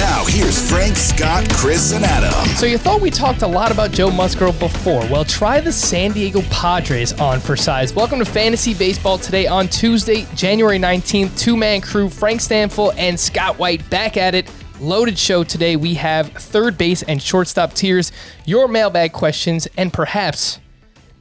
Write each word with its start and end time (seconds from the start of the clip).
Now, 0.00 0.24
here's 0.24 0.70
Frank, 0.70 0.96
Scott, 0.96 1.46
Chris, 1.52 1.92
and 1.92 2.02
Adam. 2.06 2.32
So 2.56 2.64
you 2.64 2.78
thought 2.78 3.02
we 3.02 3.10
talked 3.10 3.42
a 3.42 3.46
lot 3.46 3.70
about 3.70 3.90
Joe 3.90 4.10
Musgrove 4.10 4.58
before. 4.58 5.02
Well, 5.10 5.26
try 5.26 5.60
the 5.60 5.70
San 5.70 6.12
Diego 6.12 6.40
Padres 6.50 7.12
on 7.20 7.38
for 7.38 7.54
size. 7.54 7.92
Welcome 7.92 8.18
to 8.18 8.24
Fantasy 8.24 8.72
Baseball 8.72 9.18
today 9.18 9.46
on 9.46 9.68
Tuesday, 9.68 10.26
January 10.34 10.78
19th. 10.78 11.38
Two-man 11.38 11.82
crew, 11.82 12.08
Frank 12.08 12.40
Stanfield 12.40 12.94
and 12.96 13.20
Scott 13.20 13.58
White 13.58 13.90
back 13.90 14.16
at 14.16 14.34
it. 14.34 14.50
Loaded 14.80 15.18
show 15.18 15.44
today. 15.44 15.76
We 15.76 15.92
have 15.94 16.28
third 16.28 16.78
base 16.78 17.02
and 17.02 17.22
shortstop 17.22 17.74
tiers, 17.74 18.10
your 18.46 18.68
mailbag 18.68 19.12
questions, 19.12 19.68
and 19.76 19.92
perhaps 19.92 20.60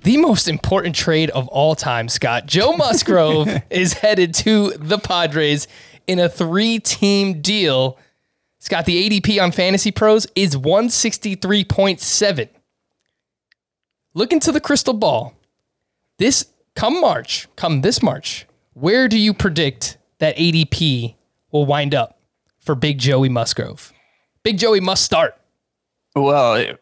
the 0.03 0.15
most 0.15 0.47
important 0.47 0.95
trade 0.95 1.31
of 1.31 1.49
all 1.49 1.75
time, 1.75 2.07
Scott. 2.07 2.45
Joe 2.45 2.71
Musgrove 2.77 3.49
is 3.69 3.91
headed 3.91 4.33
to 4.35 4.71
the 4.77 4.99
Padres 4.99 5.67
in 6.07 6.17
a 6.17 6.29
three-team 6.29 7.41
deal. 7.41 7.99
Scott, 8.59 8.85
the 8.85 9.09
ADP 9.09 9.41
on 9.41 9.51
Fantasy 9.51 9.91
Pros 9.91 10.27
is 10.35 10.55
163.7. 10.55 12.49
Look 14.13 14.33
into 14.33 14.51
the 14.51 14.59
crystal 14.59 14.93
ball. 14.93 15.33
This 16.17 16.45
come 16.75 16.99
March, 16.99 17.47
come 17.55 17.81
this 17.81 18.03
March, 18.03 18.45
where 18.73 19.07
do 19.07 19.17
you 19.17 19.33
predict 19.33 19.97
that 20.19 20.35
ADP 20.37 21.15
will 21.51 21.65
wind 21.65 21.95
up 21.95 22.19
for 22.59 22.75
Big 22.75 22.99
Joey 22.99 23.29
Musgrove? 23.29 23.93
Big 24.43 24.57
Joey 24.57 24.81
must 24.81 25.03
start. 25.05 25.35
Well, 26.15 26.55
it, 26.55 26.81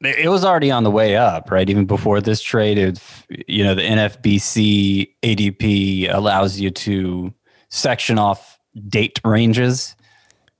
it 0.00 0.28
was 0.30 0.44
already 0.44 0.70
on 0.70 0.84
the 0.84 0.90
way 0.90 1.16
up, 1.16 1.50
right? 1.50 1.68
Even 1.68 1.84
before 1.84 2.20
this 2.20 2.40
trade, 2.40 2.78
it, 2.78 3.00
you 3.46 3.64
know, 3.64 3.74
the 3.74 3.82
NFBC 3.82 5.10
ADP 5.22 6.12
allows 6.12 6.58
you 6.58 6.70
to 6.70 7.32
section 7.68 8.18
off 8.18 8.58
date 8.88 9.20
ranges. 9.24 9.94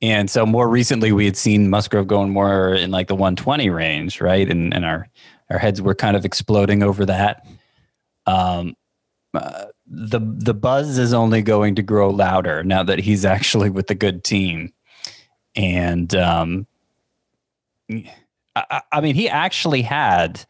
And 0.02 0.28
so 0.28 0.44
more 0.44 0.68
recently, 0.68 1.12
we 1.12 1.24
had 1.24 1.36
seen 1.36 1.70
Musgrove 1.70 2.08
going 2.08 2.30
more 2.30 2.74
in 2.74 2.90
like 2.90 3.06
the 3.06 3.14
120 3.14 3.70
range, 3.70 4.20
right? 4.20 4.50
And, 4.50 4.74
and 4.74 4.84
our, 4.84 5.08
our 5.48 5.58
heads 5.58 5.80
were 5.80 5.94
kind 5.94 6.16
of 6.16 6.24
exploding 6.24 6.82
over 6.82 7.06
that. 7.06 7.46
Um, 8.26 8.74
uh, 9.32 9.66
the 9.86 10.20
the 10.20 10.54
buzz 10.54 10.98
is 10.98 11.12
only 11.12 11.42
going 11.42 11.74
to 11.74 11.82
grow 11.82 12.10
louder 12.10 12.62
now 12.62 12.82
that 12.82 12.98
he's 12.98 13.24
actually 13.36 13.70
with 13.70 13.90
a 13.90 13.94
good 13.94 14.24
team, 14.24 14.72
and 15.54 16.14
um, 16.14 16.66
I, 18.54 18.82
I 18.90 19.00
mean, 19.00 19.14
he 19.14 19.28
actually 19.28 19.82
had. 19.82 20.44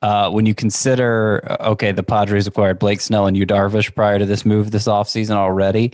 Uh, 0.00 0.28
when 0.28 0.46
you 0.46 0.52
consider, 0.52 1.46
uh, 1.48 1.70
okay, 1.70 1.92
the 1.92 2.02
Padres 2.02 2.48
acquired 2.48 2.80
Blake 2.80 3.00
Snell 3.00 3.28
and 3.28 3.36
Yu 3.36 3.46
Darvish 3.46 3.94
prior 3.94 4.18
to 4.18 4.26
this 4.26 4.44
move 4.44 4.72
this 4.72 4.88
offseason 4.88 5.36
already. 5.36 5.92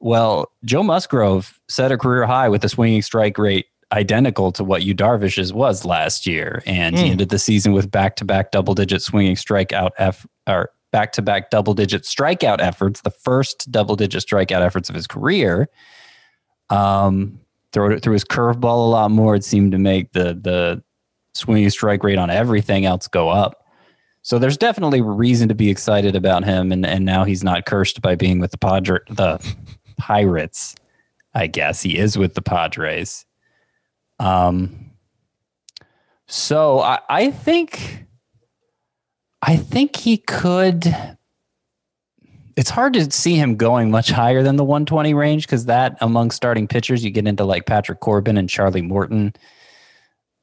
Well, 0.00 0.50
Joe 0.64 0.82
Musgrove 0.82 1.60
set 1.68 1.92
a 1.92 1.98
career 1.98 2.26
high 2.26 2.48
with 2.48 2.64
a 2.64 2.68
swinging 2.68 3.02
strike 3.02 3.36
rate 3.38 3.66
identical 3.92 4.52
to 4.52 4.64
what 4.64 4.82
Yu 4.82 4.94
Darvish's 4.94 5.52
was 5.52 5.84
last 5.84 6.26
year, 6.26 6.62
and 6.64 6.96
he 6.96 7.10
ended 7.10 7.28
the 7.28 7.38
season 7.38 7.72
with 7.72 7.90
back-to-back 7.90 8.50
double-digit 8.50 9.02
swinging 9.02 9.36
strikeout 9.36 9.90
eff- 9.98 10.26
or 10.46 10.70
back-to-back 10.92 11.50
double-digit 11.50 12.04
strikeout 12.04 12.60
efforts, 12.60 13.02
the 13.02 13.10
first 13.10 13.70
double-digit 13.70 14.24
strikeout 14.24 14.62
efforts 14.62 14.88
of 14.88 14.94
his 14.94 15.06
career. 15.06 15.68
Um, 16.70 17.40
throw 17.72 17.90
it 17.90 18.02
through 18.02 18.14
his 18.14 18.24
curveball 18.24 18.86
a 18.86 18.90
lot 18.90 19.10
more. 19.10 19.34
It 19.34 19.44
seemed 19.44 19.72
to 19.72 19.78
make 19.78 20.12
the 20.12 20.38
the 20.40 20.82
swinging 21.34 21.70
strike 21.70 22.02
rate 22.02 22.18
on 22.18 22.30
everything 22.30 22.84
else 22.84 23.06
go 23.06 23.28
up. 23.28 23.64
So 24.22 24.38
there's 24.38 24.56
definitely 24.56 25.00
reason 25.00 25.48
to 25.48 25.54
be 25.54 25.70
excited 25.70 26.14
about 26.14 26.44
him, 26.44 26.70
and 26.72 26.86
and 26.86 27.04
now 27.04 27.24
he's 27.24 27.42
not 27.42 27.66
cursed 27.66 28.02
by 28.02 28.14
being 28.14 28.38
with 28.38 28.50
the 28.50 28.58
Padre 28.58 28.98
the 29.08 29.38
Pirates. 30.00 30.74
I 31.34 31.46
guess 31.46 31.82
he 31.82 31.98
is 31.98 32.16
with 32.18 32.34
the 32.34 32.42
Padres. 32.42 33.26
Um. 34.18 34.90
So 36.26 36.80
I, 36.80 37.00
I 37.08 37.30
think 37.30 38.06
I 39.42 39.56
think 39.56 39.96
he 39.96 40.18
could. 40.18 40.94
It's 42.56 42.70
hard 42.70 42.92
to 42.94 43.10
see 43.10 43.36
him 43.36 43.56
going 43.56 43.90
much 43.90 44.10
higher 44.10 44.42
than 44.42 44.56
the 44.56 44.64
120 44.64 45.14
range 45.14 45.46
because 45.46 45.66
that 45.66 45.96
among 46.00 46.30
starting 46.30 46.68
pitchers, 46.68 47.04
you 47.04 47.10
get 47.10 47.26
into 47.26 47.44
like 47.44 47.66
Patrick 47.66 48.00
Corbin 48.00 48.36
and 48.36 48.48
Charlie 48.48 48.82
Morton. 48.82 49.34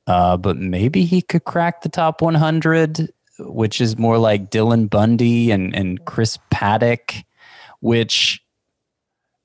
Uh, 0.08 0.38
but 0.38 0.58
maybe 0.58 1.04
he 1.04 1.22
could 1.22 1.44
crack 1.44 1.82
the 1.82 1.90
top 1.90 2.22
100, 2.22 3.12
which 3.40 3.82
is 3.82 3.98
more 3.98 4.18
like 4.18 4.50
Dylan 4.50 4.90
Bundy 4.90 5.52
and, 5.52 5.76
and 5.76 6.04
Chris 6.06 6.40
Paddack, 6.50 7.26
which, 7.82 8.42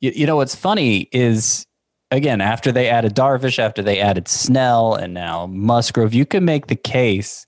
you, 0.02 0.12
you 0.14 0.26
know, 0.26 0.36
what's 0.36 0.54
funny 0.54 1.08
is, 1.12 1.64
again, 2.10 2.42
after 2.42 2.70
they 2.70 2.90
added 2.90 3.14
Darvish, 3.14 3.58
after 3.58 3.82
they 3.82 4.00
added 4.00 4.28
Snell, 4.28 4.94
and 4.94 5.14
now 5.14 5.46
Musgrove, 5.46 6.12
you 6.12 6.26
can 6.26 6.44
make 6.44 6.66
the 6.66 6.76
case 6.76 7.46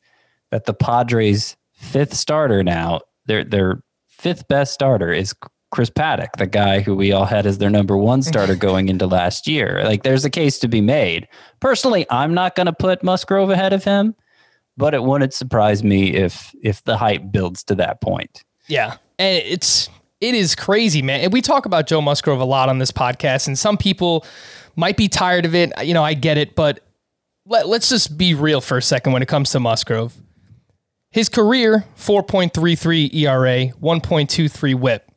that 0.50 0.64
the 0.64 0.72
Padres' 0.72 1.56
fifth 1.74 2.14
starter 2.14 2.62
now, 2.62 3.00
their, 3.26 3.44
their 3.44 3.82
fifth 4.08 4.48
best 4.48 4.72
starter 4.72 5.12
is 5.12 5.34
Chris 5.70 5.90
Paddack, 5.90 6.36
the 6.38 6.46
guy 6.46 6.80
who 6.80 6.94
we 6.94 7.10
all 7.10 7.24
had 7.24 7.46
as 7.46 7.58
their 7.58 7.68
number 7.68 7.96
one 7.96 8.22
starter 8.30 8.54
going 8.54 8.88
into 8.88 9.06
last 9.06 9.48
year. 9.48 9.82
Like 9.84 10.04
there's 10.04 10.24
a 10.24 10.30
case 10.30 10.60
to 10.60 10.68
be 10.68 10.80
made. 10.80 11.26
Personally, 11.60 12.06
I'm 12.10 12.32
not 12.32 12.54
going 12.54 12.66
to 12.66 12.72
put 12.72 13.02
Musgrove 13.02 13.50
ahead 13.50 13.72
of 13.72 13.82
him, 13.82 14.14
but 14.76 14.94
it 14.94 15.02
wouldn't 15.02 15.34
surprise 15.34 15.82
me 15.82 16.14
if 16.14 16.54
if 16.62 16.84
the 16.84 16.96
hype 16.96 17.32
builds 17.32 17.64
to 17.64 17.74
that 17.74 18.00
point. 18.00 18.44
Yeah. 18.68 18.98
And 19.18 19.42
it's 19.44 19.88
it 20.24 20.34
is 20.34 20.54
crazy, 20.54 21.02
man. 21.02 21.20
And 21.20 21.32
we 21.32 21.42
talk 21.42 21.66
about 21.66 21.86
Joe 21.86 22.00
Musgrove 22.00 22.40
a 22.40 22.46
lot 22.46 22.70
on 22.70 22.78
this 22.78 22.90
podcast, 22.90 23.46
and 23.46 23.58
some 23.58 23.76
people 23.76 24.24
might 24.74 24.96
be 24.96 25.06
tired 25.06 25.44
of 25.44 25.54
it. 25.54 25.70
You 25.84 25.92
know, 25.92 26.02
I 26.02 26.14
get 26.14 26.38
it, 26.38 26.54
but 26.54 26.80
let, 27.44 27.68
let's 27.68 27.90
just 27.90 28.16
be 28.16 28.32
real 28.32 28.62
for 28.62 28.78
a 28.78 28.82
second 28.82 29.12
when 29.12 29.20
it 29.20 29.28
comes 29.28 29.50
to 29.50 29.60
Musgrove. 29.60 30.14
His 31.10 31.28
career, 31.28 31.84
4.33 31.98 33.14
ERA, 33.14 33.72
1.23 33.80 34.74
whip. 34.74 35.10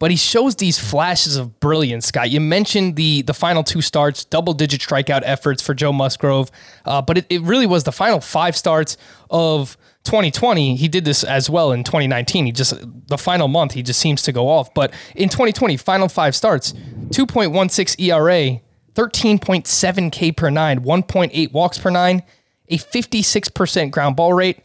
But 0.00 0.10
he 0.10 0.16
shows 0.16 0.56
these 0.56 0.78
flashes 0.78 1.36
of 1.36 1.60
brilliance, 1.60 2.06
Scott. 2.06 2.30
You 2.30 2.40
mentioned 2.40 2.96
the 2.96 3.22
the 3.22 3.34
final 3.34 3.62
two 3.62 3.82
starts, 3.82 4.24
double 4.24 4.54
digit 4.54 4.80
strikeout 4.80 5.22
efforts 5.24 5.62
for 5.62 5.74
Joe 5.74 5.92
Musgrove. 5.92 6.50
Uh, 6.84 7.02
but 7.02 7.18
it, 7.18 7.26
it 7.28 7.42
really 7.42 7.66
was 7.66 7.84
the 7.84 7.92
final 7.92 8.20
five 8.20 8.56
starts 8.56 8.96
of 9.30 9.76
2020. 10.04 10.76
He 10.76 10.88
did 10.88 11.04
this 11.04 11.22
as 11.22 11.50
well 11.50 11.72
in 11.72 11.84
2019. 11.84 12.46
He 12.46 12.52
just, 12.52 12.74
the 13.08 13.18
final 13.18 13.48
month, 13.48 13.72
he 13.72 13.82
just 13.82 14.00
seems 14.00 14.22
to 14.22 14.32
go 14.32 14.48
off. 14.48 14.72
But 14.72 14.92
in 15.14 15.28
2020, 15.28 15.76
final 15.76 16.08
five 16.08 16.34
starts, 16.34 16.72
2.16 17.10 18.00
ERA, 18.00 18.60
13.7 18.94 20.12
K 20.12 20.32
per 20.32 20.50
nine, 20.50 20.80
1.8 20.80 21.52
walks 21.52 21.78
per 21.78 21.90
nine, 21.90 22.22
a 22.68 22.78
56% 22.78 23.90
ground 23.90 24.16
ball 24.16 24.32
rate, 24.32 24.60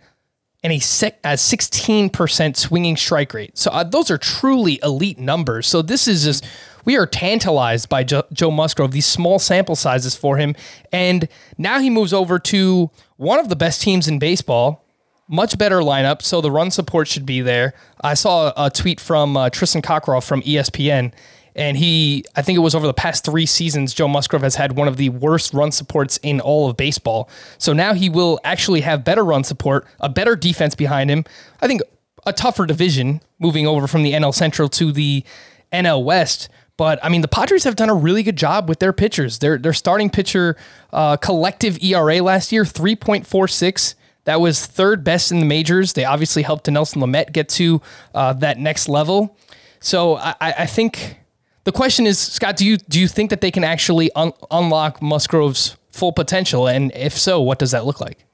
and 0.65 0.73
a, 0.73 0.79
sec- 0.79 1.19
a 1.23 1.33
16% 1.33 2.57
swinging 2.57 2.97
strike 2.97 3.35
rate. 3.35 3.55
So 3.55 3.69
uh, 3.69 3.83
those 3.83 4.09
are 4.09 4.17
truly 4.17 4.79
elite 4.81 5.19
numbers. 5.19 5.67
So 5.67 5.83
this 5.83 6.07
is 6.07 6.23
just, 6.23 6.43
we 6.85 6.97
are 6.97 7.05
tantalized 7.05 7.87
by 7.87 8.03
jo- 8.03 8.23
Joe 8.33 8.49
Musgrove, 8.49 8.91
these 8.91 9.05
small 9.05 9.37
sample 9.37 9.75
sizes 9.75 10.15
for 10.15 10.37
him. 10.37 10.55
And 10.91 11.27
now 11.59 11.77
he 11.77 11.91
moves 11.91 12.13
over 12.13 12.39
to 12.39 12.89
one 13.17 13.37
of 13.37 13.49
the 13.49 13.55
best 13.55 13.83
teams 13.83 14.07
in 14.07 14.17
baseball 14.17 14.81
much 15.27 15.57
better 15.57 15.79
lineup, 15.79 16.21
so 16.21 16.39
the 16.39 16.51
run 16.51 16.69
support 16.69 17.07
should 17.07 17.25
be 17.25 17.41
there. 17.41 17.73
I 18.01 18.13
saw 18.13 18.53
a 18.55 18.69
tweet 18.69 18.99
from 18.99 19.35
uh, 19.35 19.49
Tristan 19.49 19.81
Cockcroft 19.81 20.27
from 20.27 20.43
ESPN, 20.43 21.13
and 21.55 21.77
he, 21.77 22.25
I 22.35 22.41
think 22.41 22.57
it 22.57 22.59
was 22.59 22.75
over 22.75 22.85
the 22.85 22.93
past 22.93 23.23
three 23.23 23.45
seasons, 23.45 23.93
Joe 23.93 24.07
Musgrove 24.07 24.41
has 24.41 24.55
had 24.55 24.73
one 24.73 24.87
of 24.87 24.97
the 24.97 25.09
worst 25.09 25.53
run 25.53 25.71
supports 25.71 26.19
in 26.21 26.41
all 26.41 26.69
of 26.69 26.75
baseball. 26.75 27.29
So 27.57 27.71
now 27.71 27.93
he 27.93 28.09
will 28.09 28.39
actually 28.43 28.81
have 28.81 29.05
better 29.05 29.23
run 29.23 29.43
support, 29.43 29.87
a 29.99 30.09
better 30.09 30.35
defense 30.35 30.75
behind 30.75 31.09
him. 31.09 31.23
I 31.61 31.67
think 31.67 31.81
a 32.25 32.33
tougher 32.33 32.65
division 32.65 33.21
moving 33.39 33.67
over 33.67 33.87
from 33.87 34.03
the 34.03 34.11
NL 34.11 34.33
Central 34.33 34.67
to 34.69 34.91
the 34.91 35.23
NL 35.71 36.03
West. 36.03 36.49
But 36.77 36.99
I 37.03 37.09
mean, 37.09 37.21
the 37.21 37.29
Padres 37.29 37.63
have 37.63 37.77
done 37.77 37.89
a 37.89 37.95
really 37.95 38.21
good 38.21 38.35
job 38.35 38.67
with 38.67 38.79
their 38.79 38.91
pitchers. 38.91 39.39
Their 39.39 39.57
their 39.57 39.73
starting 39.73 40.09
pitcher 40.09 40.57
uh, 40.91 41.15
collective 41.17 41.81
ERA 41.81 42.21
last 42.21 42.51
year 42.51 42.65
three 42.65 42.95
point 42.95 43.25
four 43.25 43.47
six. 43.47 43.95
That 44.25 44.41
was 44.41 44.65
third 44.65 45.03
best 45.03 45.31
in 45.31 45.39
the 45.39 45.45
majors. 45.45 45.93
They 45.93 46.03
obviously 46.03 46.41
helped 46.41 46.67
Nelson 46.67 47.01
Lamet 47.01 47.31
get 47.31 47.47
to 47.49 47.81
uh, 48.13 48.33
that 48.33 48.57
next 48.57 48.89
level. 48.89 49.37
So 49.79 50.15
I, 50.15 50.35
I 50.41 50.65
think 50.65 51.19
the 51.65 51.71
question 51.71 52.05
is, 52.05 52.17
Scott, 52.19 52.55
do 52.55 52.65
you 52.65 52.77
do 52.77 52.99
you 52.99 53.07
think 53.07 53.31
that 53.31 53.41
they 53.41 53.51
can 53.51 53.63
actually 53.63 54.11
un- 54.13 54.33
unlock 54.51 55.01
Musgrove's 55.01 55.75
full 55.91 56.13
potential? 56.13 56.67
And 56.67 56.91
if 56.95 57.17
so, 57.17 57.41
what 57.41 57.59
does 57.59 57.71
that 57.71 57.85
look 57.85 57.99
like? 57.99 58.25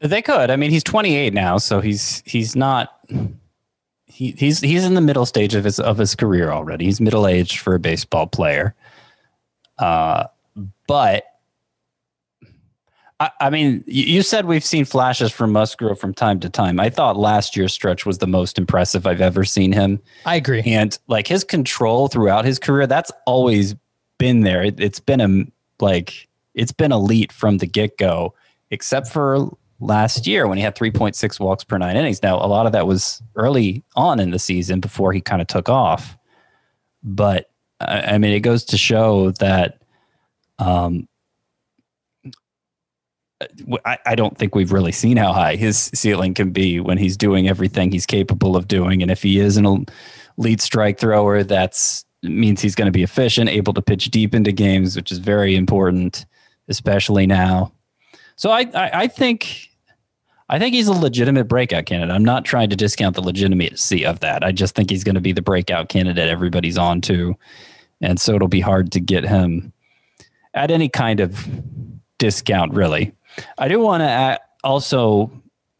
They 0.00 0.22
could. 0.22 0.50
I 0.50 0.56
mean, 0.56 0.70
he's 0.70 0.84
28 0.84 1.34
now, 1.34 1.58
so 1.58 1.80
he's 1.80 2.22
he's 2.24 2.56
not 2.56 2.98
he, 4.06 4.30
he's 4.32 4.60
he's 4.60 4.84
in 4.84 4.94
the 4.94 5.00
middle 5.00 5.26
stage 5.26 5.54
of 5.54 5.64
his 5.64 5.78
of 5.78 5.98
his 5.98 6.14
career 6.14 6.50
already. 6.52 6.86
He's 6.86 7.00
middle 7.00 7.26
aged 7.26 7.58
for 7.58 7.74
a 7.74 7.80
baseball 7.80 8.26
player. 8.26 8.74
Uh, 9.78 10.26
but 10.86 11.24
I, 13.20 13.30
I 13.38 13.50
mean, 13.50 13.84
you 13.86 14.22
said 14.22 14.46
we've 14.46 14.64
seen 14.64 14.84
flashes 14.84 15.30
from 15.30 15.52
Musgrove 15.52 16.00
from 16.00 16.14
time 16.14 16.40
to 16.40 16.48
time. 16.48 16.80
I 16.80 16.90
thought 16.90 17.16
last 17.16 17.54
year's 17.54 17.72
stretch 17.72 18.04
was 18.06 18.18
the 18.18 18.26
most 18.26 18.58
impressive 18.58 19.06
I've 19.06 19.20
ever 19.20 19.44
seen 19.44 19.72
him. 19.72 20.00
I 20.24 20.36
agree. 20.36 20.62
And 20.62 20.98
like 21.06 21.26
his 21.26 21.44
control 21.44 22.08
throughout 22.08 22.44
his 22.44 22.58
career, 22.58 22.86
that's 22.86 23.12
always 23.26 23.76
been 24.18 24.40
there. 24.40 24.64
It, 24.64 24.80
it's 24.80 25.00
been 25.00 25.20
a 25.20 25.44
like 25.82 26.28
it's 26.54 26.72
been 26.72 26.92
elite 26.92 27.30
from 27.30 27.58
the 27.58 27.66
get 27.66 27.98
go, 27.98 28.34
except 28.70 29.08
for 29.08 29.50
last 29.78 30.26
year 30.26 30.46
when 30.46 30.58
he 30.58 30.64
had 30.64 30.74
3.6 30.74 31.40
walks 31.40 31.64
per 31.64 31.78
nine 31.78 31.96
innings. 31.96 32.22
Now, 32.22 32.36
a 32.36 32.48
lot 32.48 32.66
of 32.66 32.72
that 32.72 32.86
was 32.86 33.22
early 33.36 33.84
on 33.96 34.18
in 34.18 34.30
the 34.30 34.38
season 34.38 34.80
before 34.80 35.12
he 35.12 35.20
kind 35.20 35.40
of 35.40 35.46
took 35.46 35.68
off. 35.68 36.16
But 37.02 37.50
I, 37.80 38.00
I 38.14 38.18
mean, 38.18 38.32
it 38.32 38.40
goes 38.40 38.64
to 38.66 38.78
show 38.78 39.30
that 39.32 39.82
um, 40.58 41.08
I, 43.84 43.98
I 44.04 44.14
don't 44.14 44.36
think 44.36 44.54
we've 44.54 44.72
really 44.72 44.92
seen 44.92 45.16
how 45.16 45.32
high 45.32 45.56
his 45.56 45.90
ceiling 45.94 46.34
can 46.34 46.50
be 46.50 46.80
when 46.80 46.98
he's 46.98 47.16
doing 47.16 47.48
everything 47.48 47.90
he's 47.90 48.06
capable 48.06 48.56
of 48.56 48.68
doing. 48.68 49.02
And 49.02 49.10
if 49.10 49.22
he 49.22 49.38
is 49.38 49.56
an 49.56 49.86
elite 50.38 50.60
strike 50.60 50.98
thrower, 50.98 51.42
that's 51.42 52.04
means 52.22 52.60
he's 52.60 52.74
going 52.74 52.86
to 52.86 52.92
be 52.92 53.02
efficient, 53.02 53.48
able 53.48 53.72
to 53.72 53.80
pitch 53.80 54.10
deep 54.10 54.34
into 54.34 54.52
games, 54.52 54.94
which 54.94 55.10
is 55.10 55.18
very 55.18 55.56
important, 55.56 56.26
especially 56.68 57.26
now. 57.26 57.72
So 58.36 58.50
I, 58.50 58.70
I, 58.74 58.90
I 58.92 59.06
think 59.06 59.70
I 60.50 60.58
think 60.58 60.74
he's 60.74 60.88
a 60.88 60.92
legitimate 60.92 61.44
breakout 61.44 61.86
candidate. 61.86 62.14
I'm 62.14 62.24
not 62.24 62.44
trying 62.44 62.70
to 62.70 62.76
discount 62.76 63.14
the 63.14 63.22
legitimacy 63.22 64.04
of 64.04 64.20
that. 64.20 64.42
I 64.42 64.50
just 64.50 64.74
think 64.74 64.90
he's 64.90 65.04
going 65.04 65.14
to 65.14 65.20
be 65.20 65.32
the 65.32 65.42
breakout 65.42 65.88
candidate 65.88 66.28
everybody's 66.28 66.76
on 66.76 67.00
to. 67.02 67.36
And 68.00 68.20
so 68.20 68.34
it'll 68.34 68.48
be 68.48 68.60
hard 68.60 68.90
to 68.92 69.00
get 69.00 69.24
him 69.24 69.72
at 70.52 70.70
any 70.70 70.88
kind 70.88 71.20
of 71.20 71.48
discount, 72.18 72.72
really. 72.74 73.14
I 73.58 73.68
do 73.68 73.80
want 73.80 74.02
to 74.02 74.38
also 74.64 75.30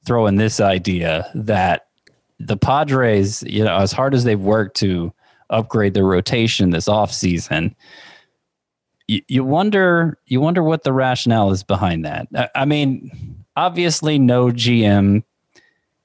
throw 0.06 0.26
in 0.26 0.37
this 0.37 0.61
idea 0.61 1.31
that 1.35 1.87
the 2.38 2.56
Padres, 2.56 3.43
you 3.43 3.64
know, 3.64 3.76
as 3.76 3.93
hard 3.93 4.14
as 4.14 4.25
they've 4.25 4.41
worked 4.41 4.76
to 4.79 5.12
upgrade 5.50 5.94
their 5.94 6.05
rotation 6.05 6.70
this 6.70 6.88
offseason, 6.88 7.75
you, 9.08 9.20
you 9.29 9.44
wonder 9.44 10.19
you 10.26 10.41
wonder 10.41 10.62
what 10.62 10.85
the 10.85 10.93
rationale 10.93 11.50
is 11.50 11.62
behind 11.62 12.05
that. 12.05 12.29
I, 12.35 12.49
I 12.55 12.64
mean, 12.64 13.44
obviously 13.56 14.19
no 14.19 14.47
GM 14.47 15.23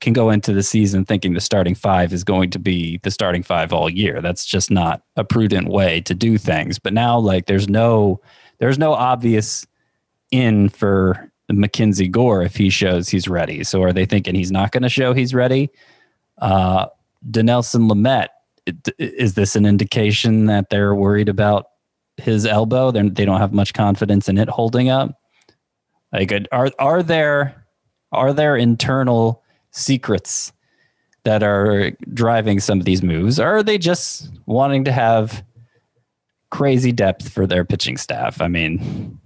can 0.01 0.13
go 0.13 0.29
into 0.29 0.53
the 0.53 0.63
season 0.63 1.05
thinking 1.05 1.33
the 1.33 1.41
starting 1.41 1.75
five 1.75 2.11
is 2.11 2.23
going 2.23 2.49
to 2.49 2.59
be 2.59 2.99
the 3.03 3.11
starting 3.11 3.43
five 3.43 3.71
all 3.71 3.89
year. 3.89 4.21
That's 4.21 4.45
just 4.45 4.69
not 4.69 5.03
a 5.15 5.23
prudent 5.23 5.69
way 5.69 6.01
to 6.01 6.13
do 6.13 6.37
things. 6.37 6.79
But 6.79 6.93
now 6.93 7.17
like 7.17 7.45
there's 7.45 7.69
no 7.69 8.19
there's 8.59 8.77
no 8.77 8.93
obvious 8.93 9.65
in 10.31 10.69
for 10.69 11.31
Mackenzie 11.49 12.07
Gore 12.07 12.41
if 12.41 12.55
he 12.55 12.69
shows 12.69 13.09
he's 13.09 13.27
ready. 13.27 13.63
So 13.63 13.83
are 13.83 13.93
they 13.93 14.05
thinking 14.05 14.35
he's 14.35 14.51
not 14.51 14.71
going 14.71 14.83
to 14.83 14.89
show 14.89 15.13
he's 15.13 15.33
ready? 15.33 15.69
Uh 16.39 16.87
Dinelson 17.29 17.89
Lamet, 17.89 18.27
is 18.97 19.33
this 19.33 19.55
an 19.55 19.65
indication 19.65 20.45
that 20.45 20.69
they're 20.69 20.95
worried 20.95 21.29
about 21.29 21.67
his 22.17 22.45
elbow? 22.45 22.91
They're, 22.91 23.09
they 23.09 23.25
don't 23.25 23.39
have 23.39 23.53
much 23.53 23.73
confidence 23.73 24.29
in 24.29 24.37
it 24.37 24.49
holding 24.49 24.89
up. 24.89 25.19
Like, 26.13 26.31
are 26.51 26.71
are 26.79 27.03
there 27.03 27.65
are 28.11 28.33
there 28.33 28.55
internal 28.55 29.43
secrets 29.71 30.53
that 31.23 31.43
are 31.43 31.91
driving 32.13 32.59
some 32.59 32.79
of 32.79 32.85
these 32.85 33.03
moves, 33.03 33.39
or 33.39 33.47
are 33.47 33.63
they 33.63 33.77
just 33.77 34.29
wanting 34.45 34.85
to 34.85 34.91
have 34.91 35.43
crazy 36.51 36.91
depth 36.91 37.27
for 37.27 37.45
their 37.45 37.65
pitching 37.65 37.97
staff? 37.97 38.41
I 38.41 38.47
mean, 38.47 39.19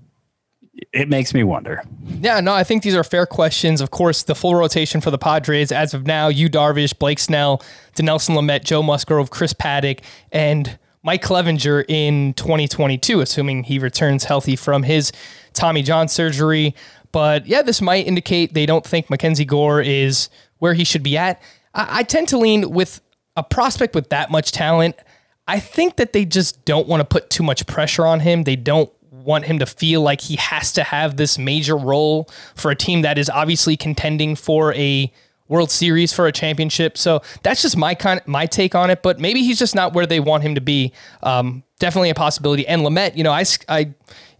it 0.91 1.07
makes 1.07 1.33
me 1.33 1.43
wonder. 1.43 1.83
Yeah, 2.21 2.39
no, 2.39 2.53
I 2.53 2.63
think 2.63 2.83
these 2.83 2.95
are 2.95 3.03
fair 3.03 3.25
questions. 3.25 3.81
Of 3.81 3.91
course, 3.91 4.23
the 4.23 4.35
full 4.35 4.55
rotation 4.55 5.01
for 5.01 5.11
the 5.11 5.17
Padres 5.17 5.71
as 5.71 5.93
of 5.93 6.07
now: 6.07 6.27
Yu 6.27 6.49
Darvish, 6.49 6.97
Blake 6.97 7.19
Snell, 7.19 7.61
Dinelson 7.95 8.35
Lamet, 8.35 8.63
Joe 8.63 8.81
Musgrove, 8.81 9.29
Chris 9.29 9.53
Paddack, 9.53 9.99
and 10.31 10.79
Mike 11.03 11.23
Clevinger 11.23 11.85
in 11.87 12.33
2022, 12.33 13.21
assuming 13.21 13.63
he 13.63 13.79
returns 13.79 14.25
healthy 14.25 14.55
from 14.55 14.83
his 14.83 15.11
Tommy 15.53 15.81
John 15.83 16.07
surgery. 16.07 16.75
But 17.11 17.47
yeah, 17.47 17.61
this 17.61 17.81
might 17.81 18.05
indicate 18.05 18.53
they 18.53 18.65
don't 18.65 18.85
think 18.85 19.09
Mackenzie 19.09 19.45
Gore 19.45 19.81
is 19.81 20.29
where 20.57 20.73
he 20.73 20.83
should 20.83 21.03
be 21.03 21.17
at. 21.17 21.41
I, 21.73 21.99
I 21.99 22.03
tend 22.03 22.27
to 22.29 22.37
lean 22.37 22.69
with 22.71 22.99
a 23.37 23.43
prospect 23.43 23.95
with 23.95 24.09
that 24.09 24.31
much 24.31 24.51
talent. 24.51 24.95
I 25.47 25.59
think 25.59 25.95
that 25.95 26.13
they 26.13 26.25
just 26.25 26.63
don't 26.65 26.87
want 26.87 27.01
to 27.01 27.05
put 27.05 27.29
too 27.29 27.43
much 27.43 27.65
pressure 27.65 28.05
on 28.05 28.19
him. 28.19 28.43
They 28.43 28.55
don't 28.55 28.91
want 29.29 29.45
him 29.45 29.59
to 29.59 29.65
feel 29.65 30.01
like 30.01 30.21
he 30.21 30.35
has 30.37 30.73
to 30.73 30.83
have 30.83 31.15
this 31.15 31.37
major 31.37 31.77
role 31.77 32.27
for 32.55 32.71
a 32.71 32.75
team 32.75 33.03
that 33.03 33.17
is 33.17 33.29
obviously 33.29 33.77
contending 33.77 34.35
for 34.35 34.73
a 34.73 35.13
World 35.47 35.71
Series 35.71 36.11
for 36.11 36.27
a 36.27 36.31
championship. 36.31 36.97
So 36.97 37.21
that's 37.43 37.61
just 37.61 37.77
my 37.77 37.95
kind, 37.95 38.21
my 38.25 38.45
take 38.45 38.75
on 38.75 38.89
it. 38.89 39.01
But 39.03 39.19
maybe 39.19 39.43
he's 39.43 39.59
just 39.59 39.75
not 39.75 39.93
where 39.93 40.05
they 40.05 40.19
want 40.19 40.43
him 40.43 40.55
to 40.55 40.61
be. 40.61 40.93
Um, 41.23 41.63
definitely 41.79 42.09
a 42.09 42.15
possibility. 42.15 42.67
And 42.67 42.81
Lamet, 42.81 43.15
you 43.15 43.23
know, 43.23 43.31
I, 43.31 43.45
I, 43.67 43.93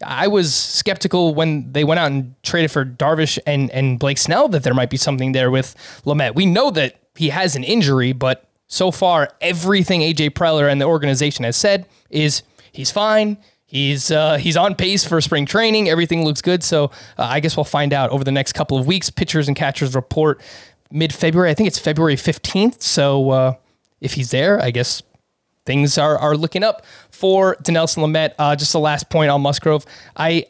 I 0.05 0.27
was 0.27 0.53
skeptical 0.53 1.33
when 1.35 1.71
they 1.71 1.83
went 1.83 1.99
out 1.99 2.11
and 2.11 2.35
traded 2.43 2.71
for 2.71 2.85
Darvish 2.85 3.39
and 3.45 3.69
and 3.71 3.99
Blake 3.99 4.17
Snell 4.17 4.47
that 4.49 4.63
there 4.63 4.73
might 4.73 4.89
be 4.89 4.97
something 4.97 5.33
there 5.33 5.51
with 5.51 5.75
Lamet. 6.05 6.35
We 6.35 6.45
know 6.45 6.71
that 6.71 6.99
he 7.15 7.29
has 7.29 7.55
an 7.55 7.63
injury, 7.63 8.13
but 8.13 8.47
so 8.67 8.91
far 8.91 9.29
everything 9.41 10.01
AJ 10.01 10.31
Preller 10.31 10.71
and 10.71 10.79
the 10.79 10.85
organization 10.85 11.43
has 11.43 11.57
said 11.57 11.87
is 12.09 12.43
he's 12.71 12.91
fine. 12.91 13.37
He's 13.69 14.09
uh, 14.09 14.37
he's 14.37 14.57
on 14.57 14.73
pace 14.73 15.05
for 15.05 15.21
spring 15.21 15.45
training. 15.45 15.89
Everything 15.89 16.25
looks 16.25 16.41
good. 16.41 16.63
So 16.63 16.85
uh, 17.19 17.27
I 17.29 17.39
guess 17.39 17.55
we'll 17.55 17.65
find 17.65 17.93
out 17.93 18.09
over 18.09 18.23
the 18.23 18.31
next 18.31 18.53
couple 18.53 18.79
of 18.79 18.87
weeks. 18.87 19.11
Pitchers 19.11 19.47
and 19.47 19.55
catchers 19.55 19.93
report 19.93 20.41
mid 20.91 21.13
February. 21.13 21.51
I 21.51 21.53
think 21.53 21.67
it's 21.67 21.77
February 21.77 22.15
15th. 22.15 22.81
So 22.81 23.29
uh, 23.29 23.55
if 24.01 24.13
he's 24.13 24.31
there, 24.31 24.59
I 24.59 24.71
guess 24.71 25.03
things 25.67 25.99
are, 25.99 26.17
are 26.17 26.35
looking 26.35 26.63
up 26.63 26.83
for 27.11 27.57
Dinelson 27.57 27.99
Lamet. 28.03 28.33
Uh, 28.39 28.55
just 28.55 28.73
the 28.73 28.79
last 28.79 29.11
point 29.11 29.29
on 29.29 29.41
Musgrove. 29.41 29.85
I, 30.17 30.45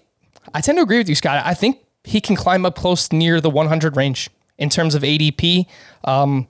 I 0.54 0.62
tend 0.62 0.78
to 0.78 0.82
agree 0.82 1.00
with 1.00 1.10
you, 1.10 1.16
Scott. 1.16 1.46
I 1.46 1.54
think 1.54 1.80
he 2.06 2.22
can 2.22 2.38
climb 2.38 2.66
up 2.66 2.78
close 2.78 3.12
near 3.12 3.42
the 3.42 3.50
100 3.50 3.98
range 3.98 4.30
in 4.58 4.70
terms 4.70 4.96
of 4.96 5.02
ADP. 5.04 5.66
Um, 6.06 6.48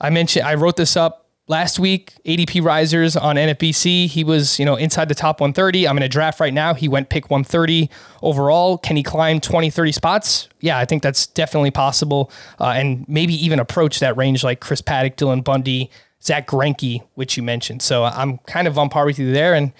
I 0.00 0.10
mentioned, 0.10 0.46
I 0.46 0.54
wrote 0.54 0.76
this 0.76 0.96
up 0.96 1.23
last 1.46 1.78
week, 1.78 2.14
ADP 2.24 2.64
risers 2.64 3.16
on 3.16 3.36
NFBC. 3.36 4.06
He 4.06 4.24
was, 4.24 4.58
you 4.58 4.64
know, 4.64 4.76
inside 4.76 5.08
the 5.08 5.14
top 5.14 5.40
130. 5.40 5.86
I'm 5.86 5.96
in 5.96 6.02
a 6.02 6.08
draft 6.08 6.40
right 6.40 6.54
now. 6.54 6.74
He 6.74 6.88
went 6.88 7.08
pick 7.08 7.30
130 7.30 7.90
overall. 8.22 8.78
Can 8.78 8.96
he 8.96 9.02
climb 9.02 9.40
20, 9.40 9.70
30 9.70 9.92
spots? 9.92 10.48
Yeah, 10.60 10.78
I 10.78 10.84
think 10.84 11.02
that's 11.02 11.26
definitely 11.26 11.70
possible. 11.70 12.30
Uh, 12.60 12.74
and 12.76 13.06
maybe 13.08 13.34
even 13.34 13.58
approach 13.58 14.00
that 14.00 14.16
range 14.16 14.42
like 14.44 14.60
Chris 14.60 14.80
Paddack, 14.80 15.16
Dylan 15.16 15.44
Bundy, 15.44 15.90
Zack 16.22 16.46
Greinke, 16.46 17.02
which 17.14 17.36
you 17.36 17.42
mentioned. 17.42 17.82
So 17.82 18.04
I'm 18.04 18.38
kind 18.38 18.66
of 18.66 18.78
on 18.78 18.88
par 18.88 19.04
with 19.04 19.18
you 19.18 19.32
there. 19.32 19.54
And 19.54 19.72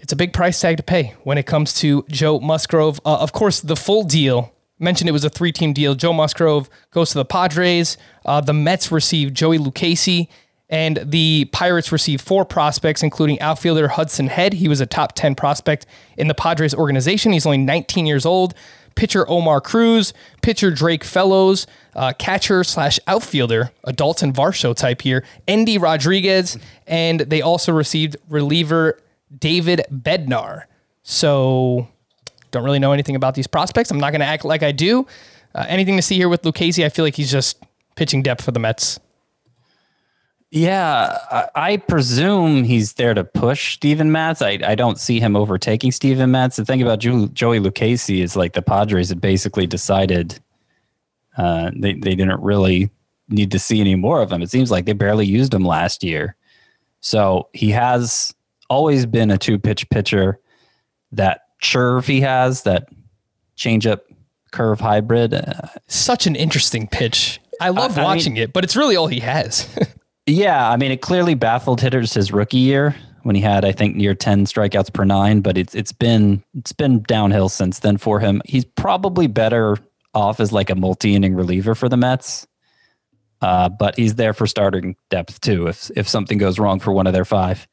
it's 0.00 0.12
a 0.12 0.16
big 0.16 0.32
price 0.32 0.60
tag 0.60 0.76
to 0.76 0.82
pay 0.82 1.14
when 1.24 1.38
it 1.38 1.46
comes 1.46 1.74
to 1.74 2.04
Joe 2.08 2.38
Musgrove. 2.38 3.00
Uh, 3.04 3.16
of 3.16 3.32
course, 3.32 3.60
the 3.60 3.76
full 3.76 4.04
deal 4.04 4.52
mentioned 4.78 5.08
it 5.08 5.12
was 5.12 5.24
a 5.24 5.30
three 5.30 5.52
team 5.52 5.72
deal. 5.72 5.94
Joe 5.94 6.12
Musgrove 6.12 6.68
goes 6.90 7.10
to 7.10 7.18
the 7.18 7.24
Padres. 7.24 7.96
Uh, 8.24 8.40
the 8.40 8.52
Mets 8.52 8.92
receive 8.92 9.32
Joey 9.32 9.58
Lucchesi 9.58 10.28
and 10.74 10.98
the 11.04 11.44
Pirates 11.52 11.92
received 11.92 12.20
four 12.20 12.44
prospects, 12.44 13.04
including 13.04 13.40
outfielder 13.40 13.86
Hudson 13.86 14.26
Head. 14.26 14.54
He 14.54 14.66
was 14.66 14.80
a 14.80 14.86
top 14.86 15.12
10 15.12 15.36
prospect 15.36 15.86
in 16.16 16.26
the 16.26 16.34
Padres 16.34 16.74
organization. 16.74 17.30
He's 17.32 17.46
only 17.46 17.58
19 17.58 18.06
years 18.06 18.26
old. 18.26 18.54
pitcher 18.96 19.28
Omar 19.30 19.60
Cruz, 19.60 20.12
pitcher 20.42 20.72
Drake 20.72 21.04
Fellows, 21.04 21.68
uh, 21.94 22.12
catcher 22.18 22.64
slash 22.64 22.98
outfielder, 23.06 23.70
a 23.84 23.92
Dalton 23.92 24.32
Varsho 24.32 24.74
type 24.74 25.02
here, 25.02 25.24
Endy 25.46 25.78
Rodriguez, 25.78 26.58
and 26.88 27.20
they 27.20 27.40
also 27.40 27.72
received 27.72 28.16
reliever 28.28 28.98
David 29.38 29.82
Bednar. 29.92 30.64
So, 31.04 31.86
don't 32.50 32.64
really 32.64 32.80
know 32.80 32.92
anything 32.92 33.14
about 33.14 33.36
these 33.36 33.46
prospects. 33.46 33.92
I'm 33.92 34.00
not 34.00 34.10
going 34.10 34.22
to 34.22 34.26
act 34.26 34.44
like 34.44 34.64
I 34.64 34.72
do. 34.72 35.06
Uh, 35.54 35.66
anything 35.68 35.94
to 35.94 36.02
see 36.02 36.16
here 36.16 36.28
with 36.28 36.42
Lucchesi? 36.42 36.84
I 36.84 36.88
feel 36.88 37.04
like 37.04 37.14
he's 37.14 37.30
just 37.30 37.62
pitching 37.94 38.22
depth 38.22 38.44
for 38.44 38.50
the 38.50 38.58
Mets. 38.58 38.98
Yeah, 40.56 41.18
I, 41.32 41.48
I 41.72 41.76
presume 41.78 42.62
he's 42.62 42.92
there 42.92 43.12
to 43.12 43.24
push 43.24 43.74
Steven 43.74 44.12
Matz. 44.12 44.40
I, 44.40 44.60
I 44.64 44.76
don't 44.76 45.00
see 45.00 45.18
him 45.18 45.34
overtaking 45.34 45.90
Steven 45.90 46.30
Matz. 46.30 46.54
The 46.54 46.64
thing 46.64 46.80
about 46.80 47.00
Joey 47.00 47.58
Lucchesi 47.58 48.22
is 48.22 48.36
like 48.36 48.52
the 48.52 48.62
Padres 48.62 49.08
had 49.08 49.20
basically 49.20 49.66
decided 49.66 50.38
uh, 51.36 51.72
they, 51.74 51.94
they 51.94 52.14
didn't 52.14 52.40
really 52.40 52.88
need 53.28 53.50
to 53.50 53.58
see 53.58 53.80
any 53.80 53.96
more 53.96 54.22
of 54.22 54.30
him. 54.30 54.42
It 54.42 54.50
seems 54.50 54.70
like 54.70 54.84
they 54.84 54.92
barely 54.92 55.26
used 55.26 55.52
him 55.52 55.64
last 55.64 56.04
year. 56.04 56.36
So 57.00 57.48
he 57.52 57.70
has 57.70 58.32
always 58.70 59.06
been 59.06 59.32
a 59.32 59.38
two 59.38 59.58
pitch 59.58 59.90
pitcher. 59.90 60.38
That 61.10 61.40
curve 61.64 62.06
he 62.06 62.20
has, 62.20 62.62
that 62.62 62.88
changeup 63.56 64.02
curve 64.52 64.78
hybrid. 64.78 65.34
Uh, 65.34 65.52
Such 65.88 66.28
an 66.28 66.36
interesting 66.36 66.86
pitch. 66.86 67.40
I 67.60 67.70
love 67.70 67.98
I 67.98 68.04
watching 68.04 68.34
mean- 68.34 68.44
it, 68.44 68.52
but 68.52 68.62
it's 68.62 68.76
really 68.76 68.94
all 68.94 69.08
he 69.08 69.18
has. 69.18 69.68
Yeah, 70.26 70.70
I 70.70 70.76
mean, 70.76 70.90
it 70.90 71.02
clearly 71.02 71.34
baffled 71.34 71.80
hitters 71.80 72.14
his 72.14 72.32
rookie 72.32 72.58
year 72.58 72.96
when 73.24 73.36
he 73.36 73.42
had, 73.42 73.64
I 73.64 73.72
think, 73.72 73.96
near 73.96 74.14
ten 74.14 74.46
strikeouts 74.46 74.92
per 74.92 75.04
nine. 75.04 75.40
But 75.40 75.58
it's 75.58 75.74
it's 75.74 75.92
been 75.92 76.42
it's 76.56 76.72
been 76.72 77.02
downhill 77.02 77.48
since 77.48 77.80
then 77.80 77.98
for 77.98 78.20
him. 78.20 78.40
He's 78.46 78.64
probably 78.64 79.26
better 79.26 79.76
off 80.14 80.40
as 80.40 80.52
like 80.52 80.70
a 80.70 80.74
multi 80.74 81.14
inning 81.14 81.34
reliever 81.34 81.74
for 81.74 81.88
the 81.88 81.96
Mets. 81.96 82.46
Uh, 83.42 83.68
but 83.68 83.96
he's 83.96 84.14
there 84.14 84.32
for 84.32 84.46
starting 84.46 84.96
depth 85.10 85.40
too. 85.40 85.66
If 85.66 85.90
if 85.96 86.08
something 86.08 86.38
goes 86.38 86.58
wrong 86.58 86.80
for 86.80 86.92
one 86.92 87.06
of 87.06 87.12
their 87.12 87.26
five, 87.26 87.66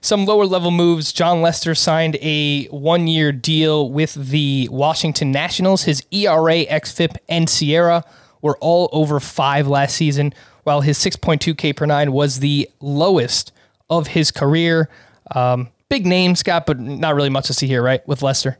Some 0.00 0.26
lower 0.26 0.46
level 0.46 0.70
moves. 0.70 1.12
Jon 1.12 1.42
Lester 1.42 1.74
signed 1.74 2.16
a 2.20 2.66
one 2.66 3.08
year 3.08 3.32
deal 3.32 3.90
with 3.90 4.14
the 4.14 4.68
Washington 4.70 5.32
Nationals. 5.32 5.82
His 5.84 6.04
ERA, 6.12 6.64
XFIP, 6.66 7.16
and 7.28 7.48
SIERA 7.48 8.04
were 8.42 8.56
all 8.58 8.88
over 8.92 9.18
five 9.18 9.66
last 9.66 9.96
season, 9.96 10.32
while 10.68 10.82
his 10.82 10.98
6.2 10.98 11.56
K 11.56 11.72
per 11.72 11.86
nine 11.86 12.12
was 12.12 12.40
the 12.40 12.68
lowest 12.80 13.52
of 13.88 14.08
his 14.08 14.30
career. 14.30 14.90
Um, 15.34 15.68
big 15.88 16.04
name, 16.04 16.36
Scott, 16.36 16.66
but 16.66 16.78
not 16.78 17.14
really 17.14 17.30
much 17.30 17.46
to 17.46 17.54
see 17.54 17.66
here, 17.66 17.82
right? 17.82 18.06
With 18.06 18.20
Lester. 18.22 18.58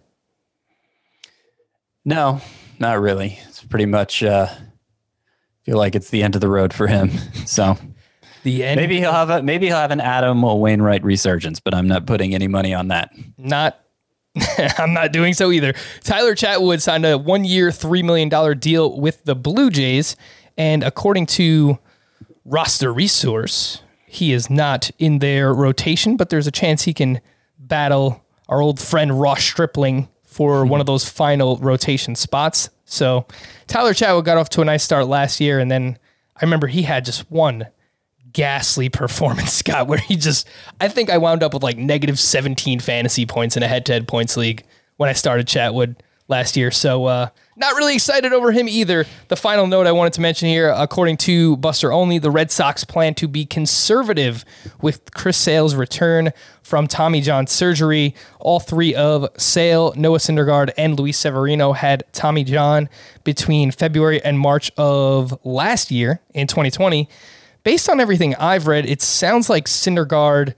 no, 2.04 2.40
not 2.78 2.98
really. 3.00 3.38
It's 3.46 3.62
pretty 3.62 3.84
much 3.86 4.22
uh, 4.22 4.46
feel 5.64 5.76
like 5.76 5.94
it's 5.94 6.08
the 6.10 6.22
end 6.22 6.34
of 6.34 6.40
the 6.40 6.48
road 6.48 6.72
for 6.72 6.86
him. 6.86 7.10
So 7.46 7.76
The 8.42 8.64
end. 8.64 8.80
maybe 8.80 8.98
he'll 8.98 9.12
have 9.12 9.28
a 9.30 9.42
maybe 9.42 9.66
he'll 9.66 9.76
have 9.76 9.90
an 9.90 10.00
Adam 10.00 10.42
or 10.44 10.58
Wainwright 10.60 11.02
resurgence, 11.04 11.60
but 11.60 11.74
I'm 11.74 11.88
not 11.88 12.06
putting 12.06 12.34
any 12.34 12.46
money 12.48 12.72
on 12.74 12.88
that. 12.88 13.10
not 13.36 13.80
I'm 14.78 14.92
not 14.94 15.12
doing 15.12 15.34
so 15.34 15.50
either. 15.50 15.74
Tyler 16.04 16.34
Chatwood 16.34 16.80
signed 16.80 17.04
a 17.04 17.18
one 17.18 17.44
year, 17.44 17.68
$3 17.70 18.02
million 18.04 18.58
deal 18.58 18.98
with 18.98 19.24
the 19.24 19.34
Blue 19.34 19.70
Jays. 19.70 20.14
And 20.56 20.82
according 20.82 21.26
to 21.26 21.78
roster 22.48 22.92
resource, 22.92 23.82
he 24.06 24.32
is 24.32 24.48
not 24.48 24.90
in 24.98 25.18
their 25.18 25.52
rotation, 25.52 26.16
but 26.16 26.30
there's 26.30 26.46
a 26.46 26.50
chance 26.50 26.82
he 26.82 26.94
can 26.94 27.20
battle 27.58 28.24
our 28.48 28.60
old 28.60 28.80
friend 28.80 29.20
Ross 29.20 29.42
Stripling 29.42 30.08
for 30.24 30.64
one 30.64 30.80
of 30.80 30.86
those 30.86 31.08
final 31.08 31.58
rotation 31.58 32.14
spots. 32.14 32.70
So 32.86 33.26
Tyler 33.66 33.92
Chatwood 33.92 34.24
got 34.24 34.38
off 34.38 34.48
to 34.50 34.62
a 34.62 34.64
nice 34.64 34.82
start 34.82 35.06
last 35.06 35.40
year. 35.40 35.58
And 35.58 35.70
then 35.70 35.98
I 36.36 36.44
remember 36.44 36.66
he 36.66 36.82
had 36.82 37.04
just 37.04 37.30
one 37.30 37.66
ghastly 38.32 38.88
performance, 38.88 39.52
Scott, 39.52 39.86
where 39.86 39.98
he 39.98 40.16
just, 40.16 40.48
I 40.80 40.88
think 40.88 41.10
I 41.10 41.18
wound 41.18 41.42
up 41.42 41.52
with 41.52 41.62
like 41.62 41.76
negative 41.76 42.18
17 42.18 42.80
fantasy 42.80 43.26
points 43.26 43.56
in 43.56 43.62
a 43.62 43.68
head 43.68 43.84
to 43.86 43.92
head 43.92 44.08
points 44.08 44.36
league 44.36 44.64
when 44.96 45.10
I 45.10 45.12
started 45.12 45.46
Chatwood 45.46 45.96
last 46.28 46.56
year. 46.56 46.70
So, 46.70 47.04
uh, 47.04 47.28
not 47.58 47.74
really 47.76 47.94
excited 47.94 48.32
over 48.32 48.52
him 48.52 48.68
either. 48.68 49.04
The 49.28 49.36
final 49.36 49.66
note 49.66 49.86
I 49.86 49.92
wanted 49.92 50.12
to 50.14 50.20
mention 50.20 50.48
here, 50.48 50.70
according 50.70 51.16
to 51.18 51.56
Buster 51.58 51.92
Olney, 51.92 52.18
the 52.18 52.30
Red 52.30 52.50
Sox 52.50 52.84
plan 52.84 53.14
to 53.14 53.28
be 53.28 53.44
conservative 53.44 54.44
with 54.80 55.12
Chris 55.14 55.36
Sale's 55.36 55.74
return 55.74 56.32
from 56.62 56.86
Tommy 56.86 57.20
John 57.20 57.46
surgery. 57.46 58.14
All 58.38 58.60
three 58.60 58.94
of 58.94 59.28
Sale, 59.36 59.94
Noah 59.96 60.18
Syndergaard, 60.18 60.70
and 60.78 60.98
Luis 60.98 61.18
Severino 61.18 61.72
had 61.72 62.04
Tommy 62.12 62.44
John 62.44 62.88
between 63.24 63.70
February 63.70 64.22
and 64.22 64.38
March 64.38 64.70
of 64.76 65.38
last 65.44 65.90
year 65.90 66.20
in 66.34 66.46
2020 66.46 67.08
based 67.64 67.90
on 67.90 68.00
everything 68.00 68.34
I've 68.36 68.66
read, 68.66 68.86
it 68.86 69.02
sounds 69.02 69.50
like 69.50 69.66
Syndergaard 69.66 70.54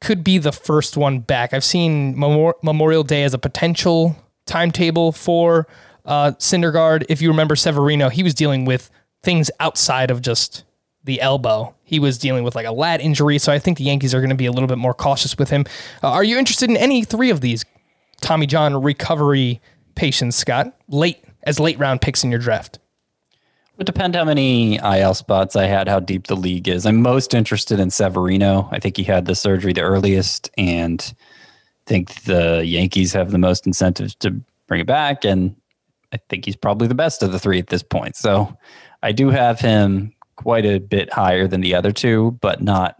could 0.00 0.24
be 0.24 0.36
the 0.36 0.50
first 0.50 0.96
one 0.96 1.20
back. 1.20 1.52
I've 1.52 1.62
seen 1.62 2.18
Memor- 2.18 2.56
Memorial 2.62 3.04
Day 3.04 3.22
as 3.22 3.34
a 3.34 3.38
potential 3.38 4.16
timetable 4.46 5.12
for 5.12 5.68
uh, 6.04 6.32
Syndergaard. 6.32 7.04
If 7.08 7.22
you 7.22 7.28
remember 7.28 7.56
Severino, 7.56 8.08
he 8.08 8.22
was 8.22 8.34
dealing 8.34 8.64
with 8.64 8.90
things 9.22 9.50
outside 9.60 10.10
of 10.10 10.22
just 10.22 10.64
the 11.04 11.20
elbow. 11.20 11.74
He 11.82 11.98
was 11.98 12.18
dealing 12.18 12.44
with 12.44 12.54
like 12.54 12.66
a 12.66 12.72
lat 12.72 13.00
injury, 13.00 13.38
so 13.38 13.52
I 13.52 13.58
think 13.58 13.78
the 13.78 13.84
Yankees 13.84 14.14
are 14.14 14.20
going 14.20 14.30
to 14.30 14.36
be 14.36 14.46
a 14.46 14.52
little 14.52 14.68
bit 14.68 14.78
more 14.78 14.94
cautious 14.94 15.38
with 15.38 15.50
him. 15.50 15.64
Uh, 16.02 16.10
are 16.10 16.24
you 16.24 16.38
interested 16.38 16.68
in 16.68 16.76
any 16.76 17.04
three 17.04 17.30
of 17.30 17.40
these 17.40 17.64
Tommy 18.20 18.46
John 18.46 18.80
recovery 18.82 19.60
patients, 19.94 20.36
Scott? 20.36 20.74
Late 20.88 21.24
as 21.44 21.58
late 21.58 21.78
round 21.78 22.00
picks 22.00 22.22
in 22.22 22.30
your 22.30 22.40
draft. 22.40 22.78
Would 23.78 23.86
depend 23.86 24.14
how 24.14 24.24
many 24.24 24.76
IL 24.76 25.14
spots 25.14 25.56
I 25.56 25.64
had, 25.64 25.88
how 25.88 26.00
deep 26.00 26.26
the 26.26 26.36
league 26.36 26.68
is. 26.68 26.84
I'm 26.84 27.00
most 27.00 27.32
interested 27.32 27.80
in 27.80 27.90
Severino. 27.90 28.68
I 28.70 28.78
think 28.78 28.98
he 28.98 29.04
had 29.04 29.24
the 29.24 29.34
surgery 29.34 29.72
the 29.72 29.80
earliest, 29.80 30.50
and 30.58 31.14
think 31.86 32.22
the 32.24 32.62
Yankees 32.64 33.14
have 33.14 33.30
the 33.30 33.38
most 33.38 33.66
incentives 33.66 34.14
to 34.16 34.32
bring 34.66 34.82
it 34.82 34.86
back. 34.86 35.24
And 35.24 35.56
I 36.12 36.18
think 36.28 36.44
he's 36.44 36.56
probably 36.56 36.88
the 36.88 36.94
best 36.94 37.22
of 37.22 37.32
the 37.32 37.38
three 37.38 37.58
at 37.58 37.68
this 37.68 37.82
point. 37.82 38.16
So 38.16 38.56
I 39.02 39.12
do 39.12 39.30
have 39.30 39.60
him 39.60 40.12
quite 40.36 40.64
a 40.64 40.78
bit 40.78 41.12
higher 41.12 41.46
than 41.46 41.60
the 41.60 41.74
other 41.74 41.92
two, 41.92 42.38
but 42.40 42.62
not 42.62 42.96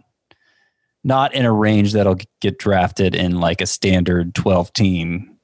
not 1.03 1.33
in 1.33 1.45
a 1.45 1.51
range 1.51 1.93
that'll 1.93 2.19
get 2.41 2.59
drafted 2.59 3.15
in 3.15 3.39
like 3.39 3.59
a 3.59 3.65
standard 3.65 4.35
12 4.35 4.71
team 4.73 5.35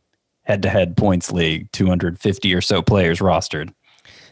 head 0.44 0.62
to 0.62 0.70
head 0.70 0.96
points 0.96 1.32
league, 1.32 1.72
250 1.72 2.54
or 2.54 2.62
so 2.62 2.82
players 2.82 3.20
rostered. 3.20 3.74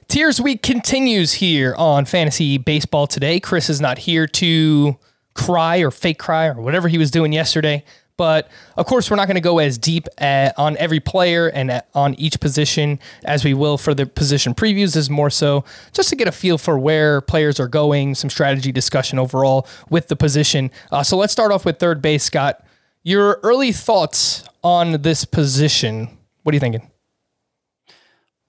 Tiers 0.08 0.40
Week 0.40 0.62
continues 0.62 1.34
here 1.34 1.74
on 1.78 2.06
Fantasy 2.06 2.60
Baseball 2.60 3.08
today. 3.08 3.40
Chris 3.40 3.70
is 3.70 3.82
not 3.82 3.98
here 3.98 4.28
to 4.28 4.98
cry 5.34 5.78
or 5.78 5.90
fake 5.92 6.20
cry 6.20 6.48
or 6.48 6.62
whatever 6.62 6.88
he 6.88 6.98
was 6.98 7.10
doing 7.10 7.34
yesterday. 7.34 7.84
But 8.18 8.50
of 8.78 8.86
course, 8.86 9.10
we're 9.10 9.18
not 9.18 9.28
going 9.28 9.36
to 9.36 9.42
go 9.42 9.60
as 9.60 9.78
deep 9.78 10.08
at, 10.18 10.58
on 10.58 10.78
every 10.78 11.00
player 11.00 11.48
and 11.48 11.70
at, 11.70 11.90
on 11.94 12.14
each 12.16 12.40
position 12.40 13.00
as 13.26 13.44
we 13.44 13.54
will 13.54 13.78
for 13.78 13.94
the 13.94 14.06
position 14.06 14.54
previews. 14.54 14.96
Is 14.96 15.10
more 15.10 15.30
so 15.30 15.66
just 15.92 16.10
to 16.10 16.16
get 16.16 16.28
a 16.28 16.32
feel 16.32 16.58
for 16.58 16.80
where 16.80 17.20
players 17.22 17.60
are 17.60 17.68
going, 17.68 18.16
some 18.16 18.30
strategy 18.30 18.72
discussion 18.72 19.20
overall 19.20 19.68
with 19.90 20.08
the 20.08 20.16
position. 20.16 20.72
Uh, 20.92 21.04
so 21.04 21.18
let's 21.18 21.34
start 21.34 21.52
off 21.52 21.66
with 21.66 21.78
third 21.78 22.02
base, 22.02 22.24
Scott. 22.24 22.66
Your 23.04 23.40
early 23.44 23.72
thoughts 23.72 24.46
on 24.64 25.02
this 25.02 25.26
position. 25.26 26.18
What 26.44 26.54
are 26.54 26.56
you 26.56 26.60
thinking? 26.60 26.90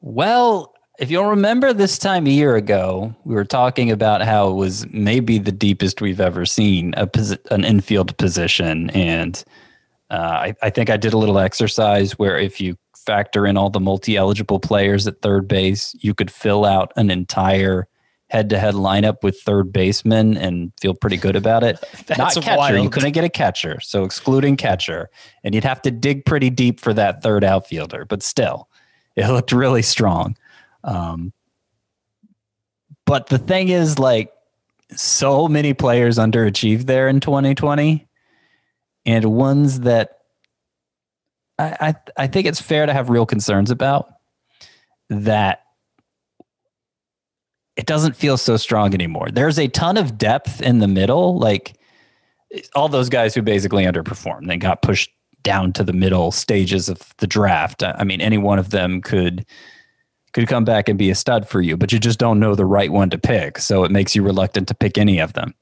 Well, 0.01 0.76
if 0.99 1.11
you'll 1.11 1.27
remember 1.27 1.73
this 1.73 1.99
time 1.99 2.27
a 2.27 2.31
year 2.31 2.57
ago, 2.57 3.15
we 3.25 3.35
were 3.35 3.45
talking 3.45 3.91
about 3.91 4.23
how 4.23 4.49
it 4.51 4.55
was 4.55 4.87
maybe 4.91 5.39
the 5.39 5.53
deepest 5.53 6.01
we've 6.01 6.21
ever 6.21 6.47
seen 6.47 6.95
a 6.97 7.07
posi- 7.07 7.45
an 7.51 7.65
infield 7.65 8.17
position. 8.17 8.91
And 8.91 9.43
uh, 10.11 10.15
I, 10.15 10.55
I 10.63 10.71
think 10.71 10.91
I 10.91 10.97
did 10.97 11.13
a 11.13 11.19
little 11.19 11.39
exercise 11.39 12.19
where 12.19 12.39
if 12.39 12.61
you 12.61 12.77
factor 12.95 13.47
in 13.47 13.57
all 13.57 13.71
the 13.71 13.81
multi 13.81 14.17
eligible 14.17 14.59
players 14.59 15.07
at 15.07 15.23
third 15.23 15.47
base, 15.47 15.95
you 16.01 16.15
could 16.15 16.31
fill 16.31 16.65
out 16.65 16.93
an 16.97 17.11
entire 17.11 17.87
head 18.29 18.51
to 18.51 18.59
head 18.59 18.75
lineup 18.75 19.23
with 19.23 19.41
third 19.41 19.73
baseman 19.73 20.37
and 20.37 20.73
feel 20.81 20.95
pretty 20.95 21.17
good 21.17 21.37
about 21.37 21.63
it. 21.63 21.79
That's 22.07 22.37
Not 22.37 22.45
catcher. 22.45 22.79
You 22.79 22.91
couldn't 22.91 23.13
get 23.13 23.25
a 23.25 23.29
catcher. 23.29 23.81
So 23.81 24.05
excluding 24.05 24.57
catcher. 24.57 25.11
And 25.45 25.55
you'd 25.55 25.65
have 25.65 25.81
to 25.83 25.91
dig 25.91 26.25
pretty 26.25 26.51
deep 26.51 26.81
for 26.81 26.93
that 26.95 27.23
third 27.23 27.45
outfielder. 27.45 28.05
But 28.05 28.23
still, 28.23 28.69
it 29.15 29.29
looked 29.29 29.53
really 29.53 29.83
strong. 29.83 30.37
Um, 30.87 31.33
but 33.05 33.27
the 33.27 33.39
thing 33.39 33.69
is, 33.69 33.99
like, 33.99 34.33
so 34.95 35.49
many 35.49 35.75
players 35.75 36.17
underachieved 36.17 36.87
there 36.87 37.09
in 37.09 37.21
2020, 37.21 38.07
and 39.05 39.25
ones 39.25 39.81
that 39.81 40.21
I, 41.59 41.77
I 41.81 41.95
I 42.17 42.27
think 42.27 42.47
it's 42.47 42.61
fair 42.61 42.87
to 42.87 42.93
have 42.93 43.11
real 43.11 43.27
concerns 43.27 43.71
about 43.71 44.09
that 45.11 45.63
it 47.77 47.87
doesn't 47.87 48.17
feel 48.17 48.37
so 48.37 48.57
strong 48.57 48.95
anymore. 48.95 49.29
There's 49.31 49.59
a 49.59 49.69
ton 49.69 49.97
of 49.97 50.17
depth 50.17 50.63
in 50.63 50.79
the 50.79 50.89
middle, 50.89 51.39
like 51.39 51.79
all 52.75 52.89
those 52.89 53.09
guys 53.09 53.35
who 53.35 53.43
basically 53.43 53.85
underperformed 53.85 54.51
and 54.51 54.61
got 54.61 54.83
pushed 54.83 55.11
down 55.43 55.73
to 55.75 55.85
the 55.85 55.93
middle 55.93 56.33
stages 56.33 56.89
of 56.89 57.15
the 57.19 57.27
draft. 57.27 57.83
I 57.83 58.03
mean, 58.03 58.21
any 58.21 58.39
one 58.39 58.59
of 58.59 58.71
them 58.71 59.03
could 59.03 59.45
could 60.37 60.49
come 60.49 60.67
back 60.67 60.87
and 60.87 60.99
be 60.99 61.09
a 61.09 61.15
stud 61.15 61.49
for 61.49 61.63
you, 61.63 61.79
but 61.79 61.93
you 61.93 61.99
just 61.99 62.19
don't 62.19 62.39
know 62.39 62.55
the 62.55 62.67
right 62.67 62.93
one 62.93 63.09
to 63.09 63.17
pick. 63.17 63.57
So 63.57 63.85
it 63.85 63.91
makes 63.91 64.15
you 64.15 64.23
reluctant 64.23 64.69
to 64.69 64.75
pick 64.75 64.99
any 64.99 65.19
of 65.19 65.33
them. 65.33 65.55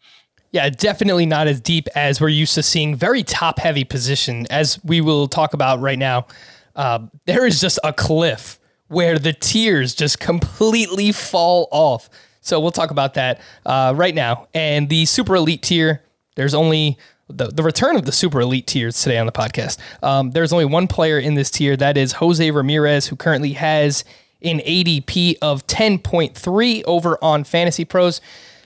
Yeah, 0.50 0.68
definitely 0.68 1.26
not 1.26 1.46
as 1.46 1.60
deep 1.60 1.86
as 1.94 2.20
we're 2.20 2.28
used 2.28 2.54
to 2.56 2.62
seeing. 2.62 2.96
Very 2.96 3.22
top 3.22 3.60
heavy 3.60 3.84
position, 3.84 4.48
as 4.50 4.82
we 4.84 5.00
will 5.00 5.28
talk 5.28 5.54
about 5.54 5.80
right 5.80 5.98
now. 5.98 6.26
Uh, 6.74 7.06
there 7.26 7.46
is 7.46 7.60
just 7.60 7.78
a 7.84 7.92
cliff 7.92 8.58
where 8.88 9.16
the 9.16 9.32
tiers 9.32 9.94
just 9.94 10.18
completely 10.18 11.12
fall 11.12 11.68
off. 11.70 12.10
So 12.40 12.58
we'll 12.58 12.72
talk 12.72 12.90
about 12.90 13.14
that 13.14 13.40
uh, 13.64 13.94
right 13.96 14.14
now. 14.14 14.48
And 14.54 14.88
the 14.88 15.06
super 15.06 15.36
elite 15.36 15.62
tier, 15.62 16.02
there's 16.34 16.52
only 16.52 16.98
the, 17.28 17.46
the 17.46 17.62
return 17.62 17.94
of 17.94 18.06
the 18.06 18.12
super 18.12 18.40
elite 18.40 18.66
tiers 18.66 19.00
today 19.00 19.18
on 19.18 19.26
the 19.26 19.32
podcast. 19.32 19.78
Um, 20.02 20.32
there's 20.32 20.52
only 20.52 20.64
one 20.64 20.88
player 20.88 21.18
in 21.18 21.34
this 21.34 21.50
tier. 21.50 21.76
That 21.76 21.96
is 21.96 22.12
Jose 22.14 22.50
Ramirez, 22.50 23.06
who 23.06 23.14
currently 23.14 23.52
has 23.52 24.04
an 24.44 24.60
ADP 24.60 25.36
of 25.42 25.66
10.3 25.66 26.82
over 26.86 27.18
on 27.22 27.44
Fantasy 27.44 27.84
Pros. 27.84 28.20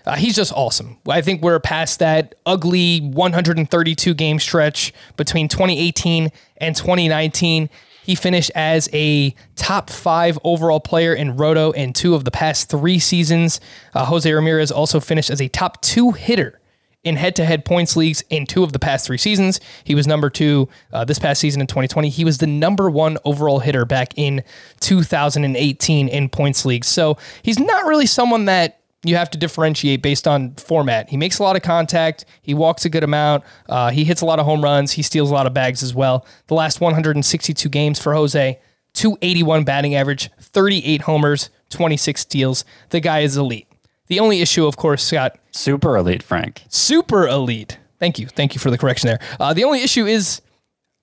Uh, 0.06 0.16
he's 0.16 0.35
just 0.35 0.52
awesome. 0.54 0.97
I 1.08 1.20
think 1.20 1.42
we're 1.42 1.61
past 1.61 1.99
that 1.99 2.35
ugly 2.47 3.00
132 3.00 4.14
game 4.14 4.38
stretch 4.38 4.92
between 5.16 5.49
2018 5.49 6.30
and 6.58 6.75
2019. 6.75 7.68
He 8.04 8.14
finished 8.14 8.50
as 8.54 8.88
a 8.94 9.35
top 9.54 9.90
five 9.90 10.38
overall 10.42 10.80
player 10.80 11.12
in 11.12 11.37
Roto 11.37 11.73
in 11.73 11.92
two 11.92 12.14
of 12.14 12.25
the 12.25 12.30
past 12.30 12.70
three 12.70 12.99
seasons. 12.99 13.61
Uh, 13.94 14.06
Jose 14.06 14.32
Ramirez 14.32 14.73
also 14.73 14.99
finished 14.99 15.28
as 15.28 15.42
a 15.42 15.49
top 15.49 15.82
two 15.82 16.12
hitter 16.12 16.57
in 17.05 17.17
head 17.17 17.37
to 17.37 17.45
head 17.45 17.64
points 17.64 17.97
leagues 17.97 18.23
in 18.28 18.47
two 18.47 18.64
of 18.64 18.73
the 18.73 18.78
past 18.78 19.07
three 19.07 19.19
seasons. 19.19 19.61
He 19.85 19.95
was 19.95 20.07
number 20.07 20.31
two 20.31 20.69
uh, 20.93 21.05
this 21.05 21.19
past 21.19 21.40
season 21.40 21.61
in 21.61 21.67
2020. 21.67 22.09
He 22.09 22.25
was 22.25 22.38
the 22.38 22.47
number 22.47 22.90
one 22.90 23.19
overall 23.25 23.61
hitter 23.61 23.85
back 23.85 24.12
in 24.17 24.43
2018 24.81 26.09
in 26.09 26.28
points 26.28 26.64
leagues. 26.64 26.88
So 26.88 27.17
he's 27.43 27.59
not 27.59 27.87
really 27.87 28.07
someone 28.07 28.47
that 28.47 28.81
you 29.05 29.17
have 29.17 29.31
to 29.31 29.38
differentiate 29.38 30.02
based 30.02 30.26
on 30.26 30.55
format. 30.55 31.09
He 31.09 31.17
makes 31.17 31.38
a 31.38 31.43
lot 31.45 31.55
of 31.55 31.62
contact. 31.62 32.25
He 32.43 32.52
walks 32.52 32.85
a 32.85 32.88
good 32.88 33.05
amount. 33.05 33.45
Uh, 33.69 33.90
he 33.90 34.05
hits 34.05 34.23
a 34.23 34.26
lot 34.26 34.40
of 34.40 34.45
home 34.45 34.62
runs. 34.62 34.93
He 34.93 35.02
steals 35.02 35.31
a 35.31 35.35
lot 35.35 35.47
of 35.47 35.55
bags 35.55 35.83
as 35.83 35.95
well. 35.95 36.26
The 36.49 36.55
last 36.55 36.81
162 36.81 37.69
games 37.69 38.00
for 38.02 38.12
Jose, 38.12 38.59
281 38.95 39.64
batting 39.64 39.95
average, 39.95 40.31
38 40.40 41.02
homers, 41.02 41.50
26 41.71 42.21
steals. 42.21 42.64
The 42.90 43.00
guy 43.00 43.21
is 43.21 43.37
elite. 43.37 43.69
The 44.08 44.20
only 44.20 44.40
issue, 44.40 44.66
of 44.66 44.76
course, 44.76 45.04
Scott. 45.04 45.38
Super 45.50 45.96
elite, 45.96 46.22
Frank. 46.22 46.62
Super 46.68 47.26
elite. 47.26 47.78
Thank 47.98 48.18
you. 48.18 48.26
Thank 48.26 48.54
you 48.54 48.60
for 48.60 48.70
the 48.70 48.78
correction 48.78 49.08
there. 49.08 49.20
Uh, 49.38 49.52
the 49.52 49.64
only 49.64 49.82
issue 49.82 50.06
is 50.06 50.40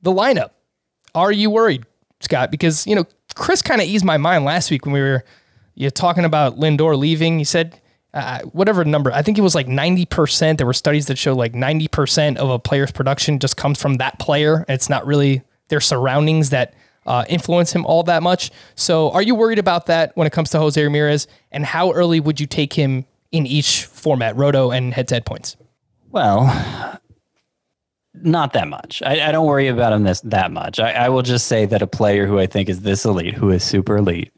the 0.02 0.12
lineup. 0.12 0.52
Are 1.14 1.32
you 1.32 1.50
worried, 1.50 1.86
Scott? 2.22 2.52
Because, 2.52 2.86
you 2.88 2.96
know, 2.96 3.06
Chris 3.36 3.62
kind 3.62 3.82
of 3.82 3.88
eased 3.88 4.06
my 4.06 4.18
mind 4.18 4.46
last 4.46 4.72
week 4.72 4.86
when 4.86 4.94
we 4.94 5.02
were 5.02 5.24
you 5.76 5.86
know, 5.86 5.90
talking 5.90 6.26
about 6.26 6.58
Lindor 6.58 6.98
leaving. 6.98 7.38
He 7.38 7.44
said, 7.44 7.80
uh, 8.14 8.42
whatever 8.54 8.86
number, 8.86 9.12
I 9.12 9.22
think 9.22 9.38
it 9.38 9.42
was 9.42 9.56
like 9.56 9.68
90%. 9.68 10.58
There 10.58 10.66
were 10.66 10.74
studies 10.74 11.08
that 11.08 11.18
show 11.18 11.36
like 11.36 11.54
90% 11.54 12.38
of 12.38 12.50
a 12.50 12.58
player's 12.58 12.92
production 12.92 13.40
just 13.40 13.58
comes 13.58 13.82
from 13.82 13.96
that 13.96 14.20
player. 14.20 14.66
It's 14.70 14.90
not 14.90 15.06
really 15.06 15.42
their 15.68 15.82
surroundings 15.82 16.50
that 16.52 16.74
uh, 17.06 17.26
influence 17.30 17.72
him 17.72 17.86
all 17.86 18.04
that 18.04 18.24
much. 18.24 18.52
So 18.76 19.12
are 19.12 19.22
you 19.22 19.36
worried 19.36 19.60
about 19.60 19.86
that 19.88 20.16
when 20.16 20.28
it 20.28 20.34
comes 20.34 20.50
to 20.52 20.60
Jose 20.60 20.82
Ramirez? 20.82 21.28
And 21.52 21.66
how 21.66 21.92
early 21.92 22.20
would 22.20 22.40
you 22.40 22.48
take 22.48 22.74
him 22.74 23.06
in 23.32 23.46
each 23.46 23.86
format, 23.86 24.36
roto 24.36 24.72
and 24.72 24.94
head 24.94 25.08
to 25.10 25.16
head 25.16 25.26
points? 25.26 25.56
Well, 26.12 27.00
not 28.14 28.54
that 28.54 28.68
much. 28.68 29.02
I, 29.06 29.28
I, 29.28 29.32
don't 29.32 29.46
worry 29.46 29.68
about 29.68 29.94
him 29.94 30.04
this 30.04 30.22
that 30.22 30.52
much. 30.52 30.80
I, 30.80 30.92
I, 30.92 31.10
will 31.10 31.22
just 31.22 31.48
say 31.48 31.66
that 31.66 31.82
a 31.82 31.88
player 31.88 32.26
who 32.26 32.40
I 32.40 32.48
think 32.48 32.70
is 32.70 32.82
this 32.82 33.04
elite, 33.04 33.34
who 33.34 33.52
is 33.52 33.64
super 33.64 33.98
elite, 33.98 34.32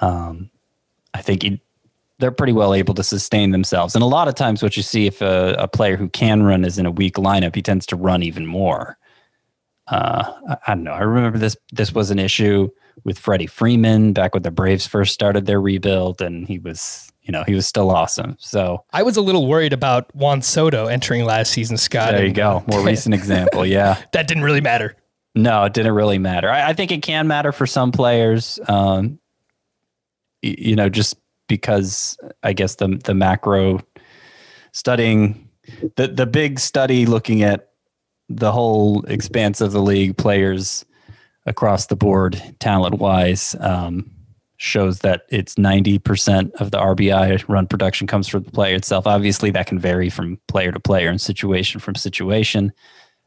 um, 0.00 0.50
I 1.12 1.20
think 1.20 1.42
he, 1.42 1.60
they're 2.18 2.30
pretty 2.30 2.52
well 2.52 2.74
able 2.74 2.94
to 2.94 3.02
sustain 3.02 3.50
themselves. 3.50 3.94
And 3.94 4.02
a 4.02 4.06
lot 4.06 4.28
of 4.28 4.34
times, 4.34 4.62
what 4.62 4.76
you 4.76 4.82
see 4.82 5.06
if 5.06 5.20
a, 5.20 5.54
a 5.58 5.68
player 5.68 5.96
who 5.96 6.08
can 6.08 6.42
run 6.42 6.64
is 6.64 6.78
in 6.78 6.86
a 6.86 6.90
weak 6.90 7.16
lineup, 7.16 7.54
he 7.54 7.62
tends 7.62 7.86
to 7.86 7.96
run 7.96 8.22
even 8.22 8.46
more. 8.46 8.96
Uh, 9.86 10.32
I, 10.48 10.56
I, 10.66 10.74
don't 10.74 10.84
know. 10.84 10.92
I 10.92 11.02
remember 11.02 11.38
this. 11.38 11.56
This 11.72 11.92
was 11.92 12.10
an 12.10 12.18
issue 12.18 12.70
with 13.04 13.18
Freddie 13.18 13.46
Freeman 13.46 14.12
back 14.12 14.34
when 14.34 14.42
the 14.42 14.50
Braves 14.50 14.86
first 14.86 15.12
started 15.12 15.46
their 15.46 15.60
rebuild, 15.60 16.22
and 16.22 16.46
he 16.46 16.58
was, 16.58 17.12
you 17.22 17.32
know, 17.32 17.44
he 17.46 17.54
was 17.54 17.66
still 17.66 17.90
awesome. 17.90 18.36
So 18.38 18.84
I 18.92 19.02
was 19.02 19.16
a 19.16 19.20
little 19.20 19.46
worried 19.46 19.72
about 19.72 20.14
Juan 20.14 20.40
Soto 20.42 20.86
entering 20.86 21.24
last 21.24 21.52
season, 21.52 21.76
Scott. 21.76 22.12
There 22.12 22.24
you 22.24 22.32
go. 22.32 22.64
More 22.66 22.80
recent 22.84 23.14
example. 23.14 23.66
Yeah, 23.66 24.00
that 24.12 24.26
didn't 24.26 24.44
really 24.44 24.62
matter. 24.62 24.96
No, 25.34 25.64
it 25.64 25.74
didn't 25.74 25.94
really 25.94 26.18
matter. 26.18 26.48
I, 26.48 26.70
I 26.70 26.72
think 26.72 26.92
it 26.92 27.02
can 27.02 27.26
matter 27.26 27.52
for 27.52 27.66
some 27.66 27.92
players. 27.92 28.58
Um, 28.68 29.18
you 30.40 30.76
know, 30.76 30.88
just 30.88 31.16
because 31.48 32.16
I 32.42 32.52
guess 32.52 32.76
the 32.76 33.00
the 33.04 33.14
macro 33.14 33.80
studying 34.72 35.48
the 35.96 36.08
the 36.08 36.26
big 36.26 36.58
study 36.58 37.06
looking 37.06 37.42
at 37.42 37.70
the 38.28 38.52
whole 38.52 39.02
expanse 39.04 39.60
of 39.60 39.72
the 39.72 39.82
league 39.82 40.16
players 40.16 40.84
across 41.46 41.86
the 41.86 41.96
board 41.96 42.40
talent 42.58 42.98
wise 42.98 43.54
um, 43.60 44.10
shows 44.56 45.00
that 45.00 45.22
it's 45.28 45.56
90% 45.56 46.52
of 46.54 46.70
the 46.70 46.78
RBI 46.78 47.44
run 47.48 47.66
production 47.66 48.06
comes 48.06 48.28
from 48.28 48.44
the 48.44 48.50
player 48.50 48.74
itself. 48.74 49.06
Obviously, 49.06 49.50
that 49.50 49.66
can 49.66 49.78
vary 49.78 50.08
from 50.08 50.38
player 50.48 50.72
to 50.72 50.80
player 50.80 51.08
and 51.08 51.20
situation 51.20 51.80
from 51.80 51.94
situation, 51.94 52.72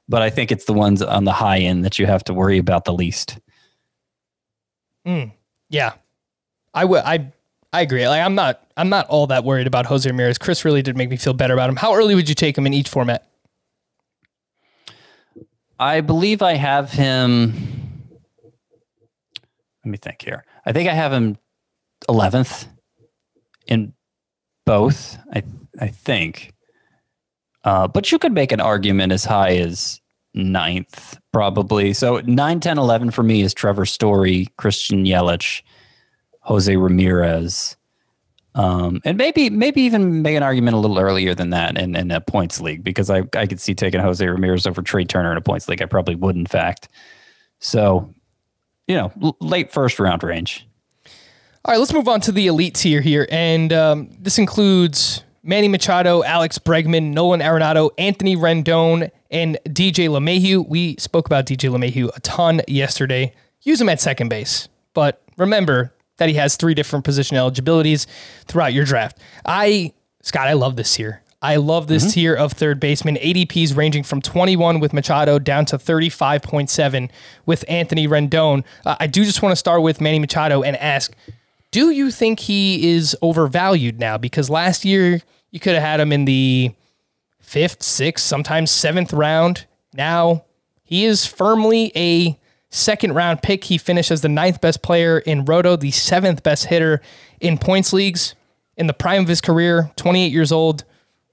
but 0.09 0.21
I 0.21 0.29
think 0.29 0.51
it's 0.51 0.65
the 0.65 0.73
ones 0.73 1.01
on 1.01 1.25
the 1.25 1.33
high 1.33 1.59
end 1.59 1.85
that 1.85 1.99
you 1.99 2.05
have 2.05 2.23
to 2.25 2.33
worry 2.33 2.57
about 2.57 2.85
the 2.85 2.93
least. 2.93 3.39
Mm, 5.05 5.31
yeah, 5.69 5.93
I 6.73 6.85
would. 6.85 7.03
I 7.05 7.31
I 7.71 7.81
agree. 7.81 8.07
Like 8.07 8.21
I'm 8.21 8.35
not 8.35 8.65
I'm 8.75 8.89
not 8.89 9.07
all 9.07 9.27
that 9.27 9.43
worried 9.43 9.67
about 9.67 9.85
Jose 9.85 10.09
Ramirez. 10.09 10.37
Chris 10.37 10.65
really 10.65 10.81
did 10.81 10.97
make 10.97 11.09
me 11.09 11.17
feel 11.17 11.33
better 11.33 11.53
about 11.53 11.69
him. 11.69 11.75
How 11.75 11.93
early 11.93 12.15
would 12.15 12.27
you 12.27 12.35
take 12.35 12.57
him 12.57 12.65
in 12.65 12.73
each 12.73 12.89
format? 12.89 13.27
I 15.79 16.01
believe 16.01 16.41
I 16.41 16.53
have 16.55 16.91
him. 16.91 17.53
Let 19.83 19.91
me 19.91 19.97
think 19.97 20.21
here. 20.21 20.43
I 20.65 20.73
think 20.73 20.89
I 20.89 20.93
have 20.93 21.13
him 21.13 21.37
11th 22.09 22.67
in 23.67 23.93
both. 24.65 25.17
I 25.33 25.43
I 25.79 25.87
think. 25.87 26.53
Uh, 27.63 27.87
but 27.87 28.11
you 28.11 28.19
could 28.19 28.33
make 28.33 28.51
an 28.51 28.61
argument 28.61 29.11
as 29.11 29.25
high 29.25 29.57
as 29.57 30.01
ninth, 30.33 31.19
probably. 31.33 31.93
So 31.93 32.21
9, 32.21 32.59
10, 32.59 32.77
11 32.77 33.11
for 33.11 33.23
me 33.23 33.41
is 33.41 33.53
Trevor 33.53 33.85
Story, 33.85 34.47
Christian 34.57 35.05
Yelich, 35.05 35.63
Jose 36.41 36.75
Ramirez. 36.75 37.75
Um, 38.57 39.01
and 39.05 39.19
maybe 39.19 39.51
maybe 39.51 39.81
even 39.83 40.23
make 40.23 40.35
an 40.35 40.41
argument 40.41 40.75
a 40.75 40.79
little 40.79 40.97
earlier 40.97 41.35
than 41.35 41.51
that 41.51 41.77
in, 41.77 41.95
in 41.95 42.09
a 42.09 42.19
points 42.19 42.59
league 42.59 42.83
because 42.83 43.07
I, 43.11 43.21
I 43.35 43.45
could 43.45 43.61
see 43.61 43.75
taking 43.75 43.99
Jose 43.99 44.25
Ramirez 44.25 44.65
over 44.65 44.81
Trea 44.81 45.05
Turner 45.05 45.31
in 45.31 45.37
a 45.37 45.41
points 45.41 45.69
league. 45.69 45.79
I 45.79 45.85
probably 45.85 46.15
would, 46.15 46.35
in 46.35 46.47
fact. 46.47 46.89
So, 47.59 48.11
you 48.87 48.95
know, 48.95 49.11
l- 49.21 49.37
late 49.39 49.71
first 49.71 49.99
round 49.99 50.23
range. 50.23 50.67
All 51.05 51.71
right, 51.71 51.77
let's 51.77 51.93
move 51.93 52.07
on 52.07 52.19
to 52.21 52.31
the 52.31 52.47
elite 52.47 52.73
tier 52.73 52.99
here. 52.99 53.27
And 53.29 53.71
um, 53.71 54.09
this 54.19 54.39
includes 54.39 55.23
Manny 55.43 55.67
Machado, 55.67 56.23
Alex 56.23 56.57
Bregman, 56.57 57.13
Nolan 57.13 57.41
Arenado, 57.41 57.91
Anthony 57.99 58.35
Rendon, 58.35 59.11
and 59.29 59.59
DJ 59.65 60.09
LeMahieu. 60.09 60.67
We 60.67 60.95
spoke 60.97 61.27
about 61.27 61.45
DJ 61.45 61.69
LeMahieu 61.69 62.09
a 62.15 62.19
ton 62.21 62.61
yesterday. 62.67 63.35
Use 63.61 63.79
him 63.79 63.89
at 63.89 64.01
second 64.01 64.29
base. 64.29 64.67
But 64.95 65.21
remember, 65.37 65.93
that 66.17 66.29
he 66.29 66.35
has 66.35 66.55
three 66.55 66.73
different 66.73 67.05
position 67.05 67.37
eligibilities 67.37 68.07
throughout 68.45 68.73
your 68.73 68.85
draft. 68.85 69.17
I, 69.45 69.93
Scott, 70.21 70.47
I 70.47 70.53
love 70.53 70.75
this 70.75 70.95
here. 70.95 71.21
I 71.41 71.57
love 71.57 71.87
this 71.87 72.03
mm-hmm. 72.03 72.11
tier 72.11 72.33
of 72.33 72.53
third 72.53 72.79
baseman. 72.79 73.15
ADPs 73.17 73.75
ranging 73.75 74.03
from 74.03 74.21
21 74.21 74.79
with 74.79 74.91
Machado 74.91 75.37
down 75.37 75.65
to 75.65 75.77
35.7 75.77 77.09
with 77.45 77.63
Anthony 77.67 78.07
Rendon. 78.07 78.63
Uh, 78.85 78.95
I 78.99 79.07
do 79.07 79.23
just 79.23 79.41
want 79.43 79.51
to 79.51 79.55
start 79.55 79.83
with 79.83 80.01
Manny 80.01 80.19
Machado 80.19 80.63
and 80.63 80.75
ask 80.77 81.13
do 81.71 81.89
you 81.91 82.11
think 82.11 82.39
he 82.39 82.93
is 82.95 83.15
overvalued 83.21 83.99
now? 83.99 84.17
Because 84.17 84.49
last 84.49 84.85
year 84.85 85.21
you 85.51 85.59
could 85.59 85.73
have 85.73 85.83
had 85.83 85.99
him 85.99 86.11
in 86.11 86.25
the 86.25 86.71
fifth, 87.39 87.83
sixth, 87.83 88.25
sometimes 88.25 88.71
seventh 88.71 89.13
round. 89.13 89.65
Now 89.93 90.45
he 90.83 91.05
is 91.05 91.25
firmly 91.25 91.91
a 91.95 92.39
second 92.69 93.13
round 93.13 93.41
pick. 93.41 93.65
He 93.65 93.77
finished 93.77 94.11
as 94.11 94.21
the 94.21 94.29
ninth 94.29 94.61
best 94.61 94.81
player 94.81 95.19
in 95.19 95.45
Roto, 95.45 95.75
the 95.75 95.91
seventh 95.91 96.43
best 96.43 96.65
hitter 96.65 97.01
in 97.39 97.57
points 97.57 97.93
leagues 97.93 98.35
in 98.75 98.87
the 98.87 98.93
prime 98.93 99.23
of 99.23 99.27
his 99.27 99.41
career, 99.41 99.91
28 99.95 100.31
years 100.31 100.51
old, 100.51 100.83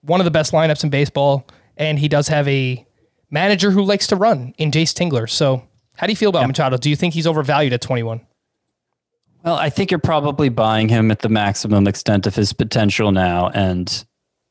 one 0.03 0.21
of 0.21 0.25
the 0.25 0.31
best 0.31 0.53
lineups 0.53 0.85
in 0.85 0.91
baseball. 0.91 1.47
And 1.77 1.99
he 1.99 2.09
does 2.09 2.29
have 2.29 2.47
a 2.49 2.85
manager 3.31 3.71
who 3.71 3.83
likes 3.83 4.07
to 4.09 4.17
run 4.17 4.55
in 4.59 4.71
Jayce 4.71 4.95
Tingler. 4.95 5.29
So, 5.29 5.67
how 5.97 6.07
do 6.07 6.13
you 6.13 6.17
feel 6.17 6.31
about 6.31 6.41
yeah. 6.41 6.47
Machado? 6.49 6.77
Do 6.77 6.91
you 6.91 6.97
think 6.97 7.15
he's 7.15 7.27
overvalued 7.27 7.73
at 7.73 7.81
21? 7.81 8.21
Well, 9.45 9.57
I 9.57 9.71
think 9.71 9.91
you're 9.91 10.01
probably 10.01 10.49
buying 10.49 10.89
him 10.89 11.11
at 11.11 11.21
the 11.21 11.29
maximum 11.29 11.87
extent 11.87 12.27
of 12.27 12.35
his 12.35 12.53
potential 12.53 13.13
now. 13.13 13.51
And 13.51 14.05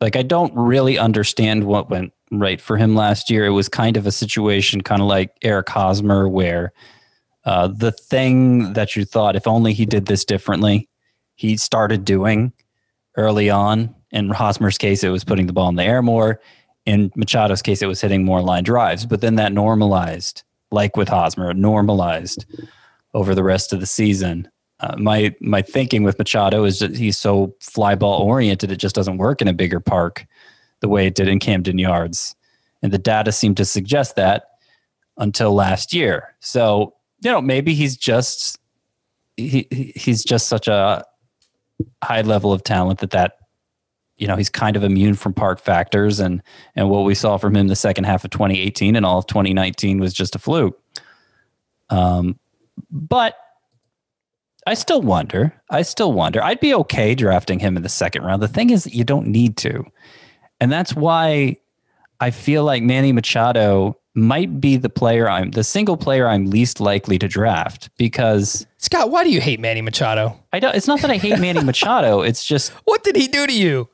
Like, 0.04 0.18
I 0.18 0.22
don't 0.22 0.54
really 0.54 0.98
understand 0.98 1.64
what 1.64 1.90
went 1.90 2.12
right 2.30 2.60
for 2.60 2.76
him 2.76 2.94
last 2.94 3.30
year. 3.30 3.46
It 3.46 3.52
was 3.52 3.70
kind 3.70 3.96
of 3.96 4.06
a 4.06 4.12
situation, 4.12 4.82
kind 4.82 5.02
of 5.02 5.08
like 5.08 5.32
Eric 5.42 5.70
Hosmer, 5.70 6.28
where 6.28 6.74
uh, 7.46 7.70
the 7.70 7.94
thing 7.94 8.74
that 8.74 8.98
you 8.98 9.06
thought, 9.06 9.38
if 9.38 9.48
only 9.48 9.72
he 9.72 9.86
did 9.86 10.08
this 10.08 10.26
differently, 10.26 10.90
he 11.36 11.56
started 11.56 12.04
doing 12.04 12.52
early 13.16 13.50
on. 13.50 13.96
In 14.12 14.28
Hosmer's 14.30 14.78
case, 14.78 15.06
it 15.06 15.10
was 15.10 15.24
putting 15.24 15.48
the 15.48 15.54
ball 15.54 15.70
in 15.70 15.78
the 15.78 15.86
air 15.86 16.02
more. 16.02 16.42
In 16.86 17.10
Machado's 17.12 17.62
case, 17.62 17.82
it 17.82 17.88
was 17.88 18.02
hitting 18.02 18.26
more 18.26 18.42
line 18.42 18.66
drives. 18.66 19.06
But 19.06 19.22
then 19.22 19.36
that 19.36 19.54
normalized, 19.54 20.44
like 20.70 20.98
with 20.98 21.08
Hosmer, 21.08 21.54
normalized 21.54 22.46
over 23.14 23.34
the 23.34 23.44
rest 23.44 23.72
of 23.72 23.80
the 23.80 23.86
season. 23.86 24.50
Uh, 24.84 24.96
my 24.98 25.34
my 25.40 25.62
thinking 25.62 26.04
with 26.04 26.20
Machado 26.20 26.66
is 26.66 26.80
that 26.80 26.96
he's 26.98 27.18
so 27.18 27.56
fly 27.62 27.96
ball 27.96 28.22
oriented, 28.22 28.70
it 28.70 28.76
just 28.78 28.96
doesn't 28.96 29.18
work 29.18 29.42
in 29.42 29.48
a 29.48 29.54
bigger 29.54 29.80
park 29.80 30.26
the 30.82 30.90
way 30.90 31.08
it 31.08 31.16
did 31.16 31.30
in 31.30 31.40
Camden 31.40 31.78
Yards, 31.78 32.36
and 32.82 32.92
the 32.92 32.98
data 32.98 33.32
seemed 33.32 33.56
to 33.58 33.66
suggest 33.66 34.18
that 34.18 34.44
until 35.18 35.54
last 35.54 35.94
year. 35.94 36.36
So 36.42 36.96
you 37.22 37.32
know 37.32 37.42
maybe 37.42 37.74
he's 37.74 37.96
just 37.96 38.60
he 39.38 39.68
he's 39.96 40.24
just 40.24 40.48
such 40.48 40.68
a 40.68 41.06
high 42.04 42.22
level 42.22 42.52
of 42.52 42.64
talent 42.64 43.00
that 43.00 43.12
that 43.12 43.38
you 44.18 44.28
know 44.28 44.36
he's 44.36 44.50
kind 44.50 44.76
of 44.76 44.84
immune 44.84 45.14
from 45.14 45.34
park 45.34 45.62
factors 45.62 46.20
and 46.20 46.44
and 46.76 46.90
what 46.90 47.06
we 47.06 47.16
saw 47.16 47.38
from 47.38 47.56
him 47.56 47.68
the 47.68 47.76
second 47.76 48.04
half 48.04 48.26
of 48.26 48.32
2018 48.32 48.98
and 48.98 49.06
all 49.06 49.18
of 49.18 49.28
2019 49.28 50.00
was 50.00 50.14
just 50.14 50.36
a 50.36 50.40
fluke 50.40 50.80
um 51.90 52.38
but 52.92 53.36
I 54.66 54.74
still 54.76 55.02
wonder. 55.02 55.54
I 55.70 55.82
still 55.82 56.14
wonder. 56.14 56.42
I'd 56.44 56.60
be 56.60 56.74
okay 56.74 57.16
drafting 57.16 57.60
him 57.60 57.76
in 57.76 57.84
the 57.84 57.90
second 57.90 58.24
round. 58.24 58.42
The 58.42 58.48
thing 58.48 58.70
is, 58.70 58.84
that 58.86 58.94
you 58.94 59.04
don't 59.04 59.28
need 59.28 59.58
to. 59.58 59.84
And 60.60 60.72
that's 60.72 60.96
why 60.96 61.58
I 62.20 62.32
feel 62.32 62.64
like 62.64 62.84
Manny 62.84 63.12
Machado 63.12 63.98
might 64.16 64.62
be 64.62 64.78
the 64.78 64.90
player 64.90 65.28
I'm 65.28 65.52
the 65.52 65.64
single 65.64 65.98
player 65.98 66.28
I'm 66.28 66.46
least 66.46 66.80
likely 66.80 67.18
to 67.20 67.28
draft 67.28 67.90
because 67.98 68.66
Scott, 68.78 69.10
why 69.10 69.24
do 69.24 69.32
you 69.32 69.42
hate 69.42 69.60
Manny 69.60 69.82
Machado? 69.82 70.38
I 70.54 70.60
don't 70.60 70.76
it's 70.76 70.88
not 70.88 71.02
that 71.02 71.10
I 71.10 71.18
hate 71.18 71.40
Manny 71.40 71.64
Machado, 71.64 72.22
it's 72.22 72.46
just 72.46 72.72
What 72.86 73.04
did 73.04 73.16
he 73.16 73.28
do 73.28 73.48
to 73.48 73.54
you? 73.54 73.90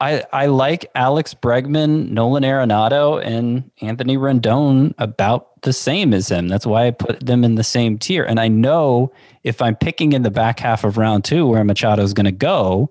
I, 0.00 0.24
I 0.32 0.46
like 0.46 0.90
Alex 0.94 1.34
Bregman, 1.34 2.10
Nolan 2.10 2.42
Arenado, 2.42 3.22
and 3.22 3.70
Anthony 3.82 4.16
Rendon 4.16 4.94
about 4.96 5.60
the 5.62 5.74
same 5.74 6.14
as 6.14 6.30
him. 6.30 6.48
That's 6.48 6.66
why 6.66 6.86
I 6.86 6.90
put 6.90 7.24
them 7.24 7.44
in 7.44 7.56
the 7.56 7.64
same 7.64 7.98
tier. 7.98 8.24
And 8.24 8.40
I 8.40 8.48
know 8.48 9.12
if 9.44 9.60
I'm 9.60 9.76
picking 9.76 10.14
in 10.14 10.22
the 10.22 10.30
back 10.30 10.58
half 10.58 10.84
of 10.84 10.96
round 10.96 11.24
two 11.24 11.46
where 11.46 11.62
Machado's 11.64 12.14
going 12.14 12.24
to 12.24 12.32
go, 12.32 12.90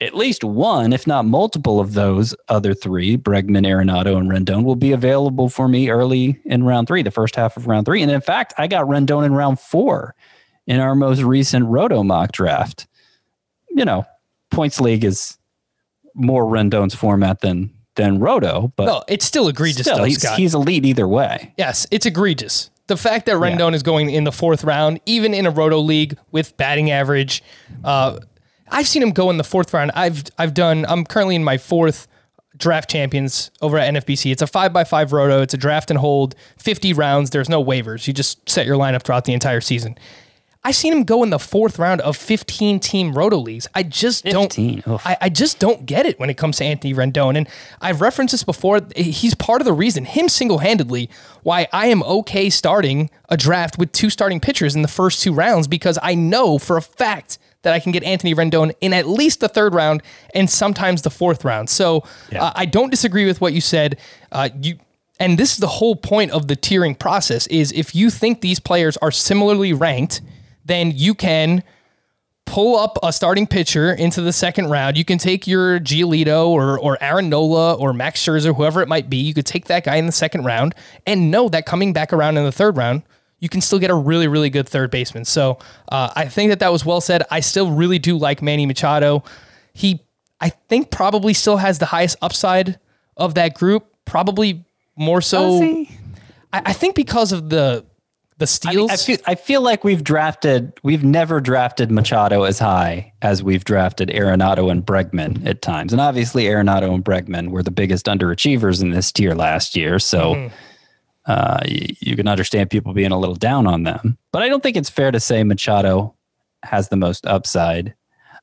at 0.00 0.16
least 0.16 0.42
one, 0.42 0.92
if 0.92 1.06
not 1.06 1.24
multiple 1.24 1.78
of 1.78 1.94
those 1.94 2.34
other 2.48 2.74
three, 2.74 3.16
Bregman, 3.16 3.64
Arenado, 3.64 4.16
and 4.16 4.28
Rendon, 4.28 4.64
will 4.64 4.74
be 4.74 4.90
available 4.90 5.48
for 5.48 5.68
me 5.68 5.90
early 5.90 6.40
in 6.44 6.64
round 6.64 6.88
three, 6.88 7.02
the 7.02 7.12
first 7.12 7.36
half 7.36 7.56
of 7.56 7.68
round 7.68 7.86
three. 7.86 8.02
And 8.02 8.10
in 8.10 8.20
fact, 8.20 8.52
I 8.58 8.66
got 8.66 8.86
Rendon 8.86 9.24
in 9.24 9.32
round 9.32 9.60
four 9.60 10.16
in 10.66 10.80
our 10.80 10.96
most 10.96 11.22
recent 11.22 11.66
Roto 11.66 12.02
mock 12.02 12.32
draft. 12.32 12.88
You 13.70 13.84
know, 13.84 14.04
points 14.50 14.80
league 14.80 15.04
is 15.04 15.38
more 16.14 16.44
Rendon's 16.44 16.94
format 16.94 17.40
than 17.40 17.70
than 17.96 18.18
Roto, 18.18 18.72
but 18.76 18.86
No, 18.86 19.04
it's 19.06 19.24
still 19.24 19.46
egregious 19.46 19.82
still, 19.82 19.98
though, 19.98 20.04
he's, 20.04 20.20
Scott. 20.20 20.36
he's 20.36 20.52
elite 20.54 20.84
either 20.84 21.06
way. 21.06 21.52
Yes, 21.56 21.86
it's 21.92 22.06
egregious. 22.06 22.70
The 22.88 22.96
fact 22.96 23.26
that 23.26 23.36
Rendon 23.36 23.72
is 23.72 23.82
going 23.84 24.10
in 24.10 24.24
the 24.24 24.32
fourth 24.32 24.64
round, 24.64 25.00
even 25.06 25.32
in 25.32 25.46
a 25.46 25.50
roto 25.50 25.78
league 25.78 26.18
with 26.32 26.56
batting 26.56 26.90
average, 26.90 27.42
uh, 27.84 28.18
I've 28.68 28.88
seen 28.88 29.00
him 29.02 29.12
go 29.12 29.30
in 29.30 29.36
the 29.36 29.44
fourth 29.44 29.72
round. 29.72 29.92
I've 29.94 30.24
I've 30.38 30.54
done. 30.54 30.84
I'm 30.88 31.04
currently 31.04 31.36
in 31.36 31.44
my 31.44 31.56
fourth 31.56 32.08
draft 32.56 32.90
champions 32.90 33.50
over 33.62 33.78
at 33.78 33.92
NFBC. 33.94 34.32
It's 34.32 34.42
a 34.42 34.46
five 34.46 34.72
by 34.72 34.84
five 34.84 35.12
roto. 35.12 35.40
It's 35.42 35.54
a 35.54 35.56
draft 35.56 35.90
and 35.90 35.98
hold, 35.98 36.34
50 36.58 36.92
rounds. 36.92 37.30
There's 37.30 37.48
no 37.48 37.64
waivers. 37.64 38.06
You 38.06 38.12
just 38.12 38.48
set 38.48 38.66
your 38.66 38.76
lineup 38.76 39.02
throughout 39.02 39.24
the 39.24 39.32
entire 39.32 39.60
season. 39.60 39.96
I've 40.66 40.76
seen 40.76 40.94
him 40.94 41.04
go 41.04 41.22
in 41.22 41.28
the 41.30 41.38
fourth 41.38 41.78
round 41.78 42.00
of 42.00 42.16
15 42.16 42.80
team 42.80 43.12
roto 43.12 43.36
leagues. 43.36 43.68
I 43.74 43.82
just 43.82 44.24
15, 44.24 44.82
don't. 44.86 45.06
I, 45.06 45.16
I 45.22 45.28
just 45.28 45.58
don't 45.58 45.84
get 45.84 46.06
it 46.06 46.18
when 46.18 46.30
it 46.30 46.38
comes 46.38 46.56
to 46.56 46.64
Anthony 46.64 46.94
Rendon. 46.94 47.36
And 47.36 47.48
I've 47.82 48.00
referenced 48.00 48.32
this 48.32 48.44
before. 48.44 48.80
He's 48.96 49.34
part 49.34 49.60
of 49.60 49.66
the 49.66 49.74
reason, 49.74 50.06
him 50.06 50.28
single 50.28 50.58
handedly, 50.58 51.10
why 51.42 51.68
I 51.72 51.86
am 51.88 52.02
okay 52.04 52.48
starting 52.48 53.10
a 53.28 53.36
draft 53.36 53.78
with 53.78 53.92
two 53.92 54.08
starting 54.08 54.40
pitchers 54.40 54.74
in 54.74 54.80
the 54.80 54.88
first 54.88 55.22
two 55.22 55.34
rounds 55.34 55.68
because 55.68 55.98
I 56.02 56.14
know 56.14 56.58
for 56.58 56.78
a 56.78 56.82
fact 56.82 57.38
that 57.60 57.74
I 57.74 57.80
can 57.80 57.92
get 57.92 58.02
Anthony 58.02 58.34
Rendon 58.34 58.72
in 58.80 58.92
at 58.94 59.06
least 59.06 59.40
the 59.40 59.48
third 59.48 59.74
round 59.74 60.02
and 60.34 60.48
sometimes 60.48 61.02
the 61.02 61.10
fourth 61.10 61.44
round. 61.44 61.68
So 61.68 62.04
uh, 62.34 62.52
I 62.54 62.64
don't 62.64 62.90
disagree 62.90 63.26
with 63.26 63.40
what 63.40 63.52
you 63.52 63.60
said. 63.60 63.98
Uh, 64.32 64.48
you. 64.60 64.78
And 65.20 65.38
this 65.38 65.52
is 65.52 65.58
the 65.58 65.68
whole 65.68 65.94
point 65.94 66.32
of 66.32 66.48
the 66.48 66.56
tiering 66.56 66.98
process 66.98 67.46
is 67.46 67.70
if 67.70 67.94
you 67.94 68.10
think 68.10 68.40
these 68.40 68.58
players 68.58 68.96
are 68.96 69.12
similarly 69.12 69.72
ranked, 69.72 70.20
then 70.64 70.92
you 70.94 71.14
can 71.14 71.62
pull 72.46 72.76
up 72.76 72.98
a 73.02 73.12
starting 73.12 73.46
pitcher 73.46 73.92
into 73.92 74.20
the 74.20 74.32
second 74.32 74.68
round. 74.68 74.96
You 74.96 75.04
can 75.04 75.18
take 75.18 75.46
your 75.46 75.80
Giolito 75.80 76.48
or 76.48 76.78
or 76.78 77.02
Aaron 77.02 77.28
Nola 77.28 77.74
or 77.74 77.92
Max 77.92 78.22
Scherzer, 78.24 78.54
whoever 78.54 78.82
it 78.82 78.88
might 78.88 79.08
be. 79.08 79.16
You 79.16 79.34
could 79.34 79.46
take 79.46 79.66
that 79.66 79.84
guy 79.84 79.96
in 79.96 80.06
the 80.06 80.12
second 80.12 80.44
round 80.44 80.74
and 81.06 81.30
know 81.30 81.48
that 81.48 81.66
coming 81.66 81.92
back 81.92 82.12
around 82.12 82.36
in 82.36 82.44
the 82.44 82.52
third 82.52 82.76
round, 82.76 83.02
you 83.40 83.48
can 83.48 83.60
still 83.60 83.78
get 83.78 83.90
a 83.90 83.94
really 83.94 84.28
really 84.28 84.50
good 84.50 84.68
third 84.68 84.90
baseman. 84.90 85.24
So 85.24 85.58
uh, 85.90 86.10
I 86.14 86.28
think 86.28 86.50
that 86.50 86.60
that 86.60 86.72
was 86.72 86.84
well 86.84 87.00
said. 87.00 87.22
I 87.30 87.40
still 87.40 87.70
really 87.70 87.98
do 87.98 88.16
like 88.16 88.42
Manny 88.42 88.66
Machado. 88.66 89.24
He 89.72 90.00
I 90.40 90.50
think 90.50 90.90
probably 90.90 91.34
still 91.34 91.56
has 91.56 91.78
the 91.78 91.86
highest 91.86 92.16
upside 92.20 92.78
of 93.16 93.34
that 93.34 93.54
group. 93.54 93.86
Probably 94.04 94.64
more 94.96 95.20
so. 95.20 95.62
I, 96.52 96.62
I 96.66 96.72
think 96.72 96.94
because 96.94 97.32
of 97.32 97.48
the 97.48 97.84
the 98.38 98.44
I, 98.44 98.46
steals. 98.46 98.90
mean, 98.90 98.90
I 98.90 98.96
feel 98.96 99.16
I 99.26 99.34
feel 99.34 99.60
like 99.60 99.84
we've 99.84 100.02
drafted 100.02 100.72
we've 100.82 101.04
never 101.04 101.40
drafted 101.40 101.90
Machado 101.90 102.42
as 102.42 102.58
high 102.58 103.12
as 103.22 103.42
we've 103.42 103.64
drafted 103.64 104.08
Arenado 104.08 104.70
and 104.70 104.84
Bregman 104.84 105.46
at 105.46 105.62
times, 105.62 105.92
and 105.92 106.00
obviously 106.00 106.44
Arenado 106.44 106.92
and 106.94 107.04
Bregman 107.04 107.50
were 107.50 107.62
the 107.62 107.70
biggest 107.70 108.06
underachievers 108.06 108.82
in 108.82 108.90
this 108.90 109.12
tier 109.12 109.34
last 109.34 109.76
year. 109.76 109.98
So 109.98 110.50
uh, 111.26 111.60
y- 111.64 111.88
you 112.00 112.16
can 112.16 112.26
understand 112.26 112.70
people 112.70 112.92
being 112.92 113.12
a 113.12 113.18
little 113.18 113.36
down 113.36 113.66
on 113.66 113.84
them, 113.84 114.18
but 114.32 114.42
I 114.42 114.48
don't 114.48 114.62
think 114.62 114.76
it's 114.76 114.90
fair 114.90 115.10
to 115.12 115.20
say 115.20 115.44
Machado 115.44 116.14
has 116.64 116.88
the 116.88 116.96
most 116.96 117.26
upside. 117.26 117.94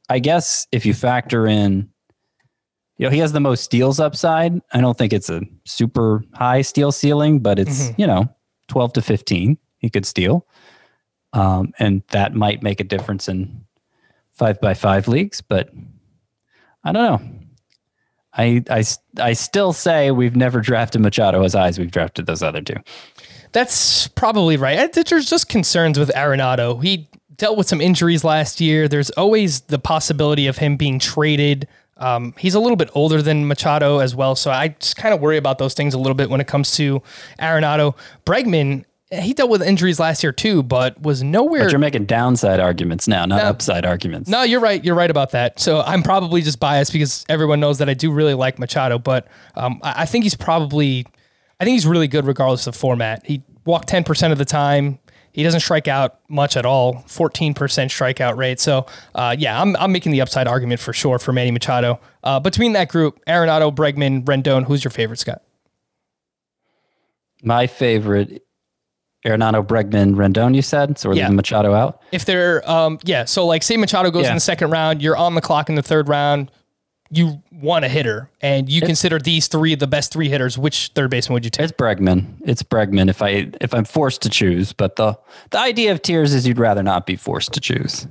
I 0.09 0.19
guess 0.19 0.67
if 0.71 0.85
you 0.85 0.93
factor 0.93 1.47
in, 1.47 1.89
you 2.97 3.05
know, 3.07 3.09
he 3.09 3.19
has 3.19 3.33
the 3.33 3.39
most 3.39 3.63
steals 3.63 3.99
upside. 3.99 4.61
I 4.73 4.79
don't 4.79 4.97
think 4.97 5.11
it's 5.11 5.29
a 5.29 5.41
super 5.65 6.23
high 6.33 6.61
steal 6.61 6.91
ceiling, 6.93 7.39
but 7.39 7.59
it's 7.59 7.91
you 7.97 8.07
know 8.07 8.33
twelve 8.69 8.93
to 8.93 9.01
fifteen 9.01 9.57
he 9.81 9.89
could 9.89 10.05
steal, 10.05 10.47
um, 11.33 11.73
and 11.79 12.03
that 12.09 12.33
might 12.33 12.63
make 12.63 12.79
a 12.79 12.85
difference 12.85 13.27
in 13.27 13.65
five 14.31 14.61
by 14.61 14.73
five 14.73 15.07
leagues. 15.07 15.41
But 15.41 15.69
I 16.83 16.91
don't 16.91 17.03
know. 17.03 17.31
I 18.33 18.63
I 18.69 18.83
I 19.19 19.33
still 19.33 19.73
say 19.73 20.11
we've 20.11 20.35
never 20.35 20.61
drafted 20.61 21.01
Machado 21.01 21.43
as 21.43 21.55
as 21.55 21.77
we've 21.77 21.91
drafted 21.91 22.25
those 22.25 22.41
other 22.43 22.61
two. 22.61 22.77
That's 23.51 24.07
probably 24.07 24.55
right. 24.55 24.91
There's 24.93 25.29
just 25.29 25.49
concerns 25.49 25.99
with 25.99 26.09
Arenado. 26.15 26.81
He 26.81 27.09
dealt 27.35 27.57
with 27.57 27.67
some 27.67 27.81
injuries 27.81 28.23
last 28.23 28.61
year. 28.61 28.87
There's 28.87 29.09
always 29.11 29.61
the 29.61 29.79
possibility 29.79 30.47
of 30.47 30.57
him 30.57 30.77
being 30.77 30.99
traded. 30.99 31.67
Um, 31.97 32.33
he's 32.37 32.55
a 32.55 32.59
little 32.59 32.77
bit 32.77 32.89
older 32.95 33.21
than 33.21 33.47
Machado 33.47 33.99
as 33.99 34.15
well, 34.15 34.35
so 34.35 34.49
I 34.51 34.69
just 34.69 34.95
kind 34.95 35.13
of 35.13 35.19
worry 35.19 35.37
about 35.37 35.57
those 35.57 35.73
things 35.73 35.93
a 35.93 35.99
little 35.99 36.15
bit 36.15 36.29
when 36.29 36.39
it 36.39 36.47
comes 36.47 36.71
to 36.77 37.01
Arenado. 37.39 37.95
Bregman, 38.25 38.85
he 39.11 39.33
dealt 39.33 39.49
with 39.49 39.61
injuries 39.61 39.99
last 39.99 40.23
year 40.23 40.31
too, 40.31 40.63
but 40.63 41.01
was 41.01 41.21
nowhere. 41.21 41.63
But 41.63 41.71
you're 41.71 41.79
making 41.79 42.05
downside 42.05 42.59
arguments 42.61 43.07
now, 43.07 43.25
not 43.25 43.43
No. 43.43 43.49
upside 43.49 43.85
arguments. 43.85 44.29
No, 44.29 44.43
you're 44.43 44.61
right. 44.61 44.83
You're 44.83 44.95
right 44.95 45.11
about 45.11 45.31
that. 45.31 45.59
So 45.59 45.81
I'm 45.81 46.01
probably 46.01 46.41
just 46.41 46.59
biased 46.59 46.93
because 46.93 47.25
everyone 47.27 47.59
knows 47.59 47.79
that 47.79 47.89
I 47.89 47.93
do 47.93 48.11
really 48.11 48.33
like 48.33 48.57
Machado, 48.57 48.97
but 48.99 49.27
um, 49.55 49.79
I, 49.83 50.03
I 50.03 50.05
think 50.05 50.23
he's 50.23 50.35
probably, 50.35 51.05
I 51.59 51.65
think 51.65 51.73
he's 51.73 51.85
really 51.85 52.07
good 52.07 52.25
regardless 52.25 52.67
of 52.67 52.75
format. 52.75 53.25
He 53.25 53.43
walked 53.65 53.89
10% 53.89 54.31
of 54.31 54.37
the 54.37 54.45
time. 54.45 54.97
He 55.33 55.43
doesn't 55.43 55.59
strike 55.61 55.87
out 55.87 56.19
much 56.29 56.55
at 56.57 56.65
all. 56.65 56.95
14% 57.07 57.53
strikeout 57.53 58.37
rate. 58.37 58.59
So 58.61 58.85
uh, 59.15 59.35
yeah, 59.37 59.61
I'm, 59.61 59.75
I'm 59.77 59.91
making 59.91 60.11
the 60.13 60.21
upside 60.21 60.47
argument 60.47 60.79
for 60.81 60.93
sure 60.93 61.19
for 61.19 61.33
Manny 61.33 61.51
Machado. 61.51 61.99
Uh, 62.23 62.39
between 62.39 62.73
that 62.73 62.87
group, 62.89 63.19
Arenado, 63.27 63.73
Bregman, 63.75 64.23
Rendon, 64.23 64.65
who's 64.65 64.83
your 64.83 64.91
favorite, 64.91 65.19
Scott? 65.19 65.41
My 67.43 67.65
favorite, 67.67 68.43
Arenado, 69.25 69.65
Bregman, 69.65 70.15
Rendon. 70.15 70.55
You 70.55 70.61
said 70.61 70.97
so. 70.97 71.09
We're 71.09 71.15
Yeah. 71.15 71.23
leaving 71.25 71.35
Machado 71.35 71.73
out. 71.73 72.01
If 72.11 72.25
they're, 72.25 72.67
um, 72.69 72.97
yeah, 73.03 73.25
so 73.25 73.45
like 73.45 73.61
say 73.63 73.77
Machado 73.77 74.09
goes 74.11 74.23
Yeah. 74.23 74.29
in 74.29 74.35
the 74.35 74.39
second 74.41 74.71
round, 74.71 75.01
you're 75.01 75.17
on 75.17 75.35
the 75.35 75.41
clock 75.41 75.69
in 75.69 75.75
the 75.75 75.83
third 75.83 76.07
round, 76.09 76.49
you 77.13 77.41
want 77.51 77.83
a 77.85 77.89
hitter, 77.89 78.29
and 78.41 78.69
you 78.69 78.81
consider 78.81 79.19
these 79.19 79.47
three 79.47 79.75
the 79.75 79.85
best 79.85 80.11
three 80.13 80.29
hitters. 80.29 80.57
Which 80.57 80.91
third 80.95 81.09
baseman 81.11 81.33
would 81.35 81.43
you 81.43 81.51
take? 81.51 81.65
It's 81.65 81.73
Bregman. 81.73 82.25
It's 82.45 82.63
Bregman. 82.63 83.09
If 83.09 83.21
I 83.21 83.47
if 83.59 83.73
I'm 83.73 83.83
forced 83.85 84.21
to 84.23 84.29
choose, 84.29 84.71
but 84.73 84.95
the 84.95 85.17
the 85.51 85.59
idea 85.59 85.91
of 85.91 86.01
tiers 86.01 86.33
is 86.33 86.47
you'd 86.47 86.57
rather 86.57 86.81
not 86.81 87.05
be 87.05 87.15
forced 87.15 87.51
to 87.53 87.59
choose. 87.59 88.07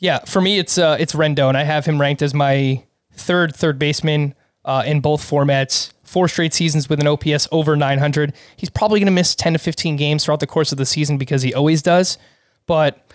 Yeah, 0.00 0.20
for 0.26 0.40
me 0.40 0.58
it's 0.58 0.78
uh 0.78 0.96
it's 1.00 1.14
Rendon. 1.14 1.56
I 1.56 1.64
have 1.64 1.86
him 1.86 2.00
ranked 2.00 2.22
as 2.22 2.34
my 2.34 2.84
third 3.14 3.56
third 3.56 3.78
baseman 3.78 4.34
uh, 4.64 4.82
in 4.86 5.00
both 5.00 5.22
formats. 5.28 5.90
Four 6.08 6.28
straight 6.28 6.54
seasons 6.54 6.88
with 6.88 7.00
an 7.00 7.06
OPS 7.06 7.46
over 7.52 7.76
900. 7.76 8.32
He's 8.56 8.70
probably 8.70 8.98
going 8.98 9.06
to 9.06 9.12
miss 9.12 9.34
10 9.34 9.52
to 9.52 9.58
15 9.58 9.96
games 9.96 10.24
throughout 10.24 10.40
the 10.40 10.46
course 10.46 10.72
of 10.72 10.78
the 10.78 10.86
season 10.86 11.18
because 11.18 11.42
he 11.42 11.52
always 11.52 11.82
does. 11.82 12.16
But 12.66 13.06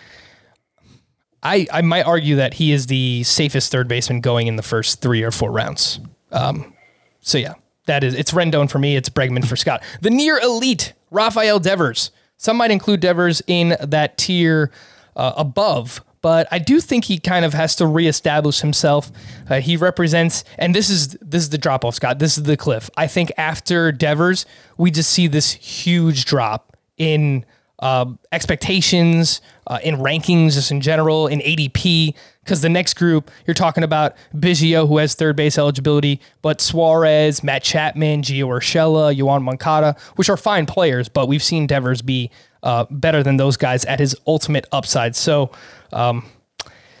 I, 1.42 1.66
I 1.72 1.82
might 1.82 2.06
argue 2.06 2.36
that 2.36 2.54
he 2.54 2.72
is 2.72 2.86
the 2.86 3.22
safest 3.24 3.72
third 3.72 3.88
baseman 3.88 4.20
going 4.20 4.46
in 4.46 4.56
the 4.56 4.62
first 4.62 5.00
three 5.00 5.22
or 5.22 5.30
four 5.30 5.50
rounds. 5.50 5.98
Um, 6.32 6.72
so 7.20 7.36
yeah, 7.36 7.54
that 7.86 8.04
is 8.04 8.14
it's 8.14 8.30
Rendon 8.30 8.70
for 8.70 8.78
me. 8.78 8.96
It's 8.96 9.08
Bregman 9.08 9.46
for 9.46 9.56
Scott. 9.56 9.82
The 10.00 10.10
near 10.10 10.38
elite 10.38 10.94
Rafael 11.10 11.58
Devers. 11.58 12.10
Some 12.36 12.56
might 12.56 12.70
include 12.70 13.00
Devers 13.00 13.42
in 13.46 13.76
that 13.80 14.18
tier 14.18 14.70
uh, 15.16 15.32
above, 15.36 16.02
but 16.24 16.48
I 16.50 16.58
do 16.58 16.80
think 16.80 17.04
he 17.04 17.18
kind 17.18 17.44
of 17.44 17.52
has 17.52 17.76
to 17.76 17.86
reestablish 17.86 18.62
himself. 18.62 19.12
Uh, 19.50 19.60
he 19.60 19.76
represents, 19.76 20.42
and 20.56 20.74
this 20.74 20.88
is 20.88 21.08
this 21.20 21.42
is 21.42 21.50
the 21.50 21.58
drop 21.58 21.84
off, 21.84 21.96
Scott. 21.96 22.18
This 22.18 22.38
is 22.38 22.44
the 22.44 22.56
cliff. 22.56 22.88
I 22.96 23.08
think 23.08 23.30
after 23.36 23.92
Devers, 23.92 24.46
we 24.78 24.90
just 24.90 25.10
see 25.10 25.26
this 25.26 25.52
huge 25.52 26.24
drop 26.24 26.78
in 26.96 27.44
uh, 27.80 28.06
expectations, 28.32 29.42
uh, 29.66 29.80
in 29.82 29.96
rankings, 29.96 30.54
just 30.54 30.70
in 30.70 30.80
general, 30.80 31.26
in 31.26 31.40
ADP. 31.40 32.14
Because 32.42 32.62
the 32.62 32.70
next 32.70 32.94
group, 32.94 33.30
you're 33.46 33.52
talking 33.52 33.84
about 33.84 34.16
Biggio, 34.34 34.88
who 34.88 34.96
has 34.96 35.14
third 35.14 35.36
base 35.36 35.58
eligibility, 35.58 36.22
but 36.40 36.62
Suarez, 36.62 37.42
Matt 37.42 37.62
Chapman, 37.62 38.22
Gio 38.22 38.46
Urshela, 38.46 39.14
Yoan 39.14 39.42
Moncada, 39.42 39.94
which 40.16 40.30
are 40.30 40.38
fine 40.38 40.64
players, 40.64 41.10
but 41.10 41.28
we've 41.28 41.42
seen 41.42 41.66
Devers 41.66 42.00
be 42.00 42.30
uh, 42.64 42.86
better 42.90 43.22
than 43.22 43.36
those 43.36 43.56
guys 43.56 43.84
at 43.84 44.00
his 44.00 44.16
ultimate 44.26 44.66
upside. 44.72 45.14
So, 45.14 45.52
um, 45.92 46.24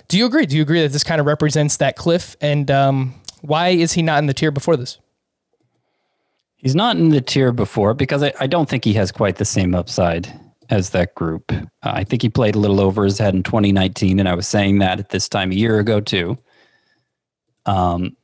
do 0.06 0.18
you 0.18 0.26
agree? 0.26 0.46
Do 0.46 0.56
you 0.56 0.62
agree 0.62 0.82
that 0.82 0.92
this 0.92 1.02
kind 1.02 1.20
of 1.20 1.26
represents 1.26 1.78
that 1.78 1.96
cliff? 1.96 2.36
And 2.40 2.70
um, 2.70 3.14
why 3.40 3.70
is 3.70 3.94
he 3.94 4.02
not 4.02 4.18
in 4.18 4.26
the 4.26 4.34
tier 4.34 4.50
before 4.50 4.76
this? 4.76 4.98
He's 6.56 6.74
not 6.74 6.96
in 6.96 7.08
the 7.08 7.20
tier 7.20 7.50
before 7.50 7.94
because 7.94 8.22
I, 8.22 8.32
I 8.38 8.46
don't 8.46 8.68
think 8.68 8.84
he 8.84 8.92
has 8.94 9.10
quite 9.10 9.36
the 9.36 9.44
same 9.44 9.74
upside 9.74 10.32
as 10.70 10.90
that 10.90 11.14
group. 11.14 11.50
Uh, 11.52 11.64
I 11.82 12.04
think 12.04 12.22
he 12.22 12.28
played 12.28 12.54
a 12.54 12.58
little 12.58 12.80
over 12.80 13.04
his 13.04 13.18
head 13.18 13.34
in 13.34 13.42
2019, 13.42 14.20
and 14.20 14.28
I 14.28 14.34
was 14.34 14.46
saying 14.46 14.78
that 14.78 14.98
at 14.98 15.10
this 15.10 15.28
time 15.28 15.50
a 15.50 15.54
year 15.54 15.78
ago 15.78 16.00
too. 16.00 16.38
Um, 17.66 18.16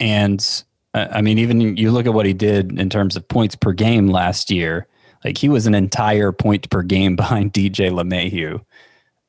and 0.00 0.64
I 0.94 1.20
mean, 1.20 1.38
even 1.38 1.76
you 1.76 1.90
look 1.90 2.06
at 2.06 2.14
what 2.14 2.26
he 2.26 2.32
did 2.32 2.78
in 2.78 2.88
terms 2.88 3.16
of 3.16 3.28
points 3.28 3.54
per 3.54 3.72
game 3.72 4.08
last 4.08 4.50
year. 4.50 4.86
Like 5.24 5.38
he 5.38 5.48
was 5.48 5.66
an 5.66 5.74
entire 5.74 6.32
point 6.32 6.68
per 6.70 6.82
game 6.82 7.16
behind 7.16 7.52
DJ 7.52 7.90
LeMahieu 7.90 8.64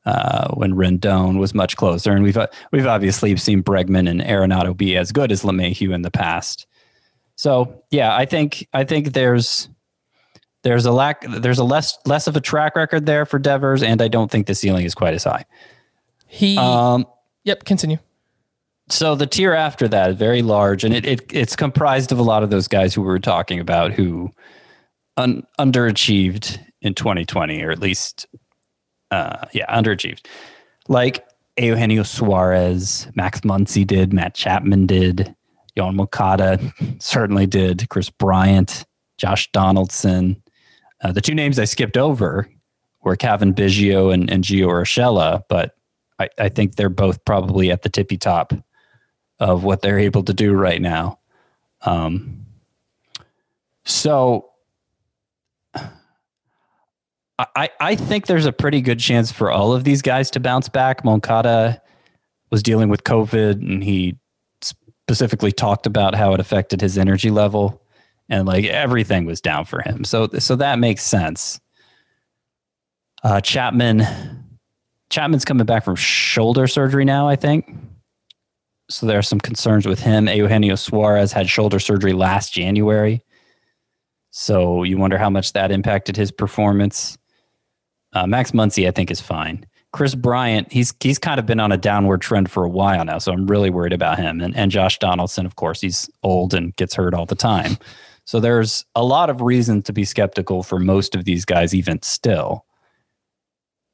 uh, 0.04 0.54
when 0.54 0.74
Rendon 0.74 1.38
was 1.38 1.54
much 1.54 1.76
closer, 1.76 2.12
and 2.12 2.22
we've 2.22 2.36
uh, 2.36 2.46
we've 2.70 2.86
obviously 2.86 3.36
seen 3.36 3.62
Bregman 3.62 4.08
and 4.08 4.20
Arenado 4.20 4.76
be 4.76 4.96
as 4.96 5.12
good 5.12 5.32
as 5.32 5.42
LeMahieu 5.42 5.94
in 5.94 6.02
the 6.02 6.10
past. 6.10 6.66
So 7.34 7.82
yeah, 7.90 8.16
I 8.16 8.24
think 8.24 8.68
I 8.72 8.84
think 8.84 9.12
there's 9.12 9.68
there's 10.62 10.86
a 10.86 10.92
lack 10.92 11.22
there's 11.28 11.58
a 11.58 11.64
less 11.64 11.98
less 12.06 12.26
of 12.26 12.36
a 12.36 12.40
track 12.40 12.76
record 12.76 13.06
there 13.06 13.26
for 13.26 13.38
Devers, 13.38 13.82
and 13.82 14.00
I 14.00 14.08
don't 14.08 14.30
think 14.30 14.46
the 14.46 14.54
ceiling 14.54 14.84
is 14.84 14.94
quite 14.94 15.14
as 15.14 15.24
high. 15.24 15.44
He 16.28 16.56
um, 16.56 17.06
yep, 17.44 17.64
continue. 17.64 17.98
So 18.88 19.16
the 19.16 19.26
tier 19.26 19.52
after 19.52 19.88
that 19.88 20.10
is 20.10 20.16
very 20.16 20.42
large, 20.42 20.84
and 20.84 20.94
it, 20.94 21.04
it 21.04 21.20
it's 21.32 21.56
comprised 21.56 22.12
of 22.12 22.18
a 22.18 22.22
lot 22.22 22.42
of 22.42 22.50
those 22.50 22.68
guys 22.68 22.94
who 22.94 23.02
we 23.02 23.08
were 23.08 23.18
talking 23.18 23.58
about 23.58 23.92
who 23.92 24.30
un, 25.16 25.46
underachieved 25.58 26.58
in 26.82 26.94
2020, 26.94 27.62
or 27.62 27.70
at 27.70 27.78
least 27.78 28.26
uh, 29.10 29.46
yeah, 29.52 29.66
underachieved. 29.74 30.26
Like 30.88 31.26
Eugenio 31.56 32.02
Suarez, 32.02 33.08
Max 33.14 33.40
Muncy 33.40 33.86
did, 33.86 34.12
Matt 34.12 34.34
Chapman 34.34 34.86
did, 34.86 35.34
Yoan 35.76 35.94
Moncada 35.94 36.58
certainly 36.98 37.46
did, 37.46 37.88
Kris 37.88 38.10
Bryant, 38.10 38.84
Josh 39.18 39.50
Donaldson, 39.52 40.42
uh, 41.02 41.12
the 41.12 41.20
two 41.20 41.34
names 41.34 41.58
I 41.58 41.64
skipped 41.64 41.96
over 41.96 42.48
were 43.02 43.16
Cavan 43.16 43.54
Biggio 43.54 44.12
and, 44.12 44.30
and 44.30 44.42
Gio 44.42 44.66
Urshela, 44.68 45.42
but 45.48 45.76
I, 46.18 46.28
I 46.38 46.48
think 46.48 46.76
they're 46.76 46.88
both 46.88 47.24
probably 47.24 47.70
at 47.70 47.82
the 47.82 47.88
tippy 47.88 48.16
top 48.16 48.52
of 49.38 49.64
what 49.64 49.82
they're 49.82 49.98
able 49.98 50.22
to 50.24 50.32
do 50.32 50.54
right 50.54 50.80
now. 50.80 51.18
Um, 51.82 52.46
so 53.84 54.50
I, 57.38 57.70
I 57.80 57.96
think 57.96 58.26
there's 58.26 58.46
a 58.46 58.52
pretty 58.52 58.80
good 58.80 58.98
chance 58.98 59.30
for 59.30 59.50
all 59.50 59.74
of 59.74 59.84
these 59.84 60.00
guys 60.00 60.30
to 60.32 60.40
bounce 60.40 60.68
back. 60.68 61.04
Moncada 61.04 61.82
was 62.50 62.62
dealing 62.62 62.88
with 62.88 63.04
COVID 63.04 63.60
and 63.60 63.84
he 63.84 64.16
specifically 64.60 65.52
talked 65.52 65.86
about 65.86 66.14
how 66.14 66.32
it 66.32 66.40
affected 66.40 66.80
his 66.80 66.96
energy 66.96 67.30
level 67.30 67.82
and 68.28 68.46
like 68.46 68.64
everything 68.64 69.26
was 69.26 69.40
down 69.40 69.64
for 69.64 69.82
him. 69.82 70.04
So 70.04 70.28
so 70.38 70.56
that 70.56 70.78
makes 70.78 71.02
sense. 71.02 71.60
Uh, 73.22 73.40
Chapman, 73.40 74.02
Chapman's 75.10 75.44
coming 75.44 75.66
back 75.66 75.84
from 75.84 75.96
shoulder 75.96 76.66
surgery 76.66 77.04
now, 77.04 77.28
I 77.28 77.36
think. 77.36 77.74
So 78.88 79.06
there 79.06 79.18
are 79.18 79.22
some 79.22 79.40
concerns 79.40 79.86
with 79.86 80.00
him. 80.00 80.28
Eugenio 80.28 80.76
Suarez 80.76 81.32
had 81.32 81.48
shoulder 81.48 81.78
surgery 81.78 82.12
last 82.12 82.52
January. 82.52 83.22
So 84.30 84.84
you 84.84 84.96
wonder 84.96 85.18
how 85.18 85.30
much 85.30 85.54
that 85.54 85.72
impacted 85.72 86.16
his 86.16 86.30
performance. 86.30 87.18
Uh, 88.16 88.26
Max 88.26 88.52
Muncy, 88.52 88.88
I 88.88 88.92
think, 88.92 89.10
is 89.10 89.20
fine. 89.20 89.66
Kris 89.92 90.14
Bryant, 90.14 90.72
he's 90.72 90.94
he's 91.00 91.18
kind 91.18 91.38
of 91.38 91.44
been 91.44 91.60
on 91.60 91.70
a 91.70 91.76
downward 91.76 92.22
trend 92.22 92.50
for 92.50 92.64
a 92.64 92.68
while 92.68 93.04
now, 93.04 93.18
so 93.18 93.30
I'm 93.30 93.46
really 93.46 93.68
worried 93.68 93.92
about 93.92 94.18
him. 94.18 94.40
And 94.40 94.56
and 94.56 94.70
Josh 94.70 94.98
Donaldson, 94.98 95.44
of 95.44 95.56
course, 95.56 95.82
he's 95.82 96.08
old 96.22 96.54
and 96.54 96.74
gets 96.76 96.94
hurt 96.94 97.12
all 97.12 97.26
the 97.26 97.34
time. 97.34 97.76
So 98.24 98.40
there's 98.40 98.86
a 98.94 99.04
lot 99.04 99.28
of 99.28 99.42
reason 99.42 99.82
to 99.82 99.92
be 99.92 100.04
skeptical 100.04 100.62
for 100.62 100.78
most 100.80 101.14
of 101.14 101.26
these 101.26 101.44
guys, 101.44 101.74
even 101.74 102.00
still, 102.02 102.64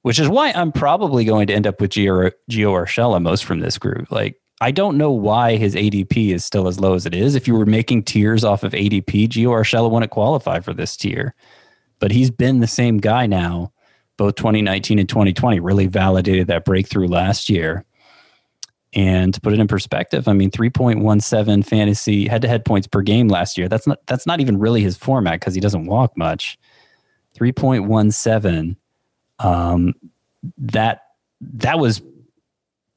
which 0.02 0.20
is 0.20 0.28
why 0.28 0.52
I'm 0.52 0.72
probably 0.72 1.24
going 1.24 1.48
to 1.48 1.54
end 1.54 1.66
up 1.66 1.80
with 1.80 1.90
Gio, 1.90 2.30
Gio 2.50 2.72
Urshela 2.72 3.20
most 3.20 3.44
from 3.44 3.60
this 3.60 3.76
group. 3.76 4.10
Like, 4.10 4.40
I 4.60 4.70
don't 4.70 4.96
know 4.96 5.10
why 5.10 5.56
his 5.56 5.74
ADP 5.74 6.32
is 6.32 6.44
still 6.44 6.68
as 6.68 6.80
low 6.80 6.94
as 6.94 7.06
it 7.06 7.14
is. 7.14 7.34
If 7.34 7.48
you 7.48 7.54
were 7.54 7.66
making 7.66 8.04
tiers 8.04 8.44
off 8.44 8.62
of 8.62 8.72
ADP, 8.72 9.28
Gio 9.28 9.48
Urshela 9.48 9.90
wouldn't 9.90 10.12
qualify 10.12 10.60
for 10.60 10.72
this 10.72 10.96
tier. 10.96 11.34
But 11.98 12.12
he's 12.12 12.30
been 12.30 12.60
the 12.60 12.66
same 12.66 12.98
guy 12.98 13.26
now, 13.26 13.71
both 14.16 14.34
2019 14.36 14.98
and 14.98 15.08
2020, 15.08 15.60
really 15.60 15.86
validated 15.86 16.46
that 16.48 16.64
breakthrough 16.64 17.08
last 17.08 17.48
year. 17.48 17.84
And 18.94 19.32
to 19.32 19.40
put 19.40 19.54
it 19.54 19.58
in 19.58 19.68
perspective, 19.68 20.28
I 20.28 20.34
mean, 20.34 20.50
3.17 20.50 21.64
fantasy 21.64 22.28
head-to-head 22.28 22.64
points 22.64 22.86
per 22.86 23.00
game 23.00 23.28
last 23.28 23.56
year. 23.56 23.68
That's 23.68 23.86
not 23.86 24.06
that's 24.06 24.26
not 24.26 24.40
even 24.40 24.58
really 24.58 24.82
his 24.82 24.98
format 24.98 25.40
because 25.40 25.54
he 25.54 25.60
doesn't 25.60 25.86
walk 25.86 26.16
much. 26.16 26.58
3.17. 27.38 28.76
Um, 29.38 29.94
that 30.58 31.04
that 31.40 31.78
was 31.78 32.02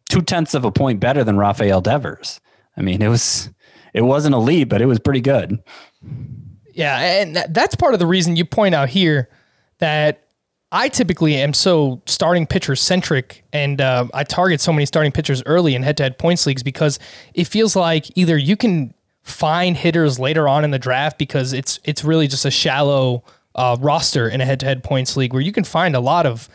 two 0.10 0.22
tenths 0.22 0.54
of 0.54 0.66
a 0.66 0.72
point 0.72 1.00
better 1.00 1.24
than 1.24 1.38
Rafael 1.38 1.82
Devers. 1.82 2.42
I 2.76 2.82
mean, 2.82 3.02
it 3.02 3.08
was 3.08 3.50
it 3.94 4.02
wasn't 4.02 4.36
elite, 4.36 4.68
but 4.68 4.82
it 4.82 4.86
was 4.88 5.00
pretty 5.00 5.22
good. 5.22 5.64
Yeah, 6.74 7.00
and 7.00 7.38
that's 7.50 7.76
part 7.76 7.94
of 7.94 8.02
the 8.02 8.06
reason 8.06 8.36
you 8.36 8.44
point 8.44 8.76
out 8.76 8.90
here 8.90 9.30
that 9.80 10.25
I 10.72 10.90
typically 10.90 11.36
am 11.36 11.54
so 11.54 12.02
starting 12.06 12.48
pitcher 12.48 12.76
centric, 12.76 13.44
and 13.54 13.80
uh, 13.80 14.08
I 14.14 14.24
target 14.24 14.60
so 14.60 14.74
many 14.74 14.86
starting 14.86 15.12
pitchers 15.12 15.44
early 15.46 15.76
in 15.76 15.84
head 15.84 15.98
to 15.98 16.04
head 16.04 16.18
points 16.18 16.46
leagues 16.46 16.64
because 16.64 17.00
it 17.34 17.46
feels 17.46 17.76
like 17.76 18.06
either 18.18 18.38
you 18.38 18.58
can 18.58 18.94
find 19.24 19.78
hitters 19.78 20.20
later 20.20 20.48
on 20.48 20.64
in 20.64 20.72
the 20.72 20.80
draft 20.80 21.18
because 21.18 21.54
it's 21.54 21.80
it's 21.84 22.04
really 22.04 22.28
just 22.28 22.46
a 22.46 22.52
shallow 22.52 23.24
uh, 23.56 23.78
roster 23.80 24.28
in 24.28 24.42
a 24.42 24.46
head 24.46 24.60
to 24.60 24.66
head 24.66 24.84
points 24.84 25.16
league 25.16 25.34
where 25.34 25.42
you 25.42 25.52
can 25.52 25.64
find 25.64 25.96
a 25.96 26.00
lot 26.00 26.26
of 26.26 26.50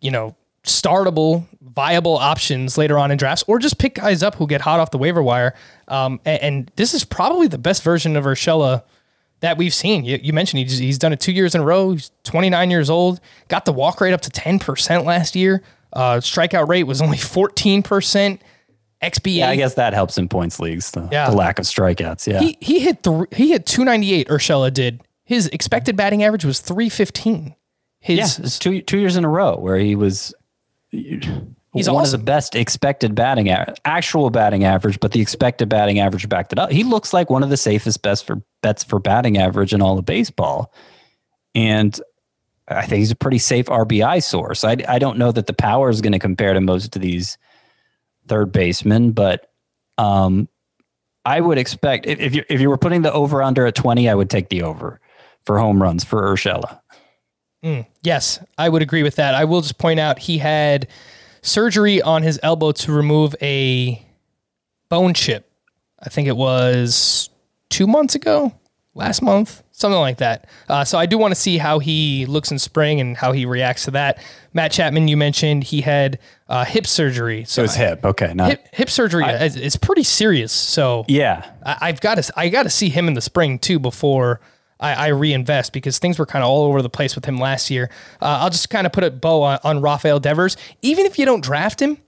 you 0.00 0.10
know 0.10 0.34
startable 0.64 1.46
viable 1.62 2.16
options 2.16 2.76
later 2.76 2.98
on 2.98 3.10
in 3.10 3.16
drafts 3.16 3.44
or 3.46 3.58
just 3.58 3.78
pick 3.78 3.94
guys 3.94 4.22
up 4.22 4.34
who 4.34 4.46
get 4.46 4.60
hot 4.60 4.80
off 4.80 4.90
the 4.90 4.98
waiver 4.98 5.22
wire. 5.22 5.54
Um, 5.88 6.20
and, 6.24 6.42
and, 6.42 6.72
this 6.74 6.92
is 6.94 7.04
probably 7.04 7.46
the 7.46 7.58
best 7.58 7.84
version 7.84 8.16
of 8.16 8.24
Urshela 8.24 8.82
that 9.40 9.58
we've 9.58 9.74
seen. 9.74 10.04
You, 10.04 10.18
you 10.22 10.32
mentioned 10.32 10.60
he's, 10.60 10.78
he's 10.78 10.98
done 10.98 11.12
it 11.12 11.20
two 11.20 11.32
years 11.32 11.54
in 11.54 11.60
a 11.60 11.64
row. 11.64 11.92
He's 11.92 12.10
29 12.24 12.70
years 12.70 12.90
old, 12.90 13.20
got 13.48 13.64
the 13.64 13.72
walk 13.72 14.00
rate 14.00 14.12
up 14.12 14.20
to 14.22 14.30
10% 14.30 15.04
last 15.04 15.36
year. 15.36 15.62
Uh, 15.92 16.16
strikeout 16.16 16.68
rate 16.68 16.84
was 16.84 17.00
only 17.00 17.16
14%. 17.16 18.40
XBA. 19.02 19.36
Yeah, 19.36 19.50
I 19.50 19.56
guess 19.56 19.74
that 19.74 19.92
helps 19.92 20.16
in 20.16 20.26
points 20.26 20.58
leagues. 20.58 20.90
The, 20.90 21.06
yeah. 21.12 21.28
the 21.28 21.36
lack 21.36 21.58
of 21.58 21.66
strikeouts. 21.66 22.26
Yeah, 22.26 22.40
he 22.40 22.56
he 22.62 22.80
hit 22.80 23.02
th- 23.02 23.26
he 23.30 23.50
hit 23.50 23.66
298. 23.66 24.28
Urshela 24.28 24.72
did. 24.72 25.02
His 25.22 25.48
expected 25.48 25.96
batting 25.96 26.22
average 26.22 26.46
was 26.46 26.60
315. 26.60 27.54
His 28.00 28.18
yeah, 28.18 28.44
it's 28.46 28.58
two 28.58 28.80
two 28.80 28.98
years 28.98 29.16
in 29.16 29.24
a 29.24 29.28
row 29.28 29.56
where 29.58 29.76
he 29.76 29.94
was 29.96 30.34
He's 31.76 31.88
one 31.88 32.02
awesome. 32.02 32.14
of 32.14 32.20
the 32.20 32.24
best 32.24 32.54
expected 32.54 33.14
batting 33.14 33.48
actual 33.84 34.30
batting 34.30 34.64
average, 34.64 34.98
but 35.00 35.12
the 35.12 35.20
expected 35.20 35.68
batting 35.68 36.00
average 36.00 36.28
backed 36.28 36.52
it 36.52 36.58
up. 36.58 36.70
He 36.70 36.84
looks 36.84 37.12
like 37.12 37.30
one 37.30 37.42
of 37.42 37.50
the 37.50 37.56
safest 37.56 38.02
best 38.02 38.26
for 38.26 38.42
bets 38.62 38.82
for 38.82 38.98
batting 38.98 39.38
average 39.38 39.72
in 39.72 39.82
all 39.82 39.98
of 39.98 40.04
baseball, 40.04 40.72
and 41.54 42.00
I 42.68 42.86
think 42.86 42.98
he's 42.98 43.10
a 43.10 43.16
pretty 43.16 43.38
safe 43.38 43.66
RBI 43.66 44.22
source. 44.22 44.64
I 44.64 44.76
I 44.88 44.98
don't 44.98 45.18
know 45.18 45.32
that 45.32 45.46
the 45.46 45.52
power 45.52 45.88
is 45.90 46.00
going 46.00 46.12
to 46.12 46.18
compare 46.18 46.52
to 46.54 46.60
most 46.60 46.96
of 46.96 47.02
these 47.02 47.38
third 48.28 48.50
basemen, 48.52 49.12
but 49.12 49.50
Um, 49.98 50.48
I 51.24 51.40
would 51.40 51.58
expect 51.58 52.06
if, 52.06 52.20
if 52.20 52.34
you 52.34 52.44
if 52.48 52.60
you 52.60 52.68
were 52.70 52.78
putting 52.78 53.02
the 53.02 53.12
over 53.12 53.42
under 53.42 53.66
at 53.66 53.74
20, 53.74 54.08
I 54.08 54.14
would 54.14 54.30
take 54.30 54.48
the 54.48 54.62
over 54.62 55.00
for 55.44 55.58
home 55.58 55.82
runs 55.82 56.04
for 56.04 56.22
Urshela. 56.22 56.80
Yes, 58.02 58.38
I 58.58 58.68
would 58.68 58.82
agree 58.82 59.02
with 59.02 59.16
that. 59.16 59.34
I 59.34 59.44
will 59.44 59.60
just 59.60 59.78
point 59.78 59.98
out 59.98 60.20
he 60.20 60.38
had 60.38 60.86
surgery 61.46 62.02
on 62.02 62.22
his 62.22 62.38
elbow 62.42 62.72
to 62.72 62.92
remove 62.92 63.34
a 63.40 64.04
bone 64.88 65.14
chip. 65.14 65.50
I 66.00 66.08
think 66.08 66.28
it 66.28 66.36
was 66.36 67.30
two 67.70 67.86
months 67.86 68.14
ago, 68.14 68.52
last 68.94 69.22
month, 69.22 69.62
something 69.72 69.98
like 69.98 70.18
that. 70.18 70.48
Uh, 70.68 70.84
so 70.84 70.98
I 70.98 71.06
do 71.06 71.18
want 71.18 71.32
to 71.32 71.40
see 71.40 71.58
how 71.58 71.78
he 71.78 72.26
looks 72.26 72.50
in 72.50 72.58
spring 72.58 73.00
and 73.00 73.16
how 73.16 73.32
he 73.32 73.46
reacts 73.46 73.84
to 73.84 73.92
that. 73.92 74.18
Matt 74.52 74.72
Chapman, 74.72 75.08
you 75.08 75.16
mentioned 75.16 75.64
he 75.64 75.80
had 75.80 76.18
uh, 76.48 76.64
hip 76.64 76.86
surgery. 76.86 77.44
So 77.44 77.64
it's 77.64 77.74
hip. 77.74 78.04
Okay, 78.04 78.34
not 78.34 78.50
hip, 78.50 78.68
hip 78.72 78.90
surgery 78.90 79.24
is, 79.24 79.56
is 79.56 79.76
pretty 79.76 80.02
serious. 80.02 80.52
So 80.52 81.04
yeah. 81.08 81.50
I, 81.64 81.76
I've 81.82 82.00
got 82.00 82.22
to 82.22 82.32
I 82.36 82.48
got 82.48 82.64
to 82.64 82.70
see 82.70 82.88
him 82.88 83.08
in 83.08 83.14
the 83.14 83.20
spring 83.20 83.58
too 83.58 83.78
before 83.78 84.40
I, 84.78 84.94
I 84.94 85.06
reinvest 85.08 85.72
because 85.72 85.98
things 85.98 86.18
were 86.18 86.26
kind 86.26 86.44
of 86.44 86.50
all 86.50 86.64
over 86.64 86.82
the 86.82 86.90
place 86.90 87.14
with 87.14 87.24
him 87.24 87.38
last 87.38 87.70
year. 87.70 87.90
Uh, 88.20 88.38
I'll 88.40 88.50
just 88.50 88.70
kind 88.70 88.86
of 88.86 88.92
put 88.92 89.04
a 89.04 89.10
bow 89.10 89.42
on, 89.42 89.58
on 89.64 89.80
Rafael 89.80 90.20
Devers. 90.20 90.56
Even 90.82 91.06
if 91.06 91.18
you 91.18 91.24
don't 91.24 91.42
draft 91.42 91.80
him, 91.80 91.98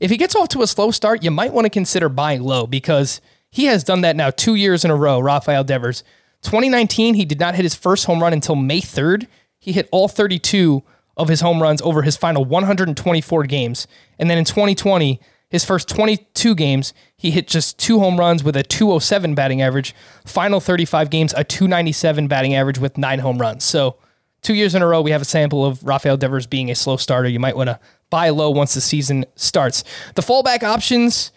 if 0.00 0.10
he 0.10 0.16
gets 0.16 0.34
off 0.34 0.48
to 0.48 0.62
a 0.62 0.66
slow 0.66 0.90
start, 0.90 1.22
you 1.22 1.30
might 1.30 1.52
want 1.52 1.64
to 1.64 1.70
consider 1.70 2.08
buying 2.08 2.42
low 2.42 2.66
because 2.66 3.20
he 3.50 3.66
has 3.66 3.84
done 3.84 4.02
that 4.02 4.16
now 4.16 4.30
two 4.30 4.54
years 4.54 4.84
in 4.84 4.90
a 4.90 4.96
row. 4.96 5.18
Rafael 5.20 5.64
Devers, 5.64 6.02
2019, 6.42 7.14
he 7.14 7.24
did 7.24 7.40
not 7.40 7.54
hit 7.54 7.62
his 7.62 7.74
first 7.74 8.04
home 8.06 8.22
run 8.22 8.32
until 8.32 8.56
May 8.56 8.80
3rd. 8.80 9.26
He 9.58 9.72
hit 9.72 9.88
all 9.92 10.08
32 10.08 10.82
of 11.16 11.28
his 11.28 11.40
home 11.40 11.62
runs 11.62 11.80
over 11.82 12.02
his 12.02 12.16
final 12.16 12.44
124 12.44 13.44
games, 13.44 13.86
and 14.18 14.28
then 14.28 14.36
in 14.36 14.44
2020 14.44 15.20
his 15.48 15.64
first 15.64 15.88
22 15.88 16.54
games, 16.54 16.92
he 17.16 17.30
hit 17.30 17.46
just 17.46 17.78
two 17.78 18.00
home 18.00 18.18
runs 18.18 18.42
with 18.42 18.56
a 18.56 18.62
207 18.62 19.34
batting 19.34 19.62
average. 19.62 19.94
Final 20.24 20.60
35 20.60 21.08
games, 21.10 21.32
a 21.36 21.44
297 21.44 22.26
batting 22.26 22.54
average 22.54 22.78
with 22.78 22.98
nine 22.98 23.20
home 23.20 23.38
runs. 23.38 23.64
So, 23.64 23.96
two 24.42 24.54
years 24.54 24.74
in 24.74 24.82
a 24.82 24.86
row, 24.86 25.00
we 25.00 25.12
have 25.12 25.22
a 25.22 25.26
sample 25.26 25.64
of 25.64 25.82
Rafael 25.84 26.16
Devers 26.16 26.46
being 26.46 26.70
a 26.70 26.74
slow 26.74 26.96
starter. 26.96 27.28
You 27.28 27.40
might 27.40 27.56
want 27.56 27.68
to 27.68 27.78
buy 28.10 28.30
low 28.30 28.50
once 28.50 28.74
the 28.74 28.80
season 28.80 29.24
starts. 29.36 29.84
The 30.14 30.22
fallback 30.22 30.62
options, 30.62 31.30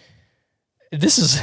this 0.92 1.18
is 1.18 1.40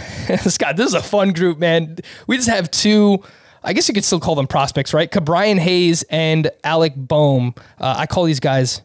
Scott. 0.53 0.77
This 0.77 0.89
is 0.89 0.95
a 0.95 1.03
fun 1.03 1.33
group, 1.33 1.59
man. 1.59 1.99
We 2.27 2.37
just 2.37 2.49
have 2.49 2.71
two. 2.71 3.23
I 3.63 3.73
guess 3.73 3.89
you 3.89 3.95
could 3.95 4.05
still 4.05 4.21
call 4.21 4.37
them 4.37 4.47
prospects, 4.47 4.95
right? 4.95 5.11
Ke'Bryan 5.11 5.59
Hayes 5.59 6.05
and 6.09 6.51
Alec 6.63 6.93
Bohm. 6.97 7.55
Uh, 7.81 7.95
I 7.99 8.07
call 8.07 8.25
these 8.25 8.39
guys 8.39 8.83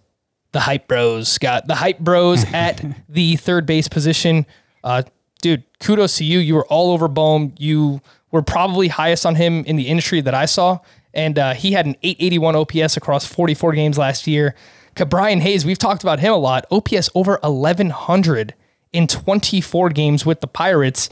the 0.52 0.60
hype 0.60 0.88
bros, 0.88 1.28
Scott. 1.28 1.68
The 1.68 1.76
hype 1.76 2.00
bros 2.00 2.44
at 2.54 2.84
the 3.10 3.36
third 3.38 3.66
base 3.66 3.88
position. 3.88 4.46
Uh, 4.84 5.04
dude, 5.42 5.64
kudos 5.80 6.18
to 6.18 6.24
you. 6.24 6.40
You 6.40 6.56
were 6.56 6.66
all 6.68 6.92
over 6.92 7.08
Bohm. 7.08 7.54
You 7.58 8.02
were 8.32 8.42
probably 8.42 8.88
highest 8.88 9.26
on 9.26 9.36
him 9.36 9.64
in 9.66 9.76
the 9.76 9.88
industry 9.88 10.22
that 10.22 10.34
I 10.34 10.46
saw. 10.46 10.80
And 11.14 11.38
uh, 11.38 11.54
he 11.54 11.74
had 11.74 11.86
an 11.86 11.96
881 12.04 12.56
OPS 12.56 12.98
across 12.98 13.26
44 13.26 13.74
games 13.74 13.98
last 13.98 14.28
year. 14.28 14.56
Ke'Bryan 14.96 15.40
Hayes, 15.40 15.66
we've 15.66 15.78
talked 15.78 16.04
about 16.04 16.20
him 16.20 16.34
a 16.34 16.38
lot. 16.38 16.66
OPS 16.72 17.10
over 17.16 17.38
1100 17.42 18.54
in 18.94 19.08
24 19.08 19.90
games 19.90 20.26
with 20.26 20.42
the 20.42 20.48
Pirates. 20.48 21.10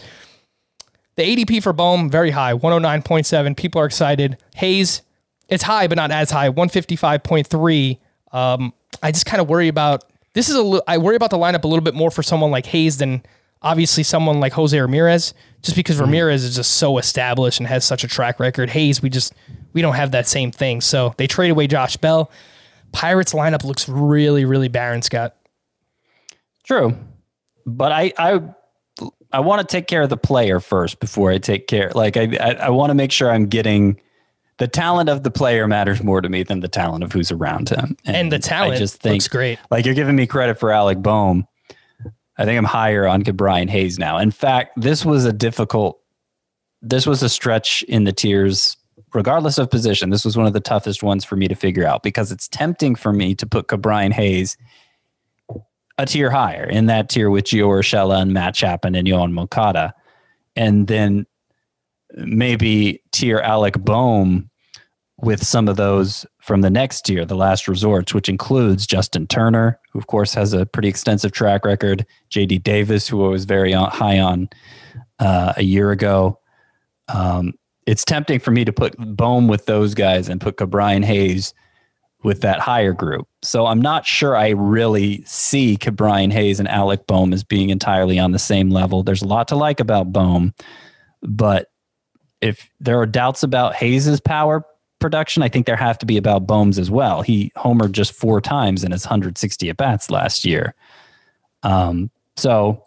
The 1.15 1.23
ADP 1.23 1.63
for 1.63 1.73
Bohm, 1.73 2.09
very 2.09 2.31
high, 2.31 2.53
109.7. 2.53 3.57
People 3.57 3.81
are 3.81 3.85
excited. 3.85 4.37
Hayes, 4.55 5.01
it's 5.49 5.63
high, 5.63 5.87
but 5.87 5.95
not 5.95 6.11
as 6.11 6.31
high, 6.31 6.49
155.3. 6.49 7.97
Um, 8.31 8.73
I 9.01 9.11
just 9.11 9.25
kind 9.25 9.41
of 9.41 9.49
worry 9.49 9.67
about 9.67 10.03
this 10.33 10.49
is 10.49 10.55
a 10.55 10.61
li- 10.61 10.81
I 10.87 10.97
worry 10.97 11.15
about 11.15 11.29
the 11.31 11.37
lineup 11.37 11.63
a 11.63 11.67
little 11.67 11.83
bit 11.83 11.93
more 11.93 12.11
for 12.11 12.23
someone 12.23 12.51
like 12.51 12.65
Hayes 12.67 12.97
than 12.97 13.23
obviously 13.61 14.03
someone 14.03 14.39
like 14.39 14.53
Jose 14.53 14.79
Ramirez, 14.79 15.33
just 15.61 15.75
because 15.75 15.99
Ramirez 15.99 16.43
is 16.43 16.55
just 16.55 16.73
so 16.77 16.97
established 16.97 17.59
and 17.59 17.67
has 17.67 17.83
such 17.83 18.03
a 18.03 18.07
track 18.07 18.39
record. 18.39 18.69
Hayes, 18.69 19.01
we 19.01 19.09
just 19.09 19.33
we 19.73 19.81
don't 19.81 19.95
have 19.95 20.11
that 20.11 20.27
same 20.27 20.51
thing. 20.51 20.81
So 20.81 21.13
they 21.17 21.27
trade 21.27 21.49
away 21.49 21.67
Josh 21.67 21.97
Bell. 21.97 22.31
Pirates 22.91 23.33
lineup 23.33 23.63
looks 23.63 23.87
really, 23.87 24.45
really 24.45 24.67
barren, 24.67 25.01
Scott. 25.01 25.35
True, 26.63 26.95
but 27.65 27.91
I 27.91 28.13
I 28.17 28.41
I 29.31 29.39
want 29.41 29.61
to 29.61 29.67
take 29.67 29.87
care 29.87 30.01
of 30.01 30.09
the 30.09 30.17
player 30.17 30.59
first 30.59 30.99
before 30.99 31.31
I 31.31 31.37
take 31.37 31.67
care. 31.67 31.91
Like 31.93 32.17
I 32.17 32.35
I, 32.39 32.53
I 32.53 32.69
want 32.69 32.91
to 32.91 32.95
make 32.95 33.11
sure 33.11 33.31
I'm 33.31 33.47
getting 33.47 33.99
the 34.59 34.67
talent 34.67 35.09
of 35.09 35.23
the 35.23 35.31
player 35.31 35.67
matters 35.67 36.03
more 36.03 36.21
to 36.21 36.29
me 36.29 36.43
than 36.43 36.59
the 36.59 36.67
talent 36.67 37.03
of 37.03 37.11
who's 37.11 37.31
around 37.31 37.69
him. 37.69 37.97
And 38.05 38.31
the 38.31 38.39
talent 38.39 38.75
I 38.75 38.77
just 38.77 39.01
think 39.01 39.15
looks 39.15 39.27
great. 39.27 39.59
Like 39.71 39.85
you're 39.85 39.95
giving 39.95 40.15
me 40.15 40.27
credit 40.27 40.59
for 40.59 40.71
Alec 40.71 41.01
Bohm. 41.01 41.47
I 42.37 42.45
think 42.45 42.57
I'm 42.57 42.65
higher 42.65 43.07
on 43.07 43.21
Brian 43.21 43.67
Hayes 43.67 43.99
now. 43.99 44.17
In 44.17 44.31
fact, 44.31 44.79
this 44.79 45.03
was 45.03 45.25
a 45.25 45.33
difficult. 45.33 45.99
This 46.81 47.05
was 47.05 47.21
a 47.21 47.27
stretch 47.27 47.83
in 47.83 48.05
the 48.05 48.13
tiers 48.13 48.77
regardless 49.13 49.57
of 49.57 49.69
position, 49.69 50.09
this 50.09 50.25
was 50.25 50.37
one 50.37 50.45
of 50.45 50.53
the 50.53 50.59
toughest 50.59 51.03
ones 51.03 51.25
for 51.25 51.35
me 51.35 51.47
to 51.47 51.55
figure 51.55 51.85
out 51.85 52.03
because 52.03 52.31
it's 52.31 52.47
tempting 52.47 52.95
for 52.95 53.11
me 53.11 53.35
to 53.35 53.45
put 53.45 53.67
Ke'Bryan 53.67 54.11
Hayes 54.13 54.57
a 55.97 56.05
tier 56.05 56.29
higher 56.29 56.63
in 56.63 56.85
that 56.85 57.09
tier 57.09 57.29
with 57.29 57.45
Gio 57.45 57.67
Urshela 57.67 58.21
and 58.21 58.33
Matt 58.33 58.55
Chapman 58.55 58.95
and 58.95 59.07
Yoan 59.07 59.31
Moncada. 59.31 59.93
And 60.55 60.87
then 60.87 61.25
maybe 62.15 63.01
tier 63.11 63.39
Alec 63.39 63.75
Bohm 63.79 64.49
with 65.21 65.45
some 65.45 65.67
of 65.67 65.75
those 65.75 66.25
from 66.39 66.61
the 66.61 66.69
next 66.69 67.01
tier, 67.01 67.25
the 67.25 67.35
last 67.35 67.67
resorts, 67.67 68.13
which 68.13 68.29
includes 68.29 68.87
Justin 68.87 69.27
Turner, 69.27 69.79
who 69.91 69.99
of 69.99 70.07
course 70.07 70.33
has 70.33 70.53
a 70.53 70.65
pretty 70.65 70.87
extensive 70.87 71.31
track 71.31 71.65
record, 71.65 72.05
JD 72.31 72.63
Davis, 72.63 73.07
who 73.07 73.25
I 73.25 73.29
was 73.29 73.45
very 73.45 73.73
high 73.73 74.19
on 74.19 74.49
uh, 75.19 75.53
a 75.57 75.63
year 75.63 75.91
ago. 75.91 76.39
Um, 77.09 77.53
it's 77.85 78.05
tempting 78.05 78.39
for 78.39 78.51
me 78.51 78.63
to 78.65 78.71
put 78.71 78.95
Bohm 78.97 79.47
with 79.47 79.65
those 79.65 79.93
guys 79.93 80.29
and 80.29 80.39
put 80.39 80.57
Ke'Bryan 80.57 81.03
Hayes 81.03 81.53
with 82.23 82.41
that 82.41 82.59
higher 82.59 82.93
group. 82.93 83.27
So 83.41 83.65
I'm 83.65 83.81
not 83.81 84.05
sure 84.05 84.35
I 84.35 84.49
really 84.49 85.23
see 85.25 85.77
Ke'Bryan 85.77 86.31
Hayes 86.31 86.59
and 86.59 86.67
Alec 86.67 87.07
Bohm 87.07 87.33
as 87.33 87.43
being 87.43 87.69
entirely 87.69 88.19
on 88.19 88.31
the 88.31 88.39
same 88.39 88.69
level. 88.69 89.03
There's 89.03 89.21
a 89.21 89.27
lot 89.27 89.47
to 89.49 89.55
like 89.55 89.79
about 89.79 90.11
Bohm, 90.11 90.53
but 91.21 91.69
if 92.41 92.69
there 92.79 92.99
are 92.99 93.05
doubts 93.05 93.43
about 93.43 93.75
Hayes's 93.75 94.19
power 94.19 94.65
production, 94.99 95.43
I 95.43 95.49
think 95.49 95.65
there 95.65 95.75
have 95.75 95.97
to 95.99 96.05
be 96.05 96.17
about 96.17 96.45
Bohm's 96.45 96.77
as 96.77 96.91
well. 96.91 97.21
He 97.21 97.51
homered 97.57 97.91
just 97.91 98.13
four 98.13 98.41
times 98.41 98.83
in 98.83 98.91
his 98.91 99.05
160 99.05 99.69
at 99.69 99.77
bats 99.77 100.09
last 100.09 100.45
year. 100.45 100.75
Um, 101.63 102.09
so 102.37 102.85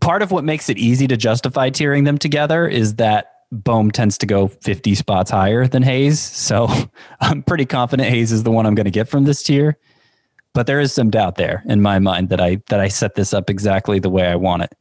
part 0.00 0.22
of 0.22 0.30
what 0.30 0.44
makes 0.44 0.68
it 0.68 0.78
easy 0.78 1.06
to 1.06 1.16
justify 1.16 1.70
tiering 1.70 2.04
them 2.04 2.18
together 2.18 2.66
is 2.66 2.96
that 2.96 3.32
Bohm 3.52 3.90
tends 3.90 4.16
to 4.18 4.26
go 4.26 4.48
50 4.48 4.94
spots 4.94 5.30
higher 5.30 5.66
than 5.66 5.82
Hayes. 5.82 6.20
So 6.20 6.68
I'm 7.20 7.42
pretty 7.42 7.66
confident 7.66 8.08
Hayes 8.08 8.32
is 8.32 8.44
the 8.44 8.50
one 8.50 8.66
I'm 8.66 8.74
going 8.74 8.84
to 8.84 8.90
get 8.90 9.08
from 9.08 9.24
this 9.24 9.42
tier. 9.42 9.76
But 10.52 10.66
there 10.66 10.80
is 10.80 10.92
some 10.92 11.10
doubt 11.10 11.36
there 11.36 11.62
in 11.66 11.80
my 11.80 12.00
mind 12.00 12.28
that 12.30 12.40
I 12.40 12.60
that 12.70 12.80
I 12.80 12.88
set 12.88 13.14
this 13.14 13.32
up 13.32 13.48
exactly 13.48 14.00
the 14.00 14.10
way 14.10 14.26
I 14.26 14.34
want 14.34 14.64
it. 14.64 14.74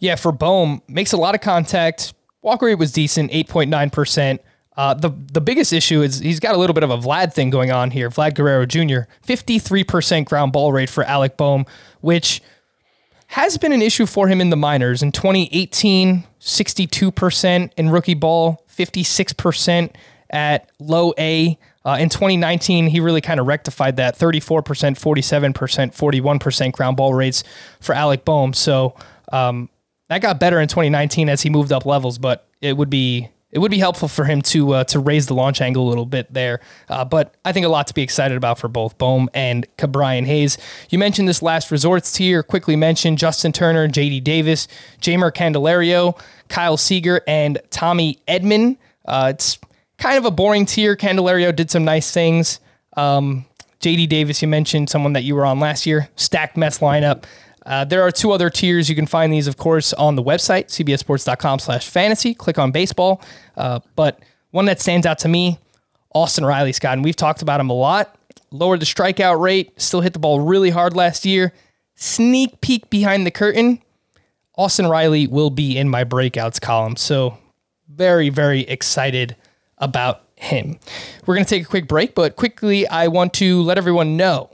Yeah, 0.00 0.16
for 0.16 0.32
Bohm, 0.32 0.82
makes 0.88 1.12
a 1.12 1.16
lot 1.16 1.34
of 1.34 1.40
contact. 1.40 2.14
Walk 2.42 2.62
rate 2.62 2.76
was 2.76 2.90
decent, 2.90 3.30
8.9%. 3.30 4.38
Uh, 4.76 4.94
the 4.94 5.10
the 5.10 5.42
biggest 5.42 5.72
issue 5.72 6.00
is 6.00 6.20
he's 6.20 6.40
got 6.40 6.54
a 6.54 6.58
little 6.58 6.72
bit 6.72 6.82
of 6.82 6.90
a 6.90 6.96
Vlad 6.96 7.34
thing 7.34 7.50
going 7.50 7.70
on 7.70 7.90
here. 7.90 8.08
Vlad 8.08 8.34
Guerrero 8.34 8.64
Jr. 8.64 9.10
53% 9.26 10.24
ground 10.24 10.52
ball 10.52 10.72
rate 10.72 10.88
for 10.88 11.04
Alec 11.04 11.36
Bohm, 11.36 11.66
which 12.00 12.40
has 13.26 13.58
been 13.58 13.72
an 13.72 13.82
issue 13.82 14.06
for 14.06 14.26
him 14.26 14.40
in 14.40 14.50
the 14.50 14.56
minors. 14.56 15.02
In 15.02 15.12
2018, 15.12 16.24
62% 16.40 17.70
in 17.76 17.90
rookie 17.90 18.14
ball, 18.14 18.64
56% 18.74 19.94
at 20.30 20.70
low 20.78 21.12
A. 21.18 21.58
Uh, 21.84 21.96
in 22.00 22.08
2019, 22.08 22.88
he 22.88 23.00
really 23.00 23.20
kind 23.20 23.38
of 23.38 23.46
rectified 23.46 23.96
that 23.96 24.18
34%, 24.18 24.62
47%, 24.62 25.52
41% 25.52 26.72
ground 26.72 26.96
ball 26.96 27.14
rates 27.14 27.44
for 27.80 27.94
Alec 27.94 28.24
Bohm. 28.24 28.52
So 28.52 28.94
um, 29.32 29.68
that 30.10 30.20
got 30.20 30.40
better 30.40 30.60
in 30.60 30.66
2019 30.66 31.28
as 31.28 31.40
he 31.40 31.50
moved 31.50 31.72
up 31.72 31.86
levels, 31.86 32.18
but 32.18 32.46
it 32.60 32.76
would 32.76 32.90
be 32.90 33.28
it 33.52 33.58
would 33.58 33.70
be 33.70 33.78
helpful 33.78 34.08
for 34.08 34.24
him 34.24 34.42
to 34.42 34.74
uh, 34.74 34.84
to 34.84 34.98
raise 34.98 35.26
the 35.26 35.34
launch 35.34 35.60
angle 35.60 35.86
a 35.86 35.88
little 35.88 36.04
bit 36.04 36.32
there. 36.32 36.60
Uh, 36.88 37.04
but 37.04 37.36
I 37.44 37.52
think 37.52 37.64
a 37.64 37.68
lot 37.68 37.86
to 37.86 37.94
be 37.94 38.02
excited 38.02 38.36
about 38.36 38.58
for 38.58 38.66
both 38.66 38.98
Bohm 38.98 39.30
and 39.34 39.66
Ke'Bryan 39.76 40.26
Hayes. 40.26 40.58
You 40.90 40.98
mentioned 40.98 41.28
this 41.28 41.42
last 41.42 41.70
resorts 41.70 42.12
tier. 42.12 42.42
Quickly 42.42 42.74
mentioned 42.74 43.18
Justin 43.18 43.52
Turner, 43.52 43.86
J.D. 43.86 44.20
Davis, 44.20 44.66
Jeimer 45.00 45.32
Candelario, 45.32 46.20
Kyle 46.48 46.76
Seager, 46.76 47.22
and 47.28 47.60
Tommy 47.70 48.18
Edman. 48.26 48.78
Uh, 49.04 49.30
it's 49.32 49.58
kind 49.98 50.18
of 50.18 50.24
a 50.24 50.30
boring 50.32 50.66
tier. 50.66 50.96
Candelario 50.96 51.54
did 51.54 51.70
some 51.70 51.84
nice 51.84 52.10
things. 52.10 52.58
Um, 52.96 53.46
J.D. 53.78 54.08
Davis, 54.08 54.42
you 54.42 54.48
mentioned 54.48 54.90
someone 54.90 55.12
that 55.12 55.22
you 55.22 55.36
were 55.36 55.46
on 55.46 55.60
last 55.60 55.86
year. 55.86 56.08
Stacked 56.16 56.56
Mets 56.56 56.80
lineup. 56.80 57.24
Uh, 57.66 57.84
there 57.84 58.02
are 58.02 58.10
two 58.10 58.32
other 58.32 58.50
tiers. 58.50 58.88
You 58.88 58.94
can 58.94 59.06
find 59.06 59.32
these, 59.32 59.46
of 59.46 59.56
course, 59.56 59.92
on 59.92 60.16
the 60.16 60.22
website, 60.22 60.66
cbsports.com 60.66 61.58
slash 61.58 61.88
fantasy. 61.88 62.34
Click 62.34 62.58
on 62.58 62.72
baseball. 62.72 63.22
Uh, 63.56 63.80
but 63.96 64.20
one 64.50 64.64
that 64.66 64.80
stands 64.80 65.06
out 65.06 65.18
to 65.20 65.28
me, 65.28 65.58
Austin 66.14 66.44
Riley, 66.44 66.72
Scott, 66.72 66.94
and 66.94 67.04
we've 67.04 67.16
talked 67.16 67.42
about 67.42 67.60
him 67.60 67.70
a 67.70 67.74
lot. 67.74 68.16
Lowered 68.50 68.80
the 68.80 68.86
strikeout 68.86 69.40
rate, 69.40 69.80
still 69.80 70.00
hit 70.00 70.12
the 70.12 70.18
ball 70.18 70.40
really 70.40 70.70
hard 70.70 70.96
last 70.96 71.24
year. 71.24 71.52
sneak 71.94 72.60
peek 72.60 72.90
behind 72.90 73.26
the 73.26 73.30
curtain, 73.30 73.80
Austin 74.56 74.86
Riley 74.88 75.26
will 75.26 75.50
be 75.50 75.78
in 75.78 75.88
my 75.88 76.04
breakouts 76.04 76.60
column. 76.60 76.96
So, 76.96 77.38
very, 77.88 78.28
very 78.28 78.62
excited 78.62 79.36
about 79.78 80.22
him. 80.36 80.78
We're 81.26 81.34
going 81.34 81.44
to 81.44 81.50
take 81.50 81.64
a 81.64 81.68
quick 81.68 81.86
break, 81.86 82.14
but 82.14 82.36
quickly, 82.36 82.86
I 82.88 83.08
want 83.08 83.34
to 83.34 83.62
let 83.62 83.78
everyone 83.78 84.16
know 84.16 84.50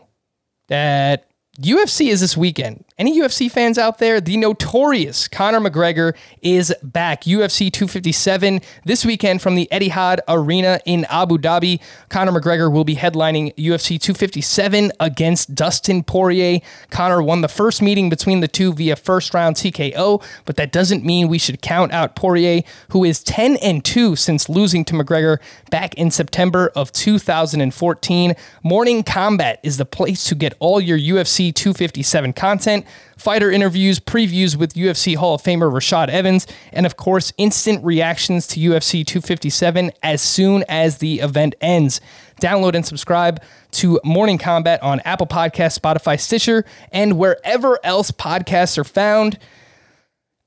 that 0.69 1.29
UFC 1.61 2.09
is 2.09 2.21
this 2.21 2.37
weekend. 2.37 2.85
Any 2.99 3.21
UFC 3.21 3.51
fans 3.51 3.77
out 3.77 3.99
there? 3.99 4.23
The 4.23 4.39
notorious 4.39 5.29
Conor 5.29 5.61
McGregor 5.61 6.17
is 6.41 6.75
back. 6.83 7.25
UFC 7.25 7.71
257 7.71 8.63
this 8.87 9.05
weekend 9.05 9.43
from 9.43 9.55
the 9.55 9.69
Etihad 9.71 10.21
Arena 10.27 10.81
in 10.87 11.05
Abu 11.11 11.37
Dhabi. 11.37 11.79
Conor 12.09 12.33
McGregor 12.33 12.73
will 12.73 12.85
be 12.85 12.97
headlining 12.97 13.55
UFC 13.57 14.01
257 14.01 14.93
against 14.99 15.55
Dustin 15.55 16.05
Poirier. 16.05 16.61
Conor 16.89 17.23
won 17.23 17.43
the 17.43 17.49
first 17.49 17.83
meeting 17.83 18.09
between 18.09 18.41
the 18.41 18.49
two 18.49 18.73
via 18.73 18.97
first 18.97 19.35
round 19.35 19.57
TKO, 19.57 20.25
but 20.47 20.57
that 20.57 20.73
doesn't 20.73 21.05
mean 21.05 21.29
we 21.29 21.37
should 21.37 21.61
count 21.61 21.93
out 21.93 22.17
Poirier, 22.17 22.63
who 22.93 23.05
is 23.05 23.23
10 23.25 23.57
and 23.57 23.85
2 23.85 24.17
since 24.17 24.49
losing 24.49 24.87
to 24.87 24.95
McGregor 24.95 25.37
back 25.71 25.93
in 25.97 26.11
September 26.11 26.73
of 26.75 26.93
2014. 26.93 28.35
Morning 28.63 29.03
Combat 29.03 29.61
is 29.63 29.77
the 29.77 29.85
place 29.85 30.25
to 30.25 30.35
get 30.35 30.55
all 30.61 30.81
your 30.81 30.99
UFC 30.99 31.55
257 31.55 32.33
content 32.33 32.86
fighter 33.17 33.51
interviews, 33.51 33.99
previews 34.01 34.57
with 34.57 34.75
UFC 34.75 35.17
Hall 35.17 35.35
of 35.35 35.43
Famer 35.43 35.73
Rashad 35.73 36.09
Evans, 36.09 36.47
and 36.73 36.87
of 36.87 36.97
course, 36.97 37.33
instant 37.39 37.85
reactions 37.85 38.47
to 38.49 38.61
UFC 38.61 39.07
257 39.07 39.93
as 40.03 40.23
soon 40.23 40.65
as 40.69 40.99
the 40.99 41.21
event 41.21 41.55
ends. 41.61 42.01
Download 42.41 42.75
and 42.75 42.85
subscribe 42.85 43.43
to 43.73 44.01
Morning 44.05 44.39
Combat 44.39 44.83
on 44.83 45.01
Apple 45.01 45.27
Podcasts, 45.27 45.79
Spotify, 45.79 46.21
Stitcher, 46.21 46.65
and 46.93 47.19
wherever 47.19 47.79
else 47.83 48.11
podcasts 48.11 48.77
are 48.79 48.85
found. 48.85 49.39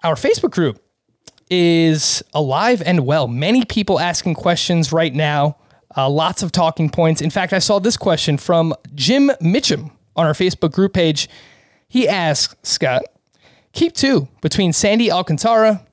Our 0.04 0.16
Facebook 0.16 0.52
group 0.52 0.82
is 1.50 2.24
alive 2.34 2.82
and 2.86 3.06
well. 3.06 3.28
Many 3.28 3.66
people 3.66 4.00
asking 4.00 4.36
questions 4.36 4.94
right 4.94 5.14
now, 5.14 5.58
uh, 5.98 6.10
lots 6.10 6.44
of 6.44 6.52
talking 6.52 6.90
points. 6.90 7.22
In 7.22 7.30
fact, 7.30 7.54
I 7.54 7.60
saw 7.60 7.80
this 7.80 7.98
question 7.98 8.38
from 8.38 8.74
Jim 8.94 9.32
Mitchum 9.42 9.92
on 10.16 10.26
our 10.26 10.34
Facebook 10.34 10.72
group 10.72 10.94
page. 10.94 11.28
He 11.90 12.08
asks, 12.08 12.56
Scott, 12.64 13.04
keep 13.74 13.94
two 13.94 14.28
between 14.42 14.72
Sandy 14.74 15.12
Alcantara, 15.12 15.86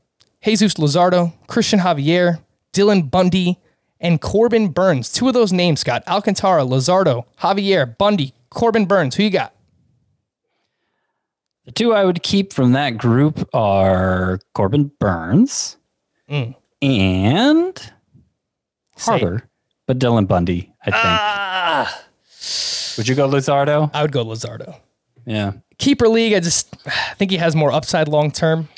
Jesus 0.44 0.74
Luzardo, 0.74 1.32
Christian 1.48 1.80
Javier, 1.80 2.38
Dylan 2.72 3.10
Bundy, 3.10 3.58
and 3.98 4.20
Corbin 4.20 4.68
Burnes. 4.68 5.10
Two 5.10 5.26
of 5.26 5.34
those 5.34 5.52
names, 5.52 5.80
Scott. 5.80 6.02
Alcantara, 6.06 6.62
Luzardo, 6.64 7.24
Javier, 7.40 7.96
Bundy, 7.96 8.34
Corbin 8.50 8.84
Burnes. 8.84 9.14
Who 9.16 9.22
you 9.22 9.30
got? 9.30 9.54
The 11.64 11.72
two 11.72 11.92
I 11.94 12.04
would 12.04 12.22
keep 12.22 12.52
from 12.52 12.72
that 12.72 12.96
group 12.98 13.48
are 13.54 14.38
Corbin 14.54 14.92
Burnes 15.00 15.76
Mm. 16.30 16.54
and 16.82 17.92
harder, 18.98 19.48
but 19.86 19.98
Dylan 19.98 20.28
Bundy, 20.28 20.72
I 20.82 20.84
think. 20.84 20.96
Ah. 20.96 22.00
would 22.98 23.08
you 23.08 23.14
go 23.14 23.28
Luzardo? 23.28 23.90
I 23.94 24.02
would 24.02 24.12
go 24.12 24.24
Luzardo. 24.24 24.76
Yeah. 25.24 25.52
Keeper 25.78 26.08
league, 26.08 26.32
I 26.32 26.40
just 26.40 26.74
I 26.86 27.14
think 27.14 27.30
he 27.30 27.36
has 27.36 27.54
more 27.54 27.70
upside 27.72 28.08
long 28.08 28.30
term. 28.30 28.68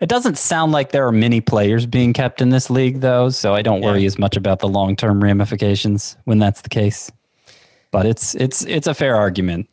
It 0.00 0.08
doesn't 0.08 0.36
sound 0.36 0.72
like 0.72 0.90
there 0.92 1.06
are 1.06 1.12
many 1.12 1.40
players 1.40 1.86
being 1.86 2.12
kept 2.12 2.42
in 2.42 2.50
this 2.50 2.68
league, 2.68 3.00
though, 3.00 3.30
so 3.30 3.54
I 3.54 3.62
don't 3.62 3.80
worry 3.80 4.00
Yeah. 4.00 4.06
as 4.08 4.18
much 4.18 4.36
about 4.36 4.58
the 4.58 4.68
long 4.68 4.96
term 4.96 5.22
ramifications 5.22 6.16
when 6.24 6.38
that's 6.38 6.60
the 6.62 6.68
case. 6.68 7.10
But 7.92 8.04
it's 8.06 8.34
it's 8.34 8.64
it's 8.64 8.86
a 8.88 8.94
fair 8.94 9.14
argument. 9.16 9.68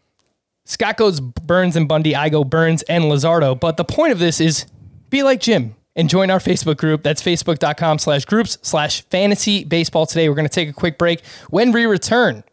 Scott 0.65 0.95
goes 0.95 1.19
Burnes 1.19 1.75
and 1.75 1.87
Bundy. 1.87 2.15
I 2.15 2.29
go 2.29 2.43
Burnes 2.43 2.83
and 2.83 3.05
Luzardo. 3.05 3.59
But 3.59 3.77
the 3.77 3.83
point 3.83 4.11
of 4.11 4.19
this 4.19 4.39
is 4.39 4.67
be 5.09 5.23
like 5.23 5.41
Jim 5.41 5.75
and 5.95 6.07
join 6.07 6.29
our 6.29 6.39
Facebook 6.39 6.77
group. 6.77 7.01
That's 7.03 7.21
facebook.com 7.21 7.97
slash 7.97 8.23
groups 8.25 8.59
slash 8.61 9.01
fantasy 9.09 9.63
baseball 9.65 10.05
today. 10.05 10.29
We're 10.29 10.35
going 10.35 10.47
to 10.47 10.53
take 10.53 10.69
a 10.69 10.73
quick 10.73 10.97
break. 10.99 11.25
When 11.49 11.71
we 11.71 11.85
return, 11.87 12.43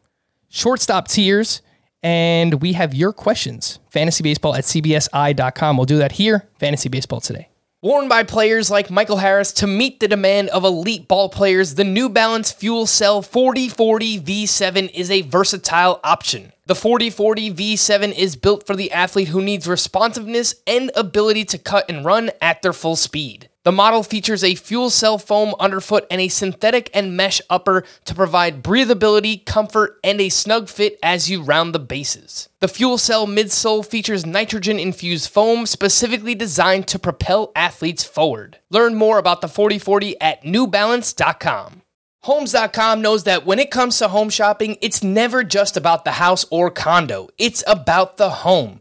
shortstop 0.48 1.06
tiers, 1.06 1.60
and 2.02 2.62
we 2.62 2.74
have 2.74 2.94
your 2.94 3.12
questions. 3.12 3.78
Fantasy 3.90 4.22
baseball 4.22 4.54
at 4.54 4.64
cbsi.com. 4.64 5.76
We'll 5.76 5.86
do 5.86 5.98
that 5.98 6.12
here. 6.12 6.48
Fantasy 6.58 6.88
baseball 6.88 7.20
today. 7.20 7.48
Worn 7.80 8.08
by 8.08 8.24
players 8.24 8.72
like 8.72 8.90
Michael 8.90 9.18
Harris 9.18 9.52
to 9.52 9.68
meet 9.68 10.00
the 10.00 10.08
demand 10.08 10.48
of 10.48 10.64
elite 10.64 11.06
ball 11.06 11.28
players, 11.28 11.76
the 11.76 11.84
New 11.84 12.08
Balance 12.08 12.50
Fuel 12.50 12.86
Cell 12.86 13.22
4040 13.22 14.18
V7 14.18 14.90
is 14.92 15.12
a 15.12 15.22
versatile 15.22 16.00
option. 16.02 16.52
The 16.66 16.74
4040 16.74 17.54
V7 17.54 18.18
is 18.18 18.34
built 18.34 18.66
for 18.66 18.74
the 18.74 18.90
athlete 18.90 19.28
who 19.28 19.40
needs 19.40 19.68
responsiveness 19.68 20.56
and 20.66 20.90
ability 20.96 21.44
to 21.44 21.58
cut 21.58 21.88
and 21.88 22.04
run 22.04 22.32
at 22.42 22.62
their 22.62 22.72
full 22.72 22.96
speed. 22.96 23.48
The 23.68 23.72
model 23.72 24.02
features 24.02 24.42
a 24.42 24.54
fuel 24.54 24.88
cell 24.88 25.18
foam 25.18 25.54
underfoot 25.60 26.06
and 26.10 26.22
a 26.22 26.28
synthetic 26.28 26.88
and 26.94 27.18
mesh 27.18 27.42
upper 27.50 27.84
to 28.06 28.14
provide 28.14 28.62
breathability, 28.62 29.44
comfort, 29.44 30.00
and 30.02 30.18
a 30.22 30.30
snug 30.30 30.70
fit 30.70 30.98
as 31.02 31.28
you 31.28 31.42
round 31.42 31.74
the 31.74 31.78
bases. 31.78 32.48
The 32.60 32.68
fuel 32.68 32.96
cell 32.96 33.26
midsole 33.26 33.84
features 33.84 34.24
nitrogen 34.24 34.78
infused 34.78 35.28
foam 35.28 35.66
specifically 35.66 36.34
designed 36.34 36.88
to 36.88 36.98
propel 36.98 37.52
athletes 37.54 38.04
forward. 38.04 38.58
Learn 38.70 38.94
more 38.94 39.18
about 39.18 39.42
the 39.42 39.48
4040 39.48 40.18
at 40.18 40.44
newbalance.com. 40.44 41.82
Homes.com 42.22 43.02
knows 43.02 43.24
that 43.24 43.44
when 43.44 43.58
it 43.58 43.70
comes 43.70 43.98
to 43.98 44.08
home 44.08 44.30
shopping, 44.30 44.78
it's 44.80 45.04
never 45.04 45.44
just 45.44 45.76
about 45.76 46.06
the 46.06 46.12
house 46.12 46.46
or 46.50 46.70
condo, 46.70 47.28
it's 47.36 47.62
about 47.66 48.16
the 48.16 48.30
home. 48.30 48.80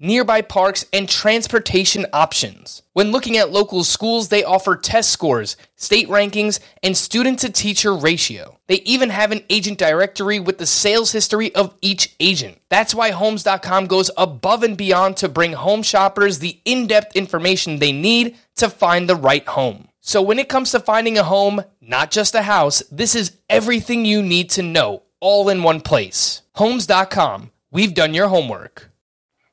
nearby 0.00 0.40
parks, 0.40 0.86
and 0.92 1.08
transportation 1.08 2.06
options. 2.12 2.82
When 2.94 3.12
looking 3.12 3.36
at 3.36 3.52
local 3.52 3.84
schools, 3.84 4.28
they 4.28 4.42
offer 4.42 4.74
test 4.74 5.10
scores, 5.10 5.56
state 5.76 6.08
rankings, 6.08 6.58
and 6.82 6.96
student 6.96 7.38
to 7.40 7.50
teacher 7.50 7.94
ratio. 7.94 8.58
They 8.66 8.76
even 8.82 9.10
have 9.10 9.30
an 9.30 9.44
agent 9.50 9.78
directory 9.78 10.40
with 10.40 10.58
the 10.58 10.66
sales 10.66 11.12
history 11.12 11.54
of 11.54 11.74
each 11.82 12.16
agent. 12.18 12.58
That's 12.70 12.94
why 12.94 13.10
Homes.com 13.10 13.86
goes 13.86 14.10
above 14.16 14.62
and 14.62 14.76
beyond 14.76 15.18
to 15.18 15.28
bring 15.28 15.52
home 15.52 15.82
shoppers 15.82 16.38
the 16.38 16.58
in 16.64 16.86
depth 16.86 17.14
information 17.14 17.78
they 17.78 17.92
need 17.92 18.36
to 18.56 18.70
find 18.70 19.08
the 19.08 19.16
right 19.16 19.46
home. 19.46 19.88
So 20.00 20.22
when 20.22 20.38
it 20.38 20.48
comes 20.48 20.72
to 20.72 20.80
finding 20.80 21.18
a 21.18 21.22
home, 21.22 21.62
not 21.80 22.10
just 22.10 22.34
a 22.34 22.42
house, 22.42 22.82
this 22.90 23.14
is 23.14 23.36
everything 23.50 24.04
you 24.04 24.22
need 24.22 24.50
to 24.50 24.62
know, 24.62 25.02
all 25.20 25.50
in 25.50 25.62
one 25.62 25.82
place. 25.82 26.42
Homes.com. 26.54 27.50
We've 27.70 27.94
done 27.94 28.14
your 28.14 28.28
homework. 28.28 28.89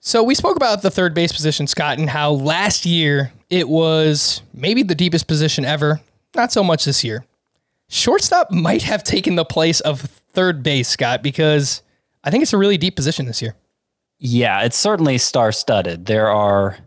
So 0.08 0.24
we 0.24 0.36
spoke 0.36 0.56
about 0.56 0.84
the 0.84 0.90
third 0.90 1.14
base 1.14 1.34
position, 1.34 1.68
Scott, 1.68 2.00
and 2.00 2.10
how 2.10 2.32
last 2.32 2.86
year 2.86 3.34
it 3.50 3.68
was 3.68 4.42
maybe 4.54 4.82
the 4.82 4.96
deepest 4.96 5.28
position 5.28 5.66
ever. 5.66 6.00
Not 6.34 6.54
so 6.54 6.64
much 6.64 6.86
this 6.86 7.04
year. 7.04 7.26
Shortstop 7.90 8.50
might 8.50 8.84
have 8.84 9.04
taken 9.04 9.36
the 9.36 9.44
place 9.44 9.82
of 9.82 10.00
third 10.00 10.64
base, 10.64 10.88
Scott, 10.88 11.22
because 11.22 11.82
I 12.24 12.32
think 12.32 12.42
it's 12.42 12.54
a 12.54 12.58
really 12.58 12.78
deep 12.78 12.96
position 12.96 13.26
this 13.26 13.42
year. 13.42 13.56
Yeah, 14.18 14.62
it's 14.62 14.78
certainly 14.78 15.18
star 15.18 15.52
studded. 15.52 16.06
There 16.06 16.30
are 16.30 16.78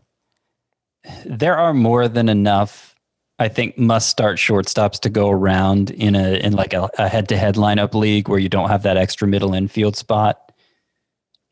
there 1.27 1.59
are 1.59 1.75
more 1.75 2.09
than 2.09 2.31
enough, 2.31 2.95
I 3.39 3.49
think, 3.49 3.77
must 3.77 4.09
start 4.09 4.39
shortstops 4.39 4.99
to 5.01 5.11
go 5.11 5.29
around 5.29 5.91
in 5.91 6.15
a 6.15 6.43
in 6.43 6.55
like 6.55 6.73
a, 6.73 6.89
a 6.97 7.07
head 7.07 7.29
to 7.29 7.37
head 7.37 7.57
lineup 7.57 7.93
league 7.93 8.31
where 8.31 8.39
you 8.39 8.49
don't 8.49 8.71
have 8.71 8.85
that 8.85 8.97
extra 8.97 9.29
middle 9.29 9.53
infield 9.53 9.95
spot. 9.95 10.53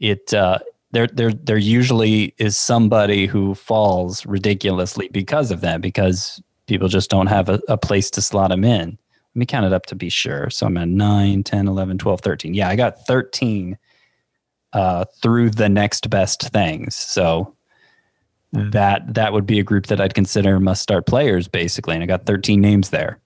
It 0.01 0.33
uh 0.33 0.61
there 0.93 1.07
there 1.07 1.33
there 1.33 1.59
usually 1.59 2.35
is 2.39 2.57
somebody 2.57 3.27
who 3.27 3.55
falls 3.55 4.25
ridiculously 4.27 5.09
because 5.13 5.51
of 5.51 5.61
that, 5.61 5.81
because 5.81 6.43
people 6.67 6.89
just 6.89 7.11
don't 7.11 7.27
have 7.27 7.49
a, 7.49 7.61
a 7.69 7.77
place 7.77 8.11
to 8.11 8.23
slot 8.23 8.51
them 8.51 8.65
in. 8.65 8.91
Let 8.91 9.39
me 9.39 9.47
count 9.47 9.67
it 9.67 9.73
up 9.73 9.87
to 9.87 9.95
be 9.95 10.09
sure. 10.09 10.51
So 10.51 10.67
I'm 10.67 10.77
at 10.77 10.89
9, 10.89 11.43
10, 11.43 11.69
11, 11.69 11.99
12, 11.99 12.21
13. 12.21 12.55
Yeah, 12.55 12.69
I 12.69 12.77
got 12.77 13.07
13 13.07 13.77
uh, 14.73 15.05
through 15.23 15.51
the 15.51 15.69
next 15.69 16.11
best 16.11 16.49
things. 16.51 16.95
So 16.95 17.55
that 18.53 19.15
that 19.15 19.33
would 19.33 19.47
be 19.47 19.59
a 19.59 19.63
group 19.63 19.87
that 19.87 20.01
I'd 20.01 20.15
consider 20.15 20.59
must 20.59 20.83
start 20.83 21.07
players 21.07 21.49
basically, 21.49 21.95
and 21.95 22.03
I 22.03 22.07
got 22.07 22.25
13 22.25 22.61
names 22.61 22.91
there. 22.91 23.19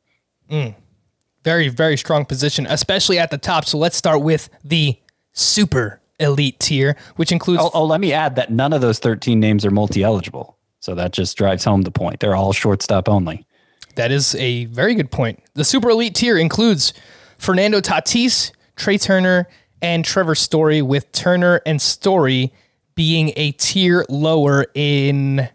Very, 1.45 1.69
very 1.69 1.97
strong 1.97 2.25
position, 2.25 2.67
especially 2.67 3.19
at 3.19 3.31
the 3.31 3.39
top. 3.39 3.65
So 3.65 3.79
let's 3.79 3.97
start 3.97 4.23
with 4.23 4.49
the 4.65 4.99
super 5.33 6.02
elite 6.23 6.59
tier, 6.61 6.97
which 7.17 7.33
includes 7.33 7.63
Oh, 7.63 7.71
oh, 7.75 7.85
let 7.85 8.01
me 8.01 8.13
add 8.13 8.37
that 8.37 8.51
none 8.51 8.73
of 8.73 8.81
those 8.81 8.99
13 8.99 9.39
names 9.41 9.65
are 9.67 9.71
multi-eligible. 9.71 10.57
So 10.81 10.95
that 10.95 11.13
just 11.13 11.37
drives 11.37 11.65
home 11.65 11.83
the 11.83 11.91
point. 11.91 12.21
They're 12.21 12.35
all 12.35 12.53
shortstop 12.53 13.09
only. 13.09 13.47
That 13.95 14.11
is 14.11 14.35
a 14.37 14.65
very 14.67 14.95
good 14.95 15.11
point. 15.11 15.43
The 15.55 15.65
super 15.65 15.91
elite 15.91 16.15
tier 16.15 16.37
includes 16.39 16.93
Fernando 17.39 17.81
Tatis, 17.81 18.53
Trea 18.77 18.99
Turner, 18.99 19.49
and 19.81 20.05
Trevor 20.05 20.35
Story, 20.35 20.81
with 20.83 21.11
Turner 21.13 21.61
and 21.67 21.81
Story 21.81 22.53
being 22.95 23.33
a 23.37 23.53
tier 23.53 24.05
lower 24.09 24.67
in 24.75 25.49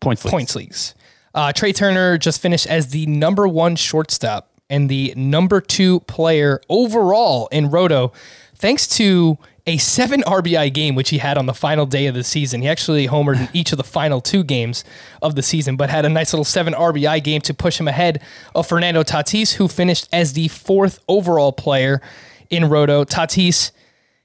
Points 0.00 0.24
leagues. 0.24 0.30
points 0.32 0.56
leagues. 0.56 0.94
Uh, 1.34 1.52
Trea 1.52 1.72
Turner 1.72 2.18
just 2.18 2.40
finished 2.40 2.66
as 2.66 2.88
the 2.88 3.06
number 3.06 3.48
one 3.48 3.74
shortstop 3.76 4.50
and 4.70 4.88
the 4.88 5.12
number 5.16 5.60
two 5.60 6.00
player 6.00 6.60
overall 6.68 7.48
in 7.50 7.70
Roto, 7.70 8.12
thanks 8.56 8.86
to 8.98 9.38
a 9.66 9.78
seven 9.78 10.22
RBI 10.22 10.72
game, 10.74 10.94
which 10.94 11.08
he 11.08 11.18
had 11.18 11.38
on 11.38 11.46
the 11.46 11.54
final 11.54 11.86
day 11.86 12.06
of 12.06 12.14
the 12.14 12.24
season. 12.24 12.60
He 12.60 12.68
actually 12.68 13.08
homered 13.08 13.40
in 13.40 13.48
each 13.54 13.72
of 13.72 13.78
the 13.78 13.84
final 13.84 14.20
two 14.20 14.44
games 14.44 14.84
of 15.22 15.36
the 15.36 15.42
season, 15.42 15.76
but 15.76 15.88
had 15.88 16.04
a 16.04 16.10
nice 16.10 16.32
little 16.32 16.44
seven 16.44 16.74
RBI 16.74 17.22
game 17.24 17.40
to 17.42 17.54
push 17.54 17.80
him 17.80 17.88
ahead 17.88 18.22
of 18.54 18.66
Fernando 18.66 19.02
Tatis, 19.02 19.54
who 19.54 19.68
finished 19.68 20.08
as 20.12 20.34
the 20.34 20.48
fourth 20.48 20.98
overall 21.08 21.52
player 21.52 22.02
in 22.50 22.68
Roto. 22.68 23.04
Tatis, 23.04 23.70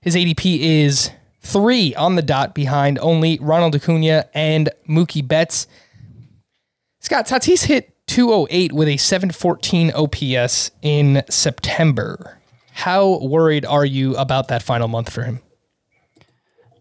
his 0.01 0.15
ADP 0.15 0.59
is 0.59 1.11
three 1.41 1.95
on 1.95 2.15
the 2.15 2.21
dot 2.21 2.53
behind 2.53 2.99
only 2.99 3.39
Ronald 3.41 3.75
Acuna 3.75 4.25
and 4.33 4.69
Mookie 4.89 5.25
Betts. 5.25 5.67
Scott 6.99 7.27
Tatis 7.27 7.65
hit 7.65 7.95
208 8.07 8.73
with 8.73 8.89
a 8.89 8.97
714 8.97 9.91
OPS 9.91 10.71
in 10.81 11.23
September. 11.29 12.38
How 12.71 13.19
worried 13.19 13.65
are 13.65 13.85
you 13.85 14.15
about 14.15 14.47
that 14.49 14.63
final 14.63 14.87
month 14.87 15.11
for 15.11 15.23
him? 15.23 15.41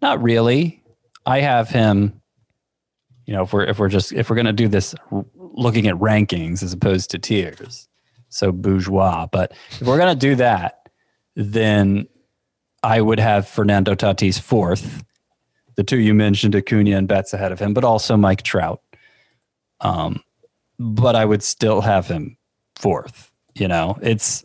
Not 0.01 0.23
really. 0.23 0.83
I 1.27 1.41
have 1.41 1.69
him. 1.69 2.21
You 3.27 3.35
know, 3.35 3.43
if 3.43 3.53
we're 3.53 3.65
if 3.65 3.79
we're 3.79 3.89
just 3.89 4.13
if 4.13 4.31
we're 4.31 4.37
gonna 4.37 4.53
do 4.53 4.69
this, 4.69 4.95
looking 5.35 5.87
at 5.87 5.97
rankings 5.97 6.63
as 6.63 6.73
opposed 6.73 7.11
to 7.11 7.19
tiers, 7.19 7.89
so 8.29 8.53
bourgeois. 8.53 9.27
But 9.31 9.53
if 9.71 9.87
we're 9.87 9.99
gonna 9.99 10.15
do 10.15 10.35
that, 10.37 10.89
then 11.37 12.09
I 12.83 13.01
would 13.01 13.21
have 13.21 13.47
Fernando 13.49 13.95
Tatis 13.95 14.41
fourth. 14.41 15.05
The 15.77 15.85
two 15.85 15.99
you 15.99 16.15
mentioned, 16.15 16.57
Acuna 16.57 16.97
and 16.97 17.07
Betts 17.07 17.33
ahead 17.33 17.53
of 17.53 17.61
him, 17.61 17.75
but 17.75 17.85
also 17.85 18.17
Mike 18.17 18.43
Trout. 18.43 18.81
Um, 19.81 20.23
but 20.79 21.15
I 21.15 21.25
would 21.25 21.43
still 21.43 21.81
have 21.81 22.07
him 22.07 22.37
fourth. 22.77 23.31
You 23.55 23.69
know, 23.69 23.99
it's 24.01 24.45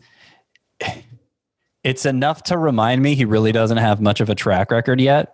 it's 1.83 2.05
enough 2.05 2.43
to 2.43 2.57
remind 2.57 3.01
me 3.01 3.15
he 3.15 3.25
really 3.25 3.51
doesn't 3.51 3.77
have 3.77 4.01
much 4.01 4.21
of 4.21 4.29
a 4.29 4.35
track 4.35 4.71
record 4.71 5.01
yet. 5.01 5.33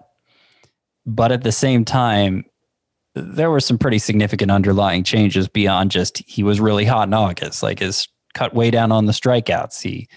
But 1.06 1.32
at 1.32 1.44
the 1.44 1.52
same 1.52 1.86
time, 1.86 2.46
there 3.16 3.50
were 3.50 3.60
some 3.60 3.78
pretty 3.78 4.00
significant 4.00 4.52
underlying 4.52 5.04
changes 5.04 5.48
beyond 5.48 5.92
just 5.92 6.20
he 6.28 6.44
was 6.44 6.60
really 6.60 6.86
hot 6.86 7.08
in 7.08 7.14
August, 7.14 7.64
like 7.64 7.80
his 7.80 8.08
cut 8.34 8.54
way 8.54 8.72
down 8.72 8.92
on 8.92 9.06
the 9.06 9.12
strikeouts. 9.12 9.82
He 9.82 10.08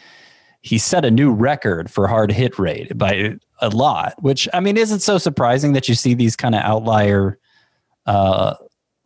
he 0.62 0.78
set 0.78 1.05
a 1.05 1.11
new 1.11 1.33
record 1.33 1.91
for 1.91 2.07
hard 2.07 2.30
hit 2.30 2.59
rate 2.59 2.97
by 2.97 3.37
a 3.61 3.68
lot, 3.70 4.14
which 4.22 4.49
I 4.53 4.61
mean 4.61 4.76
isn't 4.76 5.01
so 5.01 5.18
surprising 5.18 5.72
that 5.72 5.89
you 5.89 5.95
see 5.95 6.14
these 6.14 6.37
kind 6.37 6.55
of 6.55 6.62
outlier 6.62 7.39
uh, 8.07 8.55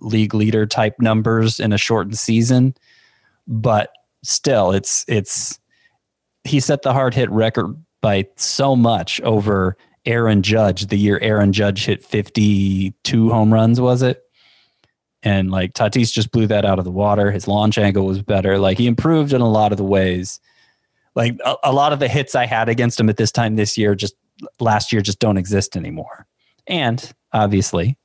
league 0.00 0.34
leader 0.34 0.66
type 0.66 0.96
numbers 1.00 1.58
in 1.58 1.72
a 1.72 1.78
shortened 1.78 2.18
season. 2.18 2.74
But 3.46 3.90
still, 4.22 4.72
it's 4.72 5.04
it's 5.08 5.58
he 6.46 6.60
set 6.60 6.82
the 6.82 6.92
hard 6.92 7.14
hit 7.14 7.30
record 7.30 7.74
by 8.00 8.26
so 8.36 8.76
much 8.76 9.20
over 9.22 9.76
Aaron 10.04 10.42
Judge 10.42 10.86
the 10.86 10.96
year 10.96 11.18
Aaron 11.20 11.52
Judge 11.52 11.84
hit 11.84 12.04
52 12.04 13.30
home 13.30 13.52
runs, 13.52 13.80
was 13.80 14.02
it? 14.02 14.22
And 15.22 15.50
like 15.50 15.72
Tatis 15.72 16.12
just 16.12 16.30
blew 16.30 16.46
that 16.46 16.64
out 16.64 16.78
of 16.78 16.84
the 16.84 16.90
water. 16.90 17.32
His 17.32 17.48
launch 17.48 17.78
angle 17.78 18.06
was 18.06 18.22
better. 18.22 18.58
Like 18.58 18.78
he 18.78 18.86
improved 18.86 19.32
in 19.32 19.40
a 19.40 19.50
lot 19.50 19.72
of 19.72 19.78
the 19.78 19.84
ways. 19.84 20.38
Like 21.16 21.36
a, 21.44 21.56
a 21.64 21.72
lot 21.72 21.92
of 21.92 21.98
the 21.98 22.08
hits 22.08 22.34
I 22.34 22.46
had 22.46 22.68
against 22.68 23.00
him 23.00 23.08
at 23.08 23.16
this 23.16 23.32
time 23.32 23.56
this 23.56 23.76
year, 23.76 23.94
just 23.94 24.14
last 24.60 24.92
year, 24.92 25.02
just 25.02 25.18
don't 25.18 25.38
exist 25.38 25.76
anymore. 25.76 26.26
And 26.68 27.12
obviously, 27.32 27.98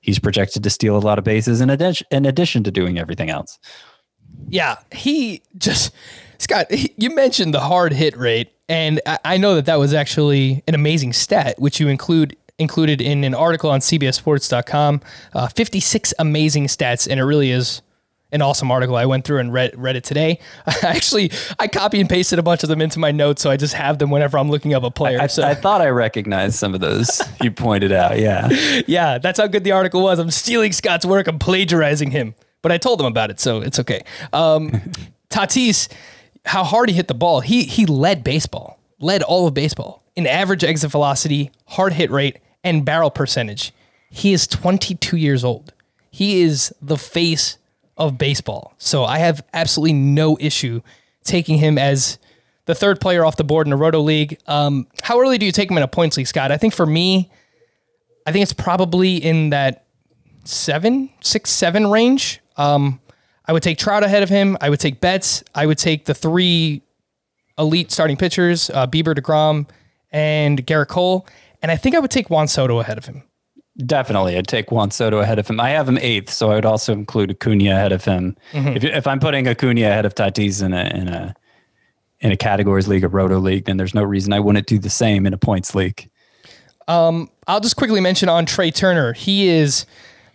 he's 0.00 0.18
projected 0.18 0.62
to 0.62 0.70
steal 0.70 0.96
a 0.96 1.00
lot 1.00 1.18
of 1.18 1.24
bases 1.24 1.60
in 1.60 1.70
addition, 1.70 2.06
in 2.10 2.26
addition 2.26 2.62
to 2.64 2.70
doing 2.70 2.98
everything 2.98 3.30
else. 3.30 3.58
Yeah, 4.48 4.76
he 4.92 5.42
just 5.56 5.92
Scott. 6.42 6.66
You 6.96 7.14
mentioned 7.14 7.52
the 7.54 7.60
hard 7.60 7.92
hit 7.92 8.16
rate, 8.16 8.52
and 8.68 9.00
I, 9.24 9.36
know 9.36 9.54
that 9.56 9.66
that 9.66 9.78
was 9.78 9.92
actually 9.94 10.62
an 10.68 10.74
amazing 10.74 11.12
stat, 11.12 11.58
which 11.58 11.80
you 11.80 11.88
include 11.88 12.36
included 12.58 13.00
in 13.00 13.24
an 13.24 13.34
article 13.34 13.70
on 13.70 13.80
CBSSports.com. 13.80 15.00
Uh, 15.32 15.48
Fifty 15.48 15.80
six 15.80 16.14
amazing 16.18 16.66
stats, 16.66 17.08
and 17.08 17.18
it 17.18 17.24
really 17.24 17.50
is 17.50 17.82
an 18.30 18.40
awesome 18.40 18.70
article. 18.70 18.96
I 18.96 19.06
went 19.06 19.24
through 19.24 19.38
and 19.38 19.52
read 19.52 19.72
read 19.76 19.96
it 19.96 20.04
today. 20.04 20.38
I 20.66 20.74
actually 20.82 21.32
I 21.58 21.66
copy 21.68 22.00
and 22.00 22.08
pasted 22.08 22.38
a 22.38 22.42
bunch 22.42 22.62
of 22.62 22.68
them 22.68 22.80
into 22.80 22.98
my 22.98 23.10
notes, 23.10 23.42
so 23.42 23.50
I 23.50 23.56
just 23.56 23.74
have 23.74 23.98
them 23.98 24.10
whenever 24.10 24.38
I'm 24.38 24.50
looking 24.50 24.74
up 24.74 24.82
a 24.82 24.90
player. 24.90 25.20
I, 25.20 25.26
so 25.26 25.42
I 25.42 25.54
thought 25.54 25.80
I 25.80 25.88
recognized 25.88 26.56
some 26.56 26.74
of 26.74 26.80
those 26.80 27.22
you 27.42 27.50
pointed 27.50 27.92
out. 27.92 28.18
Yeah. 28.18 28.48
yeah, 28.86 29.18
that's 29.18 29.38
how 29.38 29.46
good 29.46 29.64
the 29.64 29.72
article 29.72 30.02
was. 30.02 30.18
I'm 30.18 30.30
stealing 30.30 30.72
Scott's 30.72 31.06
work. 31.06 31.26
I'm 31.26 31.38
plagiarizing 31.38 32.10
him. 32.10 32.34
But 32.62 32.70
I 32.70 32.78
told 32.78 33.00
him 33.00 33.06
about 33.06 33.30
it, 33.30 33.40
so 33.40 33.60
it's 33.60 33.80
okay. 33.80 34.04
Um, 34.32 34.70
Tatis, 35.30 35.88
how 36.44 36.64
hard 36.64 36.88
he 36.88 36.96
hit 36.96 37.08
the 37.08 37.14
ball. 37.14 37.40
He 37.40 37.64
he 37.64 37.86
led 37.86 38.24
baseball, 38.24 38.78
led 39.00 39.22
all 39.22 39.46
of 39.46 39.54
baseball 39.54 40.02
in 40.16 40.26
average 40.26 40.64
exit 40.64 40.90
velocity, 40.90 41.50
hard 41.66 41.92
hit 41.92 42.10
rate, 42.10 42.38
and 42.62 42.84
barrel 42.84 43.10
percentage. 43.10 43.72
He 44.10 44.32
is 44.32 44.46
22 44.46 45.16
years 45.16 45.44
old. 45.44 45.72
He 46.10 46.42
is 46.42 46.74
the 46.82 46.98
face 46.98 47.56
of 47.96 48.18
baseball. 48.18 48.74
So 48.78 49.04
I 49.04 49.18
have 49.18 49.44
absolutely 49.54 49.94
no 49.94 50.36
issue 50.40 50.82
taking 51.24 51.58
him 51.58 51.78
as 51.78 52.18
the 52.66 52.74
third 52.74 53.00
player 53.00 53.24
off 53.24 53.36
the 53.36 53.44
board 53.44 53.66
in 53.66 53.72
a 53.72 53.76
roto 53.76 54.00
league. 54.00 54.38
Um, 54.46 54.86
how 55.02 55.20
early 55.20 55.38
do 55.38 55.46
you 55.46 55.52
take 55.52 55.70
him 55.70 55.76
in 55.76 55.82
a 55.82 55.88
points 55.88 56.16
league, 56.16 56.26
Scott? 56.26 56.52
I 56.52 56.58
think 56.58 56.74
for 56.74 56.86
me, 56.86 57.30
I 58.26 58.32
think 58.32 58.42
it's 58.42 58.52
probably 58.52 59.16
in 59.16 59.50
that 59.50 59.84
seven, 60.44 61.10
six, 61.20 61.50
seven 61.50 61.90
range. 61.90 62.40
Um, 62.56 63.00
I 63.46 63.52
would 63.52 63.62
take 63.62 63.78
Trout 63.78 64.04
ahead 64.04 64.22
of 64.22 64.28
him. 64.28 64.56
I 64.60 64.70
would 64.70 64.80
take 64.80 65.00
Betts. 65.00 65.42
I 65.54 65.66
would 65.66 65.78
take 65.78 66.04
the 66.04 66.14
three 66.14 66.82
elite 67.58 67.90
starting 67.90 68.16
pitchers, 68.16 68.70
uh, 68.70 68.86
Bieber, 68.86 69.14
DeGrom, 69.14 69.68
and 70.10 70.64
Gerrit 70.66 70.88
Cole. 70.88 71.26
And 71.62 71.70
I 71.70 71.76
think 71.76 71.94
I 71.94 71.98
would 71.98 72.10
take 72.10 72.30
Juan 72.30 72.48
Soto 72.48 72.80
ahead 72.80 72.98
of 72.98 73.06
him. 73.06 73.22
Definitely, 73.86 74.36
I'd 74.36 74.46
take 74.46 74.70
Juan 74.70 74.90
Soto 74.90 75.20
ahead 75.20 75.38
of 75.38 75.48
him. 75.48 75.58
I 75.58 75.70
have 75.70 75.88
him 75.88 75.96
eighth, 75.98 76.30
so 76.30 76.50
I 76.50 76.56
would 76.56 76.66
also 76.66 76.92
include 76.92 77.30
Acuna 77.30 77.70
ahead 77.70 77.92
of 77.92 78.04
him. 78.04 78.36
If, 78.76 78.84
if 78.84 79.06
I'm 79.06 79.18
putting 79.18 79.48
Acuna 79.48 79.82
ahead 79.82 80.04
of 80.04 80.14
Tatis 80.14 80.62
in 80.62 80.74
a 80.74 80.84
in 80.94 81.08
a 81.08 81.34
in 82.20 82.32
a 82.32 82.36
categories 82.36 82.86
league 82.86 83.02
or 83.02 83.08
roto 83.08 83.38
league, 83.38 83.64
then 83.64 83.78
there's 83.78 83.94
no 83.94 84.02
reason 84.02 84.32
I 84.32 84.40
wouldn't 84.40 84.66
do 84.66 84.78
the 84.78 84.90
same 84.90 85.26
in 85.26 85.32
a 85.32 85.38
points 85.38 85.74
league. 85.74 86.08
I'll 87.46 87.60
just 87.60 87.76
quickly 87.76 88.00
mention 88.00 88.28
on 88.28 88.44
Trea 88.44 88.70
Turner. 88.70 89.14
He 89.14 89.48
is 89.48 89.86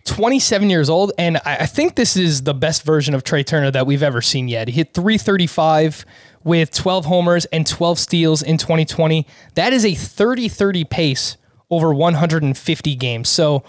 27 0.08 0.70
years 0.70 0.88
old, 0.88 1.12
and 1.18 1.36
I, 1.44 1.66
think 1.66 1.94
this 1.94 2.16
is 2.16 2.42
the 2.42 2.54
best 2.54 2.82
version 2.82 3.14
of 3.14 3.24
Trea 3.24 3.44
Turner 3.44 3.70
that 3.70 3.86
we've 3.86 4.02
ever 4.02 4.22
seen 4.22 4.48
yet. 4.48 4.68
He 4.68 4.74
hit 4.74 4.94
335 4.94 6.06
with 6.44 6.72
12 6.72 7.04
homers 7.04 7.44
and 7.46 7.66
12 7.66 7.98
steals 7.98 8.42
in 8.42 8.56
2020. 8.56 9.26
That 9.54 9.72
is 9.74 9.84
a 9.84 9.94
30 9.94 10.48
30 10.48 10.84
pace 10.84 11.36
over 11.70 11.92
150 11.92 12.94
games. 12.94 13.28
So 13.28 13.62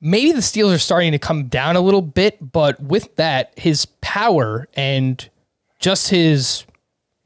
maybe 0.00 0.32
the 0.32 0.40
steals 0.40 0.72
are 0.72 0.78
starting 0.78 1.12
to 1.12 1.18
come 1.18 1.48
down 1.48 1.76
a 1.76 1.80
little 1.80 2.02
bit, 2.02 2.52
but 2.52 2.80
with 2.82 3.14
that, 3.16 3.52
his 3.58 3.84
power 4.00 4.68
and 4.72 5.28
just 5.78 6.08
his 6.08 6.64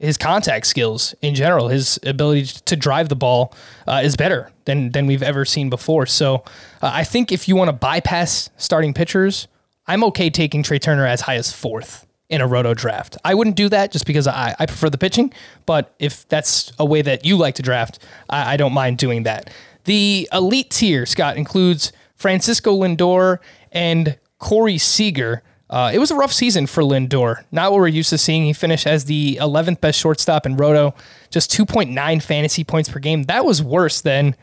his 0.03 0.17
contact 0.17 0.67
skills 0.67 1.15
in 1.21 1.33
general, 1.33 1.69
his 1.69 1.97
ability 2.05 2.43
to 2.65 2.75
drive 2.75 3.07
the 3.07 3.15
ball 3.15 3.53
uh, 3.87 4.01
is 4.03 4.17
better 4.17 4.51
than 4.65 4.91
than 4.91 5.07
we've 5.07 5.23
ever 5.23 5.45
seen 5.45 5.69
before. 5.69 6.05
So 6.05 6.43
uh, 6.81 6.91
I 6.93 7.05
think 7.05 7.31
if 7.31 7.47
you 7.47 7.55
want 7.55 7.69
to 7.69 7.73
bypass 7.73 8.49
starting 8.57 8.93
pitchers, 8.93 9.47
I'm 9.87 10.03
okay 10.05 10.29
taking 10.29 10.61
Trea 10.61 10.79
Turner 10.79 11.07
as 11.07 11.21
high 11.21 11.35
as 11.37 11.53
fourth 11.53 12.05
in 12.29 12.41
a 12.41 12.47
roto 12.47 12.73
draft. 12.73 13.15
I 13.23 13.33
wouldn't 13.33 13.55
do 13.55 13.69
that 13.69 13.91
just 13.93 14.05
because 14.05 14.27
I, 14.27 14.53
I 14.59 14.65
prefer 14.65 14.89
the 14.89 14.97
pitching, 14.97 15.31
but 15.65 15.95
if 15.99 16.27
that's 16.27 16.73
a 16.77 16.85
way 16.85 17.01
that 17.01 17.25
you 17.25 17.37
like 17.37 17.55
to 17.55 17.61
draft, 17.61 17.99
I, 18.29 18.53
I 18.53 18.57
don't 18.57 18.73
mind 18.73 18.97
doing 18.97 19.23
that. 19.23 19.49
The 19.85 20.27
elite 20.33 20.69
tier, 20.69 21.05
Scott, 21.05 21.37
includes 21.37 21.93
Francisco 22.15 22.77
Lindor 22.77 23.39
and 23.71 24.17
Corey 24.39 24.77
Seager. 24.77 25.43
Uh, 25.73 25.89
it 25.91 25.97
was 25.97 26.11
a 26.11 26.15
rough 26.15 26.31
season 26.31 26.67
for 26.67 26.83
Lindor. 26.83 27.43
Not 27.51 27.71
what 27.71 27.79
we're 27.79 27.87
used 27.87 28.11
to 28.11 28.17
seeing. 28.19 28.45
He 28.45 28.53
finished 28.53 28.85
as 28.85 29.05
the 29.05 29.39
11th 29.41 29.81
best 29.81 29.99
shortstop 29.99 30.45
in 30.45 30.55
Roto, 30.55 30.93
just 31.31 31.49
2.9 31.49 32.21
fantasy 32.21 32.63
points 32.63 32.89
per 32.89 32.99
game. 32.99 33.23
That 33.23 33.43
was 33.43 33.63
worse 33.63 34.01
than 34.01 34.35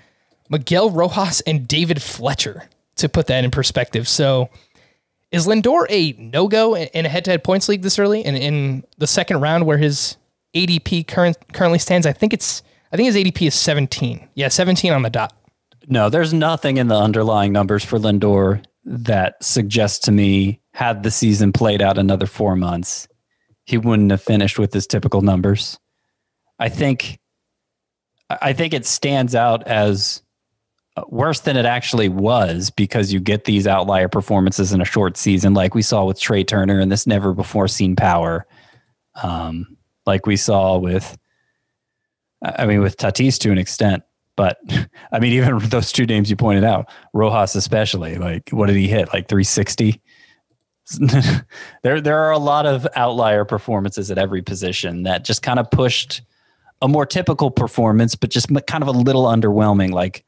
Miguel 0.49 0.91
Rojas 0.91 1.41
and 1.43 1.69
David 1.69 2.03
Fletcher, 2.03 2.69
to 2.97 3.09
put 3.09 3.29
that 3.29 3.45
in 3.45 3.53
perspective. 3.53 4.09
So, 4.09 4.51
is 5.31 5.47
Lindor 5.47 5.87
a 5.89 6.17
no 6.19 6.49
go 6.49 6.77
in 6.77 7.07
a 7.07 7.09
head 7.09 7.25
to 7.27 7.31
head 7.31 7.45
points 7.45 7.69
league 7.69 7.83
this 7.83 8.01
early? 8.01 8.25
And 8.25 8.37
in 8.37 8.83
the 8.99 9.07
second 9.07 9.41
round, 9.41 9.67
where 9.67 9.79
his 9.79 10.17
ADP 10.57 11.07
current, 11.07 11.37
currently 11.53 11.79
stands, 11.79 12.09
I 12.09 12.13
think 12.13 12.33
it's 12.33 12.65
I 12.91 12.97
think 12.97 13.07
his 13.07 13.15
ADP 13.15 13.47
is 13.47 13.55
17. 13.55 14.29
Yeah, 14.35 14.49
17 14.49 14.93
on 14.93 15.03
the 15.03 15.11
dot. 15.11 15.33
No, 15.87 16.11
there's 16.11 16.35
nothing 16.35 16.77
in 16.77 16.89
the 16.89 16.97
underlying 16.97 17.53
numbers 17.53 17.85
for 17.85 18.01
Lindor 18.01 18.65
that 18.85 19.37
suggests 19.45 20.01
to 20.07 20.13
me 20.13 20.60
had 20.73 21.03
the 21.03 21.11
season 21.11 21.53
played 21.53 21.83
out 21.83 21.99
another 21.99 22.27
four 22.27 22.57
months, 22.57 23.09
he 23.65 23.79
wouldn't 23.79 24.11
have 24.11 24.23
finished 24.23 24.59
with 24.59 24.73
his 24.73 24.87
typical 24.87 25.21
numbers. 25.21 25.79
I 26.59 26.69
think 26.69 27.19
I 28.29 28.53
think 28.53 28.73
it 28.75 28.87
stands 28.87 29.35
out 29.35 29.67
as 29.67 30.23
worse 31.09 31.41
than 31.41 31.57
it 31.57 31.65
actually 31.65 32.09
was 32.09 32.71
because 32.71 33.13
you 33.13 33.21
get 33.21 33.45
these 33.45 33.67
outlier 33.67 34.09
performances 34.09 34.73
in 34.73 34.81
a 34.81 34.85
short 34.85 35.17
season, 35.17 35.55
like 35.55 35.75
we 35.75 35.83
saw 35.83 36.05
with 36.05 36.21
Trea 36.21 36.45
Turner 36.45 36.79
and 36.79 36.93
this 36.93 37.07
never 37.07 37.33
before 37.33 37.69
seen 37.69 37.97
power, 37.97 38.47
um, 39.23 39.77
like 40.07 40.27
we 40.27 40.37
saw 40.37 40.77
with, 40.79 41.17
I 42.43 42.67
mean, 42.67 42.81
with 42.81 42.97
Tatis 42.97 43.39
to 43.41 43.51
an 43.51 43.59
extent. 43.59 44.03
But 44.37 44.59
I 45.13 45.19
mean, 45.19 45.33
even 45.33 45.59
those 45.69 45.93
two 45.93 46.07
names 46.07 46.31
you 46.31 46.37
pointed 46.37 46.65
out, 46.65 46.91
Rojas 47.13 47.55
especially, 47.55 48.17
like 48.17 48.51
what 48.51 48.67
did 48.67 48.77
he 48.77 48.89
hit? 48.89 49.13
Like 49.13 49.29
360? 49.29 50.01
there, 51.83 52.01
there 52.01 52.19
are 52.19 52.33
a 52.33 52.39
lot 52.39 52.67
of 52.67 52.87
outlier 52.95 53.45
performances 53.45 54.11
at 54.11 54.19
every 54.19 54.43
position 54.43 55.05
that 55.05 55.25
just 55.25 55.43
kind 55.43 55.59
of 55.59 55.71
pushed 55.71 56.23
a 56.83 56.89
more 56.89 57.07
typical 57.07 57.51
performance, 57.51 58.15
but 58.15 58.31
just 58.31 58.49
kind 58.67 58.83
of 58.83 58.89
a 58.89 58.93
little 58.93 59.25
underwhelming, 59.25 59.93
like 59.93 60.25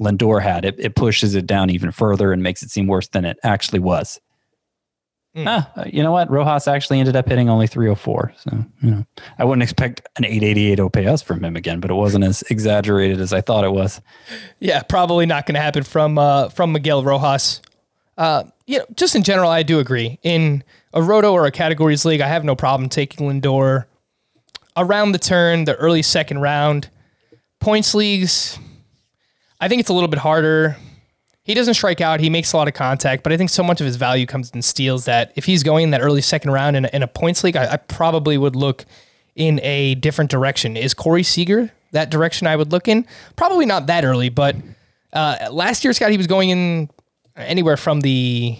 Lindor 0.00 0.42
had. 0.42 0.64
It, 0.64 0.76
it 0.78 0.94
pushes 0.94 1.34
it 1.34 1.46
down 1.46 1.70
even 1.70 1.92
further 1.92 2.32
and 2.32 2.42
makes 2.42 2.62
it 2.62 2.70
seem 2.70 2.86
worse 2.86 3.08
than 3.08 3.24
it 3.24 3.38
actually 3.44 3.80
was. 3.80 4.20
Mm. 5.36 5.44
Ah, 5.46 5.84
you 5.86 6.02
know 6.02 6.10
what? 6.10 6.28
Rojas 6.28 6.66
actually 6.66 6.98
ended 6.98 7.14
up 7.14 7.28
hitting 7.28 7.48
only 7.48 7.68
304. 7.68 8.32
So, 8.36 8.64
you 8.82 8.90
know, 8.90 9.06
I 9.38 9.44
wouldn't 9.44 9.62
expect 9.62 10.02
an 10.16 10.24
888 10.24 10.80
OPS 10.80 11.22
from 11.22 11.44
him 11.44 11.54
again, 11.54 11.78
but 11.78 11.90
it 11.90 11.94
wasn't 11.94 12.24
as 12.24 12.42
exaggerated 12.50 13.20
as 13.20 13.32
I 13.32 13.40
thought 13.40 13.62
it 13.62 13.72
was. 13.72 14.00
Yeah, 14.58 14.82
probably 14.82 15.26
not 15.26 15.46
going 15.46 15.54
to 15.54 15.60
happen 15.60 15.84
from 15.84 16.18
uh, 16.18 16.48
from 16.48 16.72
Miguel 16.72 17.04
Rojas. 17.04 17.62
Uh, 18.18 18.44
you 18.66 18.78
know, 18.78 18.84
just 18.96 19.14
in 19.14 19.22
general, 19.22 19.50
I 19.50 19.62
do 19.62 19.78
agree. 19.78 20.18
In 20.22 20.62
a 20.92 21.02
roto 21.02 21.32
or 21.32 21.46
a 21.46 21.50
categories 21.50 22.04
league, 22.04 22.20
I 22.20 22.28
have 22.28 22.44
no 22.44 22.54
problem 22.54 22.88
taking 22.88 23.28
Lindor 23.28 23.86
around 24.76 25.12
the 25.12 25.18
turn, 25.18 25.64
the 25.64 25.76
early 25.76 26.02
second 26.02 26.40
round. 26.40 26.90
Points 27.60 27.94
leagues, 27.94 28.58
I 29.60 29.68
think 29.68 29.80
it's 29.80 29.90
a 29.90 29.92
little 29.92 30.08
bit 30.08 30.18
harder. 30.18 30.76
He 31.42 31.54
doesn't 31.54 31.74
strike 31.74 32.00
out. 32.00 32.20
He 32.20 32.30
makes 32.30 32.52
a 32.52 32.56
lot 32.56 32.68
of 32.68 32.74
contact, 32.74 33.22
but 33.22 33.32
I 33.32 33.36
think 33.36 33.50
so 33.50 33.62
much 33.62 33.80
of 33.80 33.86
his 33.86 33.96
value 33.96 34.26
comes 34.26 34.50
in 34.50 34.62
steals 34.62 35.06
that 35.06 35.32
if 35.36 35.44
he's 35.44 35.62
going 35.62 35.84
in 35.84 35.90
that 35.90 36.00
early 36.00 36.20
second 36.20 36.50
round 36.50 36.76
in 36.76 36.84
a, 36.84 36.90
in 36.92 37.02
a 37.02 37.08
points 37.08 37.42
league, 37.42 37.56
I, 37.56 37.72
I, 37.72 37.76
probably 37.76 38.38
would 38.38 38.54
look 38.54 38.84
in 39.34 39.60
a 39.62 39.94
different 39.96 40.30
direction. 40.30 40.76
Is 40.76 40.94
Corey 40.94 41.22
Seager 41.22 41.72
that 41.92 42.10
direction 42.10 42.46
I 42.46 42.56
would 42.56 42.72
look 42.72 42.88
in? 42.88 43.06
Probably 43.36 43.66
not 43.66 43.86
that 43.86 44.04
early, 44.04 44.28
but 44.28 44.54
uh, 45.12 45.48
last 45.50 45.82
year, 45.82 45.92
Scott, 45.92 46.10
he 46.10 46.16
was 46.16 46.26
going 46.26 46.50
in 46.50 46.90
anywhere 47.42 47.76
from 47.76 48.00
the 48.00 48.58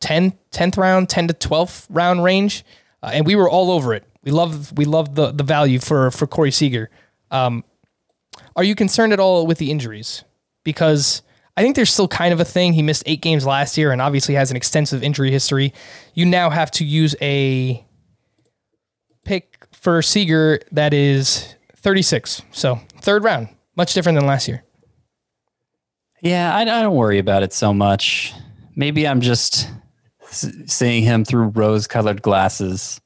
10, 0.00 0.32
10th 0.50 0.76
round, 0.76 1.08
10 1.08 1.28
to 1.28 1.34
12th 1.34 1.86
round 1.90 2.22
range, 2.22 2.64
uh, 3.02 3.10
and 3.12 3.26
we 3.26 3.34
were 3.34 3.48
all 3.48 3.70
over 3.70 3.94
it. 3.94 4.04
We 4.22 4.32
love 4.32 4.76
we 4.76 4.84
love 4.84 5.14
the 5.14 5.30
the 5.30 5.44
value 5.44 5.78
for 5.78 6.10
for 6.10 6.26
Corey 6.26 6.50
Seager. 6.50 6.90
Um, 7.30 7.62
are 8.56 8.64
you 8.64 8.74
concerned 8.74 9.12
at 9.12 9.20
all 9.20 9.46
with 9.46 9.58
the 9.58 9.70
injuries? 9.70 10.24
Because 10.64 11.22
I 11.56 11.62
think 11.62 11.76
there's 11.76 11.92
still 11.92 12.08
kind 12.08 12.32
of 12.34 12.40
a 12.40 12.44
thing. 12.44 12.72
He 12.72 12.82
missed 12.82 13.04
eight 13.06 13.22
games 13.22 13.46
last 13.46 13.78
year 13.78 13.92
and 13.92 14.02
obviously 14.02 14.34
has 14.34 14.50
an 14.50 14.56
extensive 14.56 15.02
injury 15.02 15.30
history. 15.30 15.72
You 16.14 16.26
now 16.26 16.50
have 16.50 16.70
to 16.72 16.84
use 16.84 17.14
a 17.22 17.84
pick 19.24 19.66
for 19.72 20.02
Seager 20.02 20.60
that 20.72 20.92
is 20.92 21.54
36. 21.76 22.42
So 22.50 22.80
third 23.00 23.24
round, 23.24 23.48
much 23.76 23.94
different 23.94 24.18
than 24.18 24.26
last 24.26 24.48
year. 24.48 24.64
Yeah, 26.22 26.54
I, 26.54 26.62
I 26.62 26.64
don't 26.64 26.94
worry 26.94 27.18
about 27.18 27.42
it 27.42 27.52
so 27.52 27.72
much. 27.72 28.32
Maybe 28.74 29.06
I'm 29.06 29.20
just 29.20 29.68
seeing 30.30 31.02
him 31.02 31.24
through 31.24 31.48
rose 31.48 31.86
colored 31.86 32.22
glasses. 32.22 33.00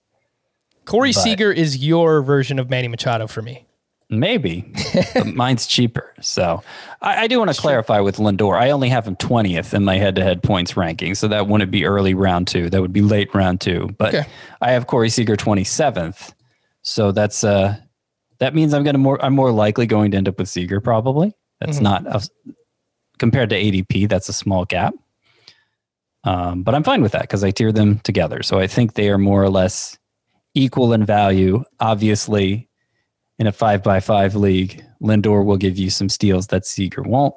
Corey 0.85 1.13
but. 1.13 1.21
Seager 1.21 1.53
is 1.53 1.85
your 1.85 2.23
version 2.23 2.59
of 2.59 2.71
Manny 2.71 2.89
Machado 2.89 3.27
for 3.27 3.43
me. 3.43 3.67
Maybe. 4.09 4.73
mine's 5.25 5.67
cheaper. 5.67 6.13
So 6.21 6.63
I, 7.01 7.23
I 7.23 7.27
do 7.29 7.39
want 7.39 7.55
to 7.55 7.61
clarify 7.61 8.01
with 8.01 8.17
Lindor. 8.17 8.59
I 8.59 8.71
only 8.71 8.89
have 8.89 9.07
him 9.07 9.15
20th 9.15 9.73
in 9.73 9.85
my 9.85 9.99
head 9.99 10.17
to 10.17 10.25
head 10.25 10.43
points 10.43 10.77
ranking. 10.77 11.15
So 11.15 11.29
that 11.29 11.47
wouldn't 11.47 11.71
be 11.71 11.85
early 11.85 12.15
round 12.15 12.49
two. 12.49 12.69
That 12.71 12.81
would 12.81 12.93
be 12.93 13.03
late 13.03 13.33
round 13.35 13.61
two. 13.61 13.95
But 13.99 14.15
okay. 14.15 14.29
I 14.61 14.73
have 14.73 14.89
Corey 14.89 15.11
Seager 15.11 15.37
27th. 15.37 16.33
So 16.83 17.13
that's 17.13 17.45
uh 17.45 17.77
that 18.39 18.55
means 18.55 18.75
I'm 18.75 18.83
gonna 18.83 18.99
more 18.99 19.23
I'm 19.25 19.35
more 19.35 19.53
likely 19.53 19.87
going 19.87 20.11
to 20.11 20.17
end 20.17 20.29
up 20.29 20.39
with 20.39 20.49
Seager 20.49 20.81
probably. 20.81 21.37
That's 21.61 21.79
mm-hmm. 21.79 21.85
not 21.85 22.07
a, 22.07 22.29
compared 23.21 23.51
to 23.51 23.57
ADP, 23.57 24.09
that's 24.09 24.29
a 24.29 24.33
small 24.33 24.65
gap. 24.65 24.95
Um, 26.25 26.65
but 26.65 26.75
I'm 26.75 26.83
fine 26.83 27.03
with 27.03 27.13
that 27.13 27.23
because 27.23 27.45
I 27.45 27.53
tier 27.53 27.71
them 27.71 28.01
together. 28.01 28.43
So 28.43 28.59
I 28.59 28.67
think 28.67 28.95
they 28.95 29.09
are 29.09 29.19
more 29.19 29.43
or 29.43 29.49
less 29.49 29.97
equal 30.55 30.93
in 30.93 31.05
value. 31.05 31.63
Obviously, 31.79 32.69
in 33.39 33.47
a 33.47 33.53
five 33.53 33.83
by 33.83 34.01
five 34.01 34.35
league, 34.35 34.85
Lindor 35.01 35.45
will 35.45 35.57
give 35.57 35.79
you 35.79 35.89
some 35.89 36.09
steals 36.09 36.49
that 36.49 36.67
Seager 36.67 37.03
won't, 37.03 37.35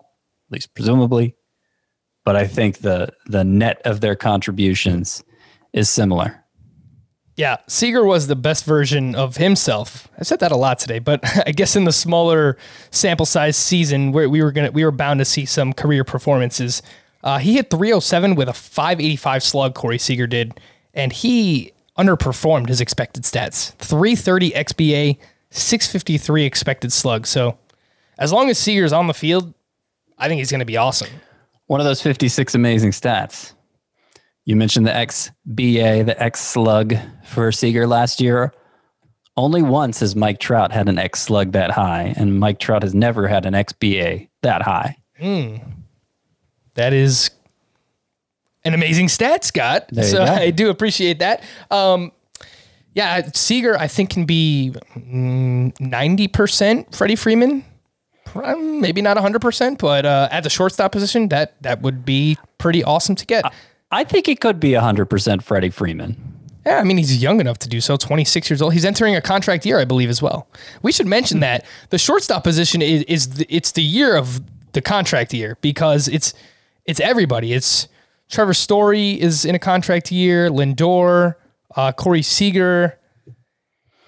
at 0.47 0.53
least 0.53 0.73
presumably. 0.73 1.35
But 2.25 2.35
I 2.35 2.47
think 2.47 2.79
the 2.79 3.13
the 3.25 3.43
net 3.43 3.81
of 3.85 4.01
their 4.01 4.15
contributions 4.15 5.23
is 5.73 5.89
similar. 5.89 6.42
Yeah, 7.35 7.57
Seager 7.67 8.05
was 8.05 8.27
the 8.27 8.35
best 8.35 8.63
version 8.63 9.15
of 9.15 9.37
himself. 9.37 10.07
I 10.19 10.23
said 10.23 10.39
that 10.41 10.51
a 10.51 10.55
lot 10.55 10.77
today, 10.77 10.99
but 10.99 11.21
I 11.47 11.51
guess 11.51 11.75
in 11.75 11.85
the 11.85 11.91
smaller 11.91 12.57
sample 12.91 13.25
size 13.25 13.57
season, 13.57 14.11
where 14.11 14.29
we 14.29 14.43
were 14.43 14.51
gonna 14.51 14.71
we 14.71 14.85
were 14.85 14.91
bound 14.91 15.19
to 15.19 15.25
see 15.25 15.45
some 15.45 15.73
career 15.73 16.03
performances. 16.03 16.81
Uh, 17.23 17.39
he 17.39 17.53
hit 17.53 17.69
307 17.69 18.35
with 18.35 18.49
a 18.49 18.53
585 18.53 19.43
slug. 19.43 19.75
Corey 19.75 19.97
Seager 19.97 20.27
did, 20.27 20.59
and 20.93 21.11
he 21.13 21.71
underperformed 21.97 22.67
his 22.67 22.81
expected 22.81 23.23
stats. 23.23 23.73
330 23.75 24.51
xBA, 24.51 25.17
653 25.49 26.43
expected 26.43 26.91
slug. 26.91 27.25
So 27.25 27.57
as 28.17 28.31
long 28.31 28.49
as 28.49 28.57
Seager's 28.57 28.93
on 28.93 29.07
the 29.07 29.13
field, 29.13 29.53
I 30.17 30.27
think 30.27 30.39
he's 30.39 30.51
going 30.51 30.59
to 30.59 30.65
be 30.65 30.77
awesome. 30.77 31.09
One 31.67 31.79
of 31.79 31.85
those 31.85 32.01
56 32.01 32.55
amazing 32.55 32.91
stats. 32.91 33.53
You 34.45 34.57
mentioned 34.57 34.85
the 34.85 34.91
XBA, 34.91 36.05
the 36.05 36.21
X 36.21 36.41
slug 36.41 36.95
for 37.25 37.51
Seager 37.51 37.87
last 37.87 38.19
year. 38.19 38.53
Only 39.37 39.61
once 39.61 40.01
has 40.01 40.15
Mike 40.15 40.39
Trout 40.39 40.71
had 40.71 40.89
an 40.89 40.99
X 40.99 41.21
slug 41.21 41.53
that 41.53 41.71
high, 41.71 42.13
and 42.17 42.39
Mike 42.39 42.59
Trout 42.59 42.83
has 42.83 42.93
never 42.93 43.27
had 43.27 43.45
an 43.45 43.53
XBA 43.53 44.29
that 44.41 44.61
high. 44.61 44.97
Mm. 45.19 45.63
That 46.75 46.93
is 46.93 47.31
an 48.65 48.73
amazing 48.73 49.07
stat, 49.07 49.43
Scott. 49.43 49.89
So 50.03 50.23
I 50.23 50.51
do 50.51 50.69
appreciate 50.69 51.19
that. 51.19 51.43
Um, 51.71 52.11
yeah, 52.93 53.27
Seager, 53.33 53.79
I 53.79 53.87
think, 53.87 54.11
can 54.11 54.25
be 54.25 54.75
90% 54.95 56.95
Freddie 56.95 57.15
Freeman. 57.15 57.65
Maybe 58.35 59.01
not 59.01 59.17
100%, 59.17 59.79
but 59.79 60.05
uh, 60.05 60.27
at 60.31 60.43
the 60.43 60.49
shortstop 60.49 60.91
position, 60.91 61.29
that, 61.29 61.61
that 61.61 61.81
would 61.81 62.05
be 62.05 62.37
pretty 62.57 62.83
awesome 62.83 63.15
to 63.15 63.25
get. 63.25 63.45
I 63.45 63.51
think 64.03 64.27
it 64.27 64.39
could 64.39 64.59
be 64.59 64.71
100% 64.71 65.43
Freddie 65.43 65.69
Freeman. 65.69 66.15
Yeah, 66.65 66.77
I 66.77 66.83
mean, 66.83 66.97
he's 66.97 67.21
young 67.21 67.41
enough 67.41 67.59
to 67.59 67.69
do 67.69 67.81
so, 67.81 67.97
26 67.97 68.49
years 68.49 68.61
old. 68.61 68.73
He's 68.73 68.85
entering 68.85 69.15
a 69.15 69.21
contract 69.21 69.65
year, 69.65 69.79
I 69.79 69.85
believe, 69.85 70.09
as 70.09 70.21
well. 70.21 70.47
We 70.81 70.91
should 70.91 71.07
mention 71.07 71.41
that 71.41 71.65
the 71.89 71.97
shortstop 71.97 72.43
position 72.43 72.81
is, 72.81 73.03
is 73.03 73.29
the, 73.29 73.45
it's 73.49 73.73
the 73.73 73.83
year 73.83 74.15
of 74.15 74.41
the 74.71 74.81
contract 74.81 75.33
year 75.33 75.57
because 75.61 76.07
it's 76.07 76.33
it's 76.85 76.99
everybody. 76.99 77.53
It's 77.53 77.87
Trevor 78.29 78.53
Story 78.53 79.21
is 79.21 79.45
in 79.45 79.55
a 79.55 79.59
contract 79.59 80.11
year, 80.11 80.49
Lindor, 80.49 81.35
uh, 81.75 81.91
Corey 81.91 82.21
Seager. 82.21 82.97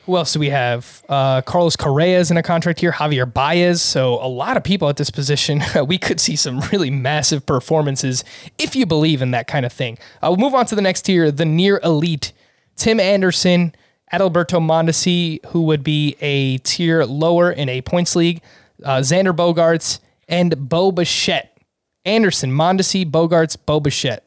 Who 0.06 0.18
else 0.18 0.34
do 0.34 0.40
we 0.40 0.50
have? 0.50 1.04
Uh, 1.10 1.42
Carlos 1.42 1.76
Correa 1.76 2.20
is 2.20 2.30
in 2.30 2.38
a 2.38 2.44
contract 2.44 2.80
here. 2.80 2.92
Javier 2.92 3.32
Baez. 3.32 3.82
So 3.82 4.24
a 4.24 4.28
lot 4.28 4.56
of 4.56 4.64
people 4.64 4.88
at 4.88 4.98
this 4.98 5.10
position. 5.10 5.64
we 5.88 5.98
could 5.98 6.20
see 6.20 6.36
some 6.36 6.60
really 6.72 6.92
massive 6.92 7.46
performances 7.46 8.24
if 8.60 8.76
you 8.76 8.86
believe 8.86 9.24
in 9.24 9.32
that 9.32 9.48
kind 9.48 9.66
of 9.66 9.74
thing. 9.74 9.98
Uh, 10.22 10.28
we'll 10.30 10.38
move 10.38 10.54
on 10.54 10.68
to 10.68 10.76
the 10.76 10.82
next 10.82 11.04
tier, 11.04 11.32
the 11.32 11.46
near 11.46 11.80
elite. 11.84 12.34
Tim 12.76 13.00
Anderson, 13.00 13.74
Adalberto 14.14 14.60
Mondesi, 14.60 15.44
who 15.48 15.64
would 15.64 15.84
be 15.84 16.16
a 16.22 16.60
tier 16.60 17.04
lower 17.06 17.52
in 17.52 17.68
a 17.68 17.82
points 17.82 18.16
league. 18.16 18.42
Uh, 18.84 19.00
Xander 19.00 19.36
Bogaerts 19.36 20.00
and 20.28 20.70
Bo 20.70 20.92
Bichette. 20.92 21.58
Anderson, 22.06 22.52
Mondesi, 22.52 23.10
Bogaerts, 23.10 23.58
Bo 23.66 23.80
Bichette. 23.80 24.24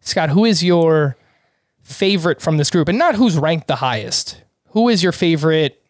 Scott, 0.00 0.30
who 0.30 0.44
is 0.44 0.64
your 0.64 1.16
favorite 1.82 2.40
from 2.40 2.56
this 2.56 2.70
group, 2.70 2.88
and 2.88 2.98
not 2.98 3.14
who's 3.14 3.38
ranked 3.38 3.68
the 3.68 3.76
highest. 3.76 4.42
Who 4.70 4.88
is 4.88 5.02
your 5.02 5.12
favorite, 5.12 5.82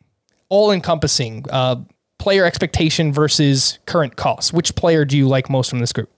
all 0.48 0.70
encompassing 0.70 1.44
uh, 1.50 1.76
player 2.18 2.44
expectation 2.44 3.12
versus 3.12 3.78
current 3.86 4.16
cost? 4.16 4.52
Which 4.52 4.74
player 4.74 5.04
do 5.04 5.16
you 5.16 5.28
like 5.28 5.50
most 5.50 5.70
from 5.70 5.78
this 5.80 5.92
group? 5.92 6.10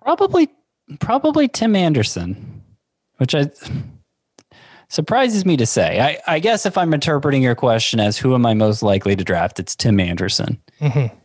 Probably, 0.00 0.48
probably 1.00 1.48
Tim 1.48 1.76
Anderson, 1.76 2.62
which 3.18 3.34
I 3.34 3.50
surprises 4.88 5.46
me 5.46 5.56
to 5.56 5.64
say. 5.64 6.00
I, 6.00 6.18
I 6.34 6.38
guess 6.38 6.66
if 6.66 6.76
I'm 6.76 6.92
interpreting 6.92 7.42
your 7.42 7.54
question 7.54 7.98
as 7.98 8.18
who 8.18 8.34
am 8.34 8.44
I 8.44 8.52
most 8.52 8.82
likely 8.82 9.16
to 9.16 9.24
draft, 9.24 9.58
it's 9.58 9.74
Tim 9.74 9.98
Anderson. 9.98 10.60
Mm-hmm. 10.80 11.16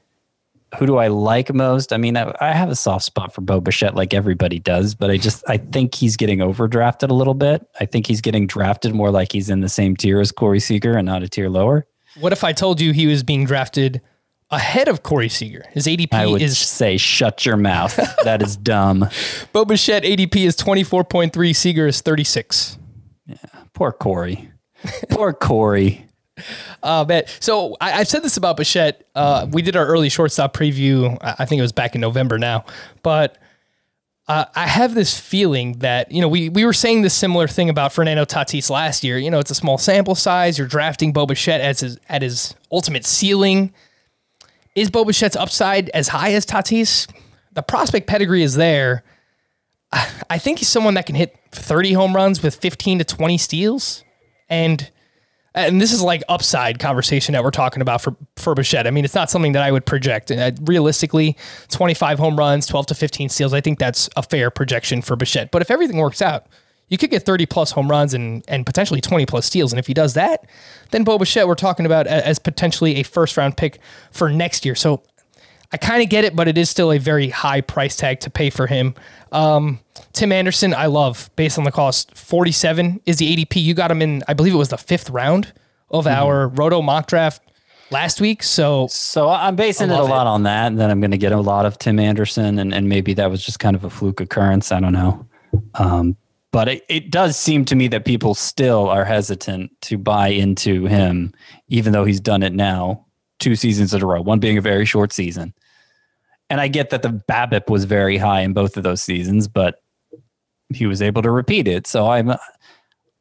Who 0.78 0.86
do 0.86 0.98
I 0.98 1.08
like 1.08 1.54
most? 1.54 1.94
I 1.94 1.98
mean, 1.98 2.18
I, 2.18 2.34
I 2.42 2.52
have 2.52 2.70
a 2.70 2.76
soft 2.76 3.06
spot 3.06 3.34
for 3.34 3.42
Bo 3.42 3.62
Bichette 3.62 3.96
like 3.96 4.14
everybody 4.14 4.60
does, 4.60 4.96
but 4.96 5.10
I 5.10 5.18
just 5.18 5.44
I 5.48 5.58
think 5.58 5.96
he's 5.96 6.18
getting 6.18 6.40
overdrafted 6.40 7.10
a 7.10 7.14
little 7.14 7.34
bit. 7.34 7.66
I 7.80 7.86
think 7.86 8.08
he's 8.08 8.22
getting 8.22 8.48
drafted 8.48 8.94
more 8.94 9.10
like 9.10 9.32
he's 9.32 9.50
in 9.50 9.62
the 9.62 9.70
same 9.70 9.96
tier 9.96 10.20
as 10.20 10.32
Corey 10.32 10.60
Seager 10.60 10.98
and 10.98 11.06
not 11.06 11.24
a 11.24 11.30
tier 11.30 11.50
lower. 11.50 11.88
What 12.20 12.34
if 12.34 12.44
I 12.44 12.52
told 12.52 12.82
you 12.82 12.92
he 12.94 13.08
was 13.08 13.24
being 13.24 13.46
drafted 13.46 14.02
ahead 14.50 14.88
of 14.88 15.04
Corey 15.04 15.30
Seager? 15.30 15.64
His 15.72 15.86
ADP 15.88 16.14
I 16.14 16.26
would 16.26 16.42
is 16.42 16.58
say 16.58 16.98
shut 16.98 17.46
your 17.46 17.58
mouth. 17.58 17.96
that 18.24 18.42
is 18.42 18.58
dumb. 18.58 19.08
Bo 19.54 19.64
Bichette 19.64 20.04
ADP 20.04 20.36
is 20.46 20.56
24.3, 20.58 21.56
Seager 21.56 21.88
is 21.88 22.02
36. 22.02 22.78
Yeah, 23.26 23.36
Poor 23.74 23.92
Corey. 23.92 24.52
Poor 25.10 25.34
Corey. 25.34 26.07
Uh, 26.84 27.04
man. 27.08 27.24
So 27.40 27.76
I, 27.82 27.94
I've 27.94 28.08
said 28.08 28.24
this 28.24 28.38
about 28.38 28.58
Bichette. 28.58 29.08
Uh, 29.16 29.48
we 29.52 29.62
did 29.62 29.76
our 29.76 29.86
early 29.86 30.10
shortstop 30.10 30.56
preview. 30.56 31.18
I 31.22 31.46
think 31.46 31.60
it 31.60 31.64
was 31.64 31.72
back 31.72 31.96
in 31.96 32.02
November 32.02 32.38
now, 32.38 32.66
but 33.04 33.38
uh, 34.28 34.46
I 34.56 34.68
have 34.68 34.94
this 34.94 35.18
feeling 35.18 35.80
that 35.80 36.12
you 36.12 36.22
know 36.22 36.28
we 36.28 36.50
we 36.50 36.66
were 36.66 36.74
saying 36.74 37.02
this 37.02 37.14
similar 37.14 37.48
thing 37.48 37.70
about 37.70 37.94
Fernando 37.94 38.26
Tatis 38.26 38.70
last 38.70 39.04
year. 39.04 39.18
You 39.18 39.32
know, 39.32 39.40
it's 39.40 39.52
a 39.52 39.56
small 39.56 39.78
sample 39.78 40.16
size. 40.16 40.58
You're 40.58 40.68
drafting 40.68 41.14
Bo 41.14 41.26
Bichette 41.26 41.62
as 41.62 41.80
his, 41.80 42.00
at 42.10 42.22
his 42.22 42.54
ultimate 42.72 43.06
ceiling. 43.06 43.74
Is 44.76 44.92
Bo 44.92 45.06
Bichette's 45.06 45.36
upside 45.36 45.90
as 45.90 46.10
high 46.10 46.34
as 46.34 46.46
Tatis? 46.46 47.10
The 47.54 47.64
prospect 47.64 48.06
pedigree 48.06 48.44
is 48.44 48.56
there. 48.56 49.04
I 50.30 50.38
think 50.38 50.60
he's 50.60 50.68
someone 50.68 50.96
that 50.96 51.06
can 51.06 51.16
hit 51.16 51.36
30 51.52 51.94
home 51.94 52.16
runs 52.16 52.44
with 52.44 52.56
15 52.56 53.00
to 53.00 53.06
20 53.06 53.38
steals, 53.38 54.04
and 54.50 54.92
and 55.58 55.82
this 55.82 55.92
is 55.92 56.02
like 56.02 56.24
upside 56.30 56.80
conversation 56.80 57.34
that 57.34 57.44
we're 57.44 57.52
talking 57.52 57.82
about 57.82 58.02
for 58.02 58.16
for 58.36 58.54
Bichette. 58.54 58.86
I 58.86 58.92
mean, 58.92 59.04
it's 59.04 59.16
not 59.16 59.30
something 59.30 59.54
that 59.54 59.64
I 59.64 59.72
would 59.72 59.86
project. 59.86 60.32
Uh, 60.32 60.52
realistically, 60.62 61.36
25 61.70 62.20
home 62.20 62.38
runs, 62.38 62.66
12 62.68 62.88
to 62.88 62.96
15 62.96 63.30
steals. 63.30 63.54
I 63.54 63.62
think 63.62 63.80
that's 63.80 64.10
a 64.16 64.24
fair 64.24 64.52
projection 64.52 65.02
for 65.02 65.16
Bichette. 65.16 65.52
But 65.52 65.62
if 65.62 65.72
everything 65.72 65.98
works 65.98 66.22
out, 66.22 66.46
you 66.90 66.98
could 66.98 67.10
get 67.10 67.26
30 67.26 67.48
plus 67.48 67.72
home 67.72 67.90
runs 67.90 68.14
and 68.14 68.44
and 68.48 68.66
potentially 68.66 69.02
20 69.02 69.26
plus 69.26 69.46
steals. 69.46 69.74
And 69.74 69.80
if 69.80 69.88
he 69.88 69.94
does 69.94 70.14
that, 70.14 70.46
then 70.92 71.04
Bo 71.04 71.18
Bichette 71.18 71.48
we're 71.48 71.56
talking 71.56 71.86
about 71.86 72.08
as 72.08 72.40
potentially 72.40 72.98
a 72.98 73.04
first 73.04 73.36
round 73.36 73.58
pick 73.58 73.80
for 74.12 74.30
next 74.30 74.64
year. 74.66 74.76
So 74.76 75.02
I 75.72 75.78
kind 75.78 76.02
of 76.02 76.10
get 76.10 76.24
it, 76.24 76.36
but 76.36 76.48
it 76.48 76.58
is 76.58 76.70
still 76.70 76.92
a 76.92 76.98
very 76.98 77.30
high 77.30 77.62
price 77.62 77.96
tag 77.96 78.22
to 78.22 78.30
pay 78.30 78.50
for 78.50 78.68
him. 78.68 78.96
Um, 79.32 79.80
Tim 80.14 80.32
Anderson, 80.32 80.74
I 80.74 80.86
love 80.86 81.30
based 81.36 81.58
on 81.58 81.66
the 81.66 81.72
cost. 81.72 82.16
47 82.18 83.02
is 83.06 83.18
the 83.18 83.36
ADP. 83.36 83.62
You 83.62 83.74
got 83.74 83.92
him 83.92 84.02
in, 84.02 84.24
I 84.28 84.34
believe 84.34 84.54
it 84.54 84.58
was 84.58 84.70
the 84.70 84.78
fifth 84.78 85.10
round 85.10 85.54
of 85.90 86.08
our 86.08 86.48
Roto 86.48 86.82
mock 86.82 87.08
draft 87.08 87.42
last 87.92 88.22
week. 88.22 88.44
So 88.44 88.88
So 88.90 89.30
I'm 89.30 89.56
basing 89.56 89.90
it 89.90 90.00
a 90.00 90.04
lot 90.04 90.28
on 90.28 90.44
that, 90.44 90.68
and 90.68 90.80
then 90.80 90.90
I'm 90.90 91.02
going 91.02 91.12
to 91.12 91.18
get 91.18 91.32
a 91.34 91.40
lot 91.40 91.66
of 91.66 91.78
Tim 91.78 92.00
Anderson, 92.00 92.60
and, 92.60 92.74
and 92.74 92.88
maybe 92.88 93.14
that 93.16 93.30
was 93.30 93.44
just 93.44 93.60
kind 93.60 93.76
of 93.76 93.84
a 93.84 93.90
fluke 93.90 94.22
occurrence. 94.22 94.72
I 94.72 94.80
don't 94.80 94.94
know. 94.94 95.28
Um, 95.76 96.16
but 96.52 96.70
it, 96.70 96.86
it 96.88 97.12
does 97.12 97.36
seem 97.36 97.66
to 97.66 97.76
me 97.76 97.90
that 97.90 98.06
people 98.06 98.34
still 98.34 98.88
are 98.88 99.04
hesitant 99.04 99.72
to 99.82 99.98
buy 99.98 100.30
into 100.30 100.86
him, 100.86 101.34
even 101.68 101.92
though 101.92 102.06
he's 102.06 102.22
done 102.22 102.42
it 102.42 102.54
now 102.54 103.07
two 103.40 103.56
seasons 103.56 103.94
in 103.94 104.02
a 104.02 104.06
row, 104.06 104.22
one 104.22 104.40
being 104.40 104.58
a 104.58 104.62
very 104.62 104.86
short 104.86 105.14
season. 105.14 105.54
And 106.50 106.62
I 106.62 106.68
get 106.68 106.90
that 106.92 107.02
the 107.02 107.10
BABIP 107.10 107.70
was 107.70 107.84
very 107.86 108.18
high 108.18 108.42
in 108.42 108.54
both 108.54 108.78
of 108.78 108.84
those 108.84 109.02
seasons, 109.02 109.48
but 109.48 109.82
he 110.74 110.86
was 110.86 111.02
able 111.02 111.22
to 111.22 111.32
repeat 111.32 111.68
it. 111.68 111.88
So 111.88 112.08
I'm 112.10 112.34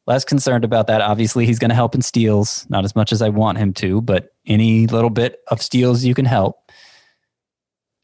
less 0.05 0.23
concerned 0.23 0.63
about 0.63 0.87
that. 0.87 1.01
Obviously, 1.01 1.45
he's 1.45 1.59
going 1.59 1.69
to 1.69 1.75
help 1.75 1.93
in 1.93 2.01
steals, 2.01 2.65
not 2.69 2.85
as 2.85 2.95
much 2.95 3.11
as 3.11 3.21
I 3.21 3.29
want 3.29 3.57
him 3.57 3.73
to, 3.73 4.01
but 4.01 4.33
any 4.45 4.87
little 4.87 5.09
bit 5.09 5.41
of 5.47 5.61
steals 5.61 6.03
you 6.03 6.13
can 6.13 6.25
help, 6.25 6.71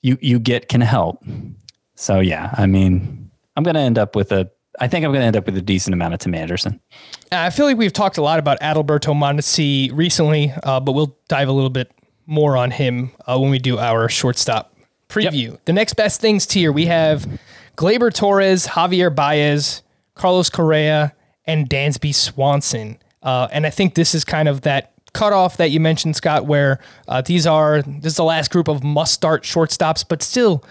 you 0.01 0.17
you 0.21 0.39
get 0.39 0.67
can 0.69 0.81
help. 0.81 1.23
So 1.95 2.19
yeah, 2.19 2.53
I 2.57 2.65
mean, 2.65 3.31
I'm 3.55 3.63
going 3.63 3.75
to 3.75 3.81
end 3.81 3.97
up 3.97 4.15
with 4.15 4.31
a. 4.31 4.49
I 4.79 4.87
think 4.87 5.05
I'm 5.05 5.11
going 5.11 5.21
to 5.21 5.27
end 5.27 5.35
up 5.35 5.45
with 5.45 5.55
a 5.55 5.61
decent 5.61 5.93
amount 5.93 6.15
of 6.15 6.19
Tim 6.19 6.33
Anderson. 6.33 6.79
I 7.31 7.51
feel 7.51 7.67
like 7.67 7.77
we've 7.77 7.93
talked 7.93 8.17
a 8.17 8.23
lot 8.23 8.39
about 8.39 8.59
Adalberto 8.59 9.13
Mondesi 9.13 9.91
recently, 9.93 10.51
uh, 10.63 10.79
but 10.79 10.93
we'll 10.93 11.15
dive 11.27 11.47
a 11.47 11.51
little 11.51 11.69
bit 11.69 11.91
more 12.25 12.57
on 12.57 12.71
him 12.71 13.11
uh, 13.25 13.37
when 13.37 13.51
we 13.51 13.59
do 13.59 13.77
our 13.77 14.09
shortstop 14.09 14.75
preview. 15.09 15.57
The 15.65 15.73
next 15.73 15.93
best 15.93 16.21
things 16.21 16.45
tier, 16.45 16.71
we 16.71 16.85
have 16.87 17.27
Gleyber 17.77 18.13
Torres, 18.13 18.67
Javier 18.67 19.13
Baez, 19.13 19.81
Carlos 20.15 20.49
Correa, 20.49 21.13
and 21.45 21.69
Dansby 21.69 22.13
Swanson. 22.13 22.97
Uh, 23.21 23.47
and 23.51 23.65
I 23.65 23.69
think 23.69 23.95
this 23.95 24.13
is 24.15 24.23
kind 24.23 24.47
of 24.47 24.61
that 24.61 24.93
cutoff 25.13 25.57
that 25.57 25.71
you 25.71 25.79
mentioned, 25.79 26.15
Scott, 26.15 26.45
where 26.45 26.79
uh, 27.07 27.21
these 27.21 27.47
are 27.47 27.81
this 27.81 28.13
is 28.13 28.17
the 28.17 28.23
last 28.23 28.51
group 28.51 28.67
of 28.67 28.83
must 28.83 29.13
start 29.13 29.43
shortstops, 29.43 30.05
but 30.07 30.21
still 30.21 30.63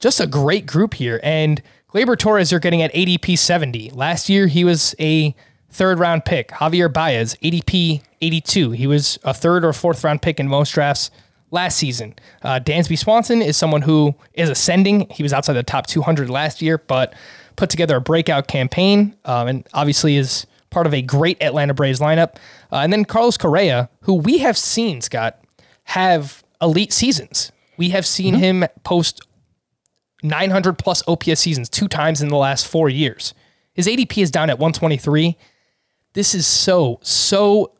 just 0.00 0.20
a 0.20 0.26
great 0.26 0.66
group 0.66 0.94
here. 0.94 1.20
And 1.22 1.62
Gleyber 1.92 2.18
Torres 2.18 2.50
you're 2.50 2.60
getting 2.60 2.82
at 2.82 2.92
ADP 2.92 3.38
70. 3.38 3.90
Last 3.90 4.28
year 4.28 4.46
he 4.46 4.64
was 4.64 4.94
a 4.98 5.34
third 5.74 5.98
round 5.98 6.24
pick. 6.24 6.48
Javier 6.48 6.90
Baez, 6.90 7.34
ADP 7.42 8.02
82. 8.20 8.70
He 8.70 8.86
was 8.86 9.18
a 9.24 9.34
third 9.34 9.64
or 9.64 9.72
fourth 9.72 10.04
round 10.04 10.22
pick 10.22 10.38
in 10.38 10.48
most 10.48 10.72
drafts 10.72 11.10
last 11.50 11.76
season. 11.76 12.14
Uh, 12.42 12.60
Dansby 12.60 12.96
Swanson 12.96 13.42
is 13.42 13.56
someone 13.56 13.82
who 13.82 14.14
is 14.34 14.48
ascending. 14.48 15.08
He 15.10 15.22
was 15.22 15.32
outside 15.32 15.54
the 15.54 15.62
top 15.64 15.86
200 15.86 16.30
last 16.30 16.62
year, 16.62 16.78
but 16.78 17.14
put 17.56 17.70
together 17.70 17.96
a 17.96 18.00
breakout 18.00 18.46
campaign 18.46 19.16
um, 19.24 19.48
and 19.48 19.68
obviously 19.74 20.16
is 20.16 20.46
part 20.70 20.86
of 20.86 20.94
a 20.94 21.02
great 21.02 21.42
Atlanta 21.42 21.74
Braves 21.74 22.00
lineup. 22.00 22.36
Uh, 22.72 22.76
and 22.76 22.92
then 22.92 23.04
Carlos 23.04 23.36
Correa, 23.36 23.90
who 24.02 24.14
we 24.14 24.38
have 24.38 24.56
seen, 24.56 25.00
Scott, 25.00 25.40
have 25.84 26.44
elite 26.62 26.92
seasons. 26.92 27.50
We 27.76 27.90
have 27.90 28.06
seen 28.06 28.34
him 28.34 28.64
post 28.84 29.20
900 30.22 30.78
plus 30.78 31.02
OPS 31.08 31.40
seasons 31.40 31.68
two 31.68 31.88
times 31.88 32.22
in 32.22 32.28
the 32.28 32.36
last 32.36 32.66
four 32.66 32.88
years. 32.88 33.34
His 33.74 33.88
ADP 33.88 34.22
is 34.22 34.30
down 34.30 34.50
at 34.50 34.58
123. 34.58 35.36
This 36.14 36.34
is 36.34 36.46
so, 36.46 37.00
so 37.02 37.72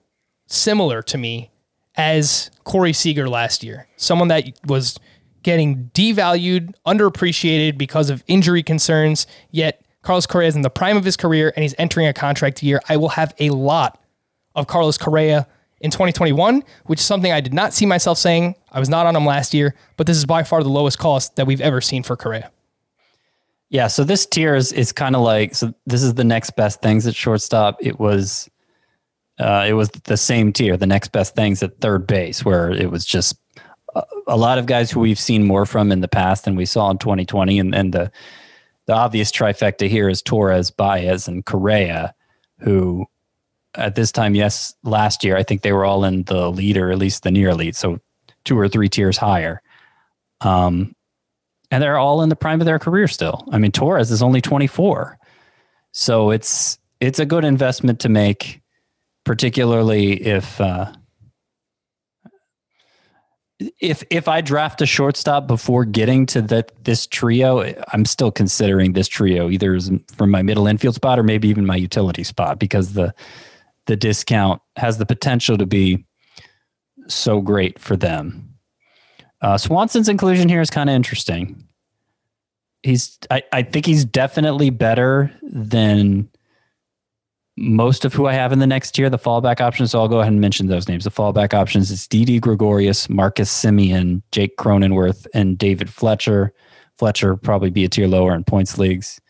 similar 0.49 1.03
to 1.03 1.16
me 1.16 1.53
as 1.97 2.51
Corey 2.64 2.93
Seager 2.93 3.28
last 3.28 3.62
year. 3.62 3.87
Someone 3.97 4.26
that 4.28 4.45
was 4.66 4.99
getting 5.45 5.91
devalued, 5.95 6.74
underappreciated 6.85 7.78
because 7.78 8.11
of 8.11 8.24
injury 8.26 8.64
concerns, 8.64 9.28
yet 9.53 9.85
Carlos 10.03 10.26
Correa 10.26 10.49
is 10.49 10.57
in 10.57 10.62
the 10.62 10.70
prime 10.70 10.97
of 10.97 11.05
his 11.05 11.16
career 11.16 11.53
and 11.55 11.62
he's 11.62 11.76
entering 11.78 12.09
a 12.09 12.12
contract 12.12 12.61
year. 12.62 12.80
I 12.89 12.97
will 12.97 13.11
have 13.11 13.32
a 13.39 13.51
lot 13.51 14.03
of 14.57 14.66
Carlos 14.66 14.99
Correa 14.99 15.47
in 15.80 15.93
2021, 15.93 16.64
which 16.87 16.99
is 16.99 17.07
something 17.07 17.30
I 17.30 17.41
did 17.41 17.55
not 17.55 17.72
see 17.72 17.87
myself 17.87 18.18
saying. 18.18 18.57
I 18.72 18.80
was 18.80 18.89
not 18.89 19.07
on 19.07 19.14
him 19.14 19.24
last 19.24 19.55
year, 19.55 19.76
but 19.97 20.09
this 20.09 20.16
is 20.16 20.24
by 20.24 20.43
far 20.43 20.64
the 20.64 20.68
lowest 20.70 20.99
cost 20.99 21.37
that 21.37 21.47
we've 21.47 21.61
ever 21.61 21.80
seen 21.80 22.03
for 22.03 22.16
Correa. 22.16 22.51
Yeah, 23.75 23.89
so 23.89 24.05
this 24.05 24.25
tier 24.25 24.55
is 24.55 24.70
is 24.70 24.93
kind 24.93 25.16
of 25.16 25.22
like 25.22 25.53
so. 25.57 25.75
This 25.85 26.05
is 26.05 26.14
the 26.14 26.22
next 26.22 26.55
best 26.55 26.81
things 26.81 27.09
at 27.09 27.16
shortstop. 27.16 27.77
It 27.81 27.99
was, 27.99 28.49
uh, 29.41 29.64
it 29.66 29.72
was 29.72 29.89
the 30.05 30.16
same 30.16 30.53
tier. 30.53 30.77
The 30.77 30.87
next 30.87 31.09
best 31.11 31.35
things 31.35 31.61
at 31.61 31.81
third 31.81 32.07
base, 32.07 32.45
where 32.45 32.70
it 32.70 32.93
was 32.93 33.05
just 33.05 33.37
a, 33.97 34.05
a 34.29 34.37
lot 34.37 34.59
of 34.59 34.66
guys 34.66 34.93
who 34.93 35.01
we've 35.01 35.18
seen 35.18 35.43
more 35.43 35.66
from 35.66 35.91
in 35.91 36.03
the 36.03 36.07
past 36.07 36.45
than 36.45 36.55
we 36.55 36.66
saw 36.66 36.89
in 36.89 36.99
2020, 36.99 37.59
and 37.59 37.75
and 37.75 37.93
the 37.93 38.12
the 38.87 38.93
obvious 38.93 39.33
trifecta 39.33 39.89
here 39.89 40.09
is 40.09 40.22
Torres, 40.22 40.70
Baez, 40.70 41.27
and 41.27 41.45
Correa, 41.45 42.14
who 42.61 43.07
at 43.75 43.97
this 43.97 44.12
time, 44.12 44.37
yes, 44.37 44.72
last 44.85 45.25
year 45.25 45.37
I 45.37 45.43
think 45.43 45.62
they 45.62 45.72
were 45.72 45.85
all 45.85 46.05
in 46.05 46.22
the 46.22 46.49
lead 46.49 46.77
or 46.77 46.93
at 46.93 46.99
least 46.99 47.25
the 47.25 47.33
near 47.33 47.49
elite, 47.49 47.75
so 47.75 47.99
two 48.45 48.57
or 48.57 48.68
three 48.68 48.89
tiers 48.89 49.16
higher. 49.16 49.61
Um, 50.43 50.95
and 51.75 51.83
they're 51.83 51.99
all 51.99 52.22
in 52.22 52.29
the 52.29 52.37
prime 52.37 52.61
of 52.61 52.66
their 52.66 52.79
career 52.79 53.09
still. 53.09 53.45
I 53.51 53.59
mean, 53.59 53.72
Torres 53.72 54.12
is 54.12 54.22
only 54.22 54.41
24. 54.41 55.18
So 55.91 56.31
it's 56.31 56.79
it's 57.01 57.18
a 57.18 57.27
good 57.27 57.45
investment 57.45 57.99
to 58.01 58.09
make, 58.09 58.61
particularly 59.25 60.12
if 60.25 60.61
uh, 60.61 60.93
if 63.81 64.05
if 64.09 64.29
I 64.29 64.41
draft 64.41 64.83
a 64.83 64.87
shortstop 64.87 65.49
before 65.49 65.85
getting 65.85 66.27
to 66.27 66.43
that 66.43 66.70
this 66.85 67.09
trio, 67.09 67.75
I'm 67.93 68.05
still 68.05 68.31
considering 68.31 68.93
this 68.93 69.09
trio 69.09 69.51
either 69.51 69.81
from 70.14 70.31
my 70.31 70.43
middle 70.43 70.68
infield 70.68 70.95
spot 70.95 71.18
or 71.18 71.25
maybe 71.25 71.49
even 71.49 71.66
my 71.66 71.77
utility 71.77 72.22
spot 72.22 72.61
because 72.61 72.93
the 72.93 73.12
the 73.87 73.97
discount 73.97 74.62
has 74.77 74.99
the 74.99 75.07
potential 75.07 75.59
to 75.59 75.66
be 75.66 76.07
so 77.09 77.41
great 77.41 77.81
for 77.81 77.97
them. 77.97 78.43
Uh, 79.45 79.59
Swanson's 79.59 80.09
inclusion 80.09 80.49
here 80.49 80.62
is 80.62 80.70
kind 80.70 80.88
of 80.88 80.97
interesting. 80.97 81.68
He's, 82.82 83.18
I, 83.30 83.42
I 83.53 83.62
think 83.62 83.84
he's 83.84 84.03
definitely 84.03 84.70
better 84.70 85.30
than 85.42 86.30
most 87.59 88.07
of 88.07 88.14
who 88.14 88.26
I 88.26 88.32
have 88.32 88.53
in 88.53 88.59
the 88.59 88.66
next 88.66 88.92
tier. 88.92 89.11
The 89.11 89.18
fallback 89.18 89.61
options, 89.61 89.90
so 89.90 90.01
I'll 90.01 90.09
go 90.09 90.20
ahead 90.20 90.32
and 90.32 90.40
mention 90.40 90.68
those 90.68 90.88
names. 90.88 91.05
The 91.05 91.11
fallback 91.11 91.53
options 91.53 91.90
is 91.90 92.09
Didi 92.09 92.40
Gregorius, 92.40 93.11
Marcus 93.11 93.51
Semien, 93.53 94.22
Jake 94.32 94.57
Cronenworth, 94.57 95.26
and 95.34 95.59
David 95.59 95.90
Fletcher. 95.90 96.55
Fletcher 96.97 97.36
probably 97.36 97.68
be 97.68 97.84
a 97.84 97.88
tier 97.90 98.09
lower 98.09 98.34
in 98.34 98.45
points 98.45 98.78
leagues. 98.78 99.20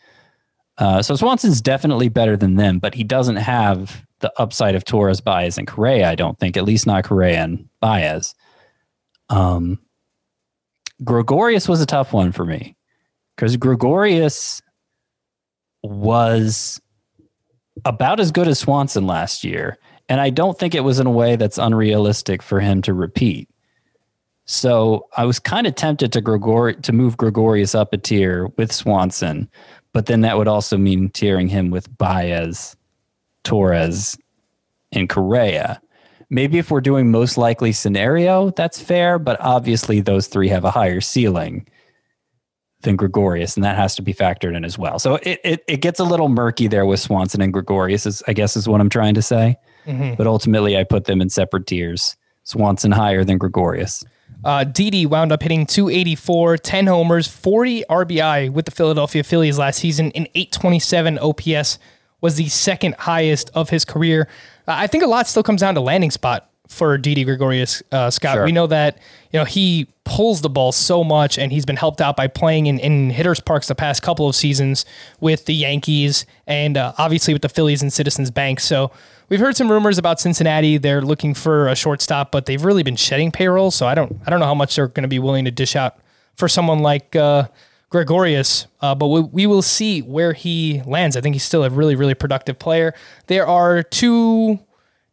Uh, 0.77 1.01
so 1.01 1.17
Swanson's 1.17 1.59
definitely 1.59 2.07
better 2.07 2.37
than 2.37 2.55
them, 2.55 2.79
but 2.79 2.93
he 2.93 3.03
doesn't 3.03 3.35
have 3.35 4.05
the 4.19 4.31
upside 4.37 4.75
of 4.75 4.85
Torres, 4.85 5.19
Baez, 5.19 5.57
and 5.57 5.67
Correa. 5.67 6.09
I 6.09 6.15
don't 6.15 6.39
think, 6.39 6.55
at 6.55 6.63
least 6.63 6.87
not 6.87 7.03
Correa 7.03 7.43
and 7.43 7.67
Baez. 7.81 8.33
Um, 9.27 9.79
Gregorius 11.03 11.67
was 11.67 11.81
a 11.81 11.85
tough 11.85 12.13
one 12.13 12.31
for 12.31 12.45
me 12.45 12.75
because 13.35 13.57
Gregorius 13.57 14.61
was 15.83 16.81
about 17.83 18.19
as 18.19 18.31
good 18.31 18.47
as 18.47 18.59
Swanson 18.59 19.05
last 19.05 19.43
year. 19.43 19.77
And 20.07 20.21
I 20.21 20.29
don't 20.29 20.57
think 20.57 20.75
it 20.75 20.83
was 20.83 20.99
in 20.99 21.07
a 21.07 21.11
way 21.11 21.35
that's 21.35 21.57
unrealistic 21.57 22.41
for 22.41 22.59
him 22.59 22.81
to 22.83 22.93
repeat. 22.93 23.49
So 24.45 25.07
I 25.17 25.25
was 25.25 25.39
kind 25.39 25.65
of 25.65 25.75
tempted 25.75 26.13
to 26.13 26.21
Gregor 26.21 26.73
to 26.73 26.93
move 26.93 27.17
Gregorius 27.17 27.73
up 27.73 27.93
a 27.93 27.97
tier 27.97 28.47
with 28.57 28.71
Swanson, 28.71 29.49
but 29.91 30.05
then 30.05 30.21
that 30.21 30.37
would 30.37 30.47
also 30.47 30.77
mean 30.77 31.09
tiering 31.09 31.49
him 31.49 31.71
with 31.71 31.95
Baez, 31.97 32.75
Torres, 33.43 34.17
and 34.91 35.09
Correa. 35.09 35.81
Maybe 36.29 36.57
if 36.57 36.71
we're 36.71 36.81
doing 36.81 37.11
most 37.11 37.37
likely 37.37 37.71
scenario, 37.71 38.49
that's 38.51 38.81
fair, 38.81 39.19
but 39.19 39.39
obviously 39.39 40.01
those 40.01 40.27
three 40.27 40.49
have 40.49 40.65
a 40.65 40.71
higher 40.71 41.01
ceiling 41.01 41.67
than 42.81 42.95
Gregorius, 42.95 43.55
and 43.55 43.63
that 43.63 43.75
has 43.75 43.95
to 43.95 44.01
be 44.01 44.13
factored 44.13 44.55
in 44.55 44.65
as 44.65 44.77
well. 44.77 44.99
So 44.99 45.15
it, 45.15 45.39
it, 45.43 45.63
it 45.67 45.77
gets 45.81 45.99
a 45.99 46.03
little 46.03 46.29
murky 46.29 46.67
there 46.67 46.85
with 46.85 46.99
Swanson 46.99 47.41
and 47.41 47.53
Gregorius, 47.53 48.05
is, 48.05 48.23
I 48.27 48.33
guess 48.33 48.55
is 48.55 48.67
what 48.67 48.81
I'm 48.81 48.89
trying 48.89 49.15
to 49.15 49.21
say. 49.21 49.57
But 50.15 50.27
ultimately, 50.27 50.77
I 50.77 50.83
put 50.83 51.05
them 51.05 51.21
in 51.21 51.29
separate 51.29 51.67
tiers. 51.67 52.15
Swanson 52.43 52.91
higher 52.91 53.23
than 53.23 53.37
Gregorius. 53.39 54.03
Uh, 54.43 54.63
Didi 54.63 55.05
wound 55.05 55.31
up 55.31 55.41
hitting 55.41 55.65
284, 55.65 56.57
10 56.57 56.87
homers, 56.87 57.27
40 57.27 57.83
RBI 57.89 58.51
with 58.51 58.65
the 58.65 58.71
Philadelphia 58.71 59.23
Phillies 59.23 59.57
last 59.57 59.79
season, 59.79 60.11
and 60.13 60.27
827 60.35 61.17
OPS 61.19 61.79
was 62.21 62.35
the 62.35 62.47
second 62.47 62.95
highest 62.99 63.49
of 63.55 63.71
his 63.71 63.83
career. 63.83 64.27
Uh, 64.67 64.75
I 64.77 64.87
think 64.87 65.03
a 65.03 65.07
lot 65.07 65.27
still 65.27 65.43
comes 65.43 65.61
down 65.61 65.75
to 65.75 65.81
landing 65.81 66.11
spot 66.11 66.49
for 66.67 66.97
Didi 66.97 67.23
Gregorius, 67.23 67.83
uh, 67.91 68.09
Scott. 68.09 68.35
Sure. 68.35 68.45
We 68.45 68.51
know 68.51 68.67
that 68.67 68.97
you 69.31 69.39
know 69.39 69.45
he 69.45 69.87
pulls 70.03 70.41
the 70.41 70.49
ball 70.49 70.71
so 70.71 71.03
much, 71.03 71.37
and 71.37 71.51
he's 71.51 71.65
been 71.65 71.75
helped 71.75 72.01
out 72.01 72.15
by 72.15 72.27
playing 72.27 72.67
in, 72.67 72.79
in 72.79 73.09
hitters 73.09 73.39
parks 73.39 73.67
the 73.67 73.75
past 73.75 74.01
couple 74.01 74.27
of 74.27 74.35
seasons 74.35 74.85
with 75.19 75.45
the 75.45 75.53
Yankees 75.53 76.25
and 76.47 76.77
uh, 76.77 76.93
obviously 76.97 77.33
with 77.33 77.41
the 77.41 77.49
Phillies 77.49 77.81
and 77.81 77.91
Citizens 77.91 78.31
Bank. 78.31 78.59
So 78.59 78.91
we've 79.29 79.39
heard 79.39 79.55
some 79.55 79.71
rumors 79.71 79.97
about 79.97 80.19
Cincinnati. 80.19 80.77
They're 80.77 81.01
looking 81.01 81.33
for 81.33 81.67
a 81.67 81.75
shortstop, 81.75 82.31
but 82.31 82.45
they've 82.45 82.63
really 82.63 82.83
been 82.83 82.95
shedding 82.95 83.31
payroll. 83.31 83.71
So 83.71 83.87
I 83.87 83.95
don't 83.95 84.19
I 84.25 84.29
don't 84.29 84.39
know 84.39 84.47
how 84.47 84.55
much 84.55 84.75
they're 84.75 84.87
going 84.87 85.03
to 85.03 85.09
be 85.09 85.19
willing 85.19 85.45
to 85.45 85.51
dish 85.51 85.75
out 85.75 85.97
for 86.35 86.47
someone 86.47 86.79
like 86.79 87.15
uh, 87.15 87.47
Gregorius. 87.89 88.67
Uh, 88.81 88.95
but 88.95 89.07
we, 89.07 89.21
we 89.21 89.47
will 89.47 89.61
see 89.61 90.01
where 90.01 90.33
he 90.33 90.81
lands. 90.85 91.15
I 91.15 91.21
think 91.21 91.35
he's 91.35 91.43
still 91.43 91.63
a 91.63 91.69
really 91.69 91.95
really 91.95 92.13
productive 92.13 92.59
player. 92.59 92.93
There 93.27 93.47
are 93.47 93.83
two. 93.83 94.59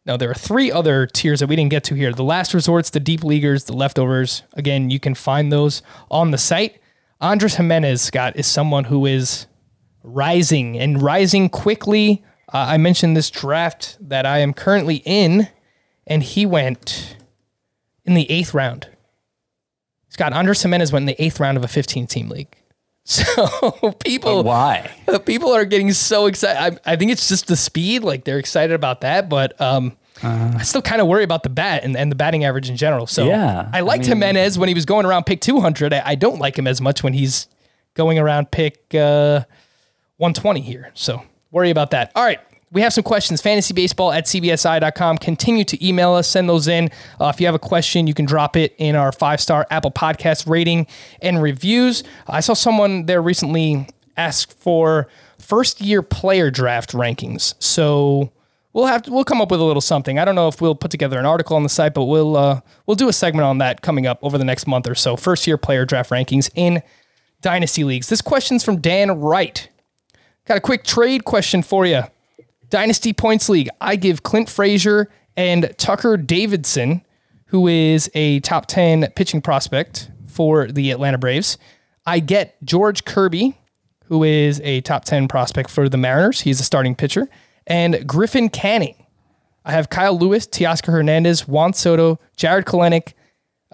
No, 0.05 0.17
there 0.17 0.29
are 0.29 0.35
three 0.35 0.69
other 0.69 1.07
tiers 1.07 1.39
that 1.39 1.47
we 1.47 1.55
didn't 1.55 1.71
get 1.71 1.85
to 1.85 1.95
here. 1.95 2.11
The 2.11 2.25
last 2.25 2.53
resorts, 2.53 2.89
the 2.89 2.99
deep 2.99 3.23
leaguers, 3.23 3.63
the 3.63 3.73
leftovers. 3.73 4.43
Again, 4.53 4.89
you 4.89 4.99
can 4.99 5.15
find 5.15 5.49
those 5.49 5.81
on 6.11 6.31
the 6.31 6.37
site. 6.37 6.81
Andres 7.21 7.55
Gimenez, 7.55 8.01
Scott, 8.01 8.35
is 8.35 8.45
someone 8.45 8.83
who 8.83 9.05
is 9.05 9.47
rising 10.03 10.77
and 10.77 11.01
rising 11.01 11.47
quickly. 11.47 12.21
Uh, 12.53 12.65
I 12.69 12.77
mentioned 12.77 13.15
this 13.15 13.29
draft 13.29 13.97
that 14.01 14.25
I 14.25 14.39
am 14.39 14.53
currently 14.53 15.01
in, 15.05 15.47
and 16.05 16.21
he 16.21 16.45
went 16.45 17.15
in 18.03 18.13
the 18.13 18.29
eighth 18.29 18.53
round. 18.53 18.89
Scott, 20.09 20.33
Andres 20.33 20.61
Gimenez 20.61 20.91
went 20.91 21.03
in 21.03 21.07
the 21.07 21.23
eighth 21.23 21.39
round 21.39 21.57
of 21.57 21.63
a 21.63 21.67
15 21.67 22.07
team 22.07 22.29
league. 22.29 22.55
So 23.13 23.91
people, 24.03 24.43
Why? 24.43 24.89
uh, 25.09 25.19
people 25.25 25.51
are 25.53 25.65
getting 25.65 25.91
so 25.91 26.25
excited. 26.27 26.79
I, 26.85 26.93
I 26.93 26.95
think 26.95 27.11
it's 27.11 27.27
just 27.27 27.47
the 27.47 27.55
speed. 27.57 28.01
Like 28.03 28.23
they're 28.23 28.39
excited 28.39 28.73
about 28.73 29.01
that, 29.01 29.27
but 29.27 29.59
um, 29.59 29.97
I 30.21 30.61
still 30.63 30.81
kind 30.81 31.01
of 31.01 31.07
worry 31.07 31.23
about 31.25 31.43
the 31.43 31.49
bat 31.49 31.83
and, 31.83 31.97
and 31.97 32.09
the 32.09 32.15
batting 32.15 32.45
average 32.45 32.69
in 32.69 32.77
general. 32.77 33.05
So 33.05 33.25
Yeah, 33.27 33.69
I 33.73 33.79
I 33.79 33.81
liked 33.81 34.03
mean- 34.03 34.11
Gimenez 34.21 34.57
when 34.57 34.69
he 34.69 34.73
was 34.75 34.85
going 34.85 35.05
around 35.05 35.25
pick 35.25 35.41
200. 35.41 35.91
I, 35.93 36.01
I 36.05 36.15
don't 36.15 36.39
like 36.39 36.57
him 36.57 36.65
as 36.65 36.79
much 36.79 37.03
when 37.03 37.11
he's 37.13 37.47
going 37.93 38.19
around 38.19 38.51
pick 38.51 38.77
uh, 38.95 39.43
120 40.17 40.61
here. 40.61 40.89
So 40.93 41.21
worry 41.51 41.71
about 41.71 41.91
that. 41.91 42.11
All 42.15 42.23
right. 42.23 42.39
We 42.73 42.81
have 42.81 42.91
some 42.91 43.03
questions. 43.03 43.39
Fantasybaseball 43.39 44.15
at 44.15 44.25
cbsi.com. 44.25 45.19
Continue 45.19 45.63
to 45.63 45.87
email 45.87 46.13
us, 46.13 46.27
send 46.27 46.49
those 46.49 46.67
in. 46.67 46.89
Uh, 47.21 47.31
if 47.33 47.39
you 47.39 47.45
have 47.45 47.53
a 47.53 47.59
question, 47.59 48.07
you 48.07 48.15
can 48.15 48.25
drop 48.25 48.57
it 48.57 48.73
in 48.79 48.95
our 48.95 49.11
five 49.11 49.39
star 49.39 49.67
Apple 49.69 49.91
Podcast 49.91 50.49
rating 50.49 50.87
and 51.21 51.39
reviews. 51.39 52.03
I 52.27 52.39
saw 52.39 52.55
someone 52.55 53.05
there 53.05 53.21
recently 53.21 53.87
ask 54.17 54.51
for 54.57 55.07
first 55.37 55.81
year 55.81 56.01
player 56.01 56.49
draft 56.49 56.93
rankings. 56.93 57.53
So 57.59 58.31
we'll 58.73 58.87
have 58.87 59.03
to, 59.03 59.11
we'll 59.11 59.23
come 59.23 59.39
up 59.39 59.51
with 59.51 59.59
a 59.59 59.63
little 59.63 59.81
something. 59.81 60.17
I 60.17 60.25
don't 60.25 60.33
know 60.33 60.47
if 60.47 60.59
we'll 60.59 60.73
put 60.73 60.89
together 60.89 61.19
an 61.19 61.27
article 61.27 61.55
on 61.55 61.61
the 61.61 61.69
site, 61.69 61.93
but 61.93 62.05
we'll 62.05 62.35
uh, 62.35 62.61
we'll 62.87 62.95
do 62.95 63.07
a 63.07 63.13
segment 63.13 63.45
on 63.45 63.59
that 63.59 63.83
coming 63.83 64.07
up 64.07 64.17
over 64.23 64.39
the 64.39 64.45
next 64.45 64.65
month 64.65 64.89
or 64.89 64.95
so. 64.95 65.15
First 65.15 65.45
year 65.45 65.57
player 65.59 65.85
draft 65.85 66.09
rankings 66.09 66.49
in 66.55 66.81
dynasty 67.41 67.83
leagues. 67.83 68.09
This 68.09 68.21
question's 68.21 68.63
from 68.63 68.81
Dan 68.81 69.19
Wright. 69.19 69.69
Got 70.45 70.57
a 70.57 70.61
quick 70.61 70.83
trade 70.83 71.23
question 71.23 71.61
for 71.61 71.85
you. 71.85 72.03
Dynasty 72.73 73.13
Points 73.13 73.49
League. 73.49 73.69
I 73.81 73.95
give 73.95 74.23
Clint 74.23 74.49
Frazier 74.49 75.07
and 75.37 75.71
Tucker 75.77 76.17
Davidson, 76.17 77.03
who 77.45 77.67
is 77.67 78.09
a 78.15 78.39
top 78.39 78.65
10 78.65 79.11
pitching 79.15 79.43
prospect 79.43 80.09
for 80.25 80.65
the 80.65 80.89
Atlanta 80.89 81.19
Braves. 81.19 81.59
I 82.07 82.17
get 82.17 82.55
George 82.63 83.05
Kirby, 83.05 83.55
who 84.05 84.23
is 84.23 84.59
a 84.63 84.81
top 84.81 85.05
10 85.05 85.27
prospect 85.27 85.69
for 85.69 85.87
the 85.87 85.97
Mariners. 85.97 86.41
He's 86.41 86.59
a 86.59 86.63
starting 86.63 86.95
pitcher. 86.95 87.29
And 87.67 88.07
Griffin 88.07 88.49
Canning. 88.49 88.95
I 89.63 89.73
have 89.73 89.91
Kyle 89.91 90.17
Lewis, 90.17 90.47
Teoscar 90.47 90.93
Hernandez, 90.93 91.47
Juan 91.47 91.73
Soto, 91.73 92.19
Jarred 92.37 92.65
Kelenic, 92.65 93.13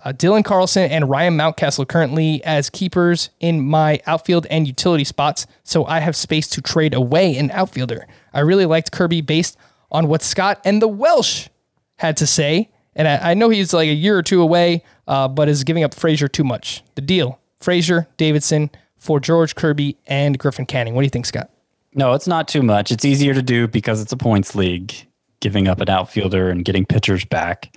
uh, 0.04 0.14
Dylan 0.14 0.44
Carlson, 0.44 0.90
and 0.92 1.10
Ryan 1.10 1.38
Mountcastle 1.38 1.88
currently 1.88 2.44
as 2.44 2.70
keepers 2.70 3.30
in 3.40 3.62
my 3.62 4.00
outfield 4.06 4.46
and 4.50 4.68
utility 4.68 5.04
spots. 5.04 5.48
So 5.64 5.86
I 5.86 6.00
have 6.00 6.16
space 6.16 6.48
to 6.50 6.62
trade 6.62 6.94
away 6.94 7.38
an 7.38 7.52
outfielder. 7.52 8.08
I 8.34 8.42
really 8.42 8.66
liked 8.66 8.92
Kirby 8.92 9.22
based 9.22 9.58
on 9.92 10.08
what 10.08 10.22
Scott 10.22 10.62
and 10.64 10.82
the 10.82 10.88
Welsh 10.88 11.50
had 11.98 12.18
to 12.18 12.28
say. 12.28 12.70
And 12.96 13.08
I, 13.08 13.32
I 13.32 13.34
know 13.34 13.50
he's 13.50 13.74
like 13.74 13.90
a 13.90 13.94
year 13.94 14.18
or 14.18 14.24
two 14.24 14.42
away, 14.42 14.84
uh, 15.08 15.28
but 15.28 15.50
is 15.50 15.64
giving 15.64 15.84
up 15.84 15.94
Frazier 15.94 16.28
too 16.28 16.44
much. 16.44 16.84
The 16.96 17.02
deal 17.02 17.40
Frazier, 17.60 18.08
Davidson 18.18 18.70
for 18.98 19.20
George 19.20 19.56
Kirby 19.56 19.98
and 20.08 20.38
Griffin 20.38 20.66
Canning. 20.66 20.94
What 20.94 21.02
do 21.02 21.06
you 21.06 21.10
think, 21.10 21.26
Scott? 21.26 21.50
No, 21.94 22.14
it's 22.14 22.28
not 22.28 22.48
too 22.48 22.62
much. 22.62 22.92
It's 22.92 23.06
easier 23.06 23.34
to 23.34 23.42
do 23.42 23.68
because 23.68 24.02
it's 24.02 24.12
a 24.12 24.18
points 24.18 24.56
league, 24.56 24.94
giving 25.40 25.68
up 25.68 25.82
an 25.82 25.90
outfielder 25.90 26.50
and 26.50 26.64
getting 26.64 26.86
pitchers 26.86 27.26
back. 27.26 27.76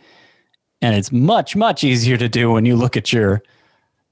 And 0.82 0.94
it's 0.94 1.12
much, 1.12 1.56
much 1.56 1.84
easier 1.84 2.16
to 2.18 2.28
do 2.28 2.50
when 2.50 2.66
you 2.66 2.76
look 2.76 2.96
at 2.96 3.12
your 3.12 3.42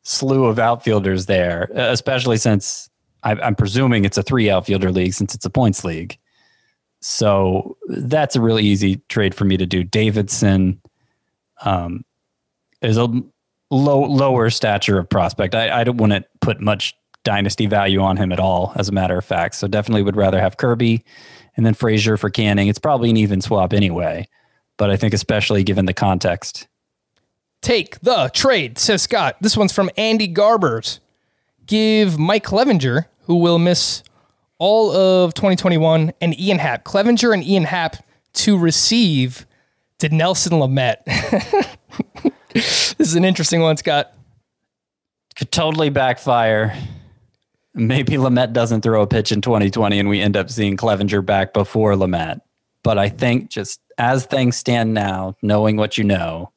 slew 0.02 0.46
of 0.46 0.58
outfielders 0.58 1.26
there, 1.26 1.64
especially 1.74 2.38
since 2.38 2.88
I'm 3.22 3.54
presuming 3.54 4.06
it's 4.06 4.16
a 4.16 4.22
three 4.22 4.48
outfielder 4.48 4.90
league 4.90 5.12
since 5.12 5.34
it's 5.34 5.44
a 5.44 5.50
points 5.50 5.84
league. 5.84 6.16
So 7.00 7.76
that's 7.88 8.34
a 8.34 8.40
really 8.40 8.64
easy 8.64 9.02
trade 9.08 9.34
for 9.34 9.44
me 9.44 9.56
to 9.58 9.66
do. 9.66 9.84
Davidson 9.84 10.80
um, 11.62 12.04
is 12.80 12.96
a 12.96 13.08
low 13.70 14.00
lower 14.00 14.48
stature 14.50 14.98
of 14.98 15.08
prospect. 15.08 15.54
I, 15.54 15.80
I 15.80 15.84
don't 15.84 15.98
want 15.98 16.12
to 16.12 16.24
put 16.40 16.60
much 16.60 16.94
dynasty 17.24 17.66
value 17.66 18.00
on 18.00 18.16
him 18.16 18.32
at 18.32 18.40
all, 18.40 18.72
as 18.76 18.88
a 18.88 18.92
matter 18.92 19.18
of 19.18 19.24
fact. 19.24 19.54
So 19.54 19.68
definitely 19.68 20.02
would 20.02 20.16
rather 20.16 20.40
have 20.40 20.56
Kirby 20.56 21.04
and 21.56 21.66
then 21.66 21.74
Frazier 21.74 22.16
for 22.16 22.30
Canning. 22.30 22.68
It's 22.68 22.78
probably 22.78 23.10
an 23.10 23.16
even 23.18 23.40
swap 23.40 23.72
anyway, 23.72 24.26
but 24.80 24.88
I 24.88 24.96
think 24.96 25.12
especially 25.12 25.62
given 25.62 25.84
the 25.84 25.92
context. 25.92 26.66
Take 27.60 28.00
the 28.00 28.30
trade, 28.32 28.78
says 28.78 29.02
Scott. 29.02 29.36
This 29.42 29.54
one's 29.54 29.74
from 29.74 29.90
Andy 29.98 30.26
Garbers. 30.26 31.00
Give 31.66 32.18
Mike 32.18 32.44
Clevinger, 32.44 33.04
who 33.24 33.36
will 33.36 33.58
miss 33.58 34.02
all 34.56 34.90
of 34.90 35.34
2021, 35.34 36.14
and 36.22 36.40
Ian 36.40 36.58
Happ. 36.58 36.84
Clevinger 36.84 37.34
and 37.34 37.44
Ian 37.44 37.64
Happ 37.64 37.96
to 38.32 38.56
receive 38.56 39.46
to 39.98 40.08
Nelson 40.08 40.52
Lamet. 40.52 41.04
this 42.54 42.94
is 42.98 43.14
an 43.16 43.26
interesting 43.26 43.60
one, 43.60 43.76
Scott. 43.76 44.14
Could 45.36 45.52
totally 45.52 45.90
backfire. 45.90 46.74
Maybe 47.74 48.14
Lamet 48.14 48.54
doesn't 48.54 48.80
throw 48.80 49.02
a 49.02 49.06
pitch 49.06 49.30
in 49.30 49.42
2020 49.42 49.98
and 49.98 50.08
we 50.08 50.22
end 50.22 50.38
up 50.38 50.48
seeing 50.48 50.78
Clevinger 50.78 51.24
back 51.24 51.52
before 51.52 51.92
Lamet. 51.96 52.40
But 52.82 52.96
I 52.96 53.10
think 53.10 53.50
just 53.50 53.78
as 54.00 54.24
things 54.24 54.56
stand 54.56 54.94
now, 54.94 55.36
knowing 55.42 55.76
what 55.76 55.98
you 55.98 56.04
know, 56.04 56.50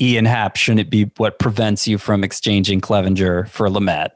Ian 0.00 0.24
Happ 0.24 0.56
shouldn't 0.56 0.90
be 0.90 1.10
what 1.16 1.38
prevents 1.38 1.86
you 1.86 1.96
from 1.96 2.24
exchanging 2.24 2.80
Clevinger 2.80 3.48
for 3.48 3.68
Lamet. 3.68 4.10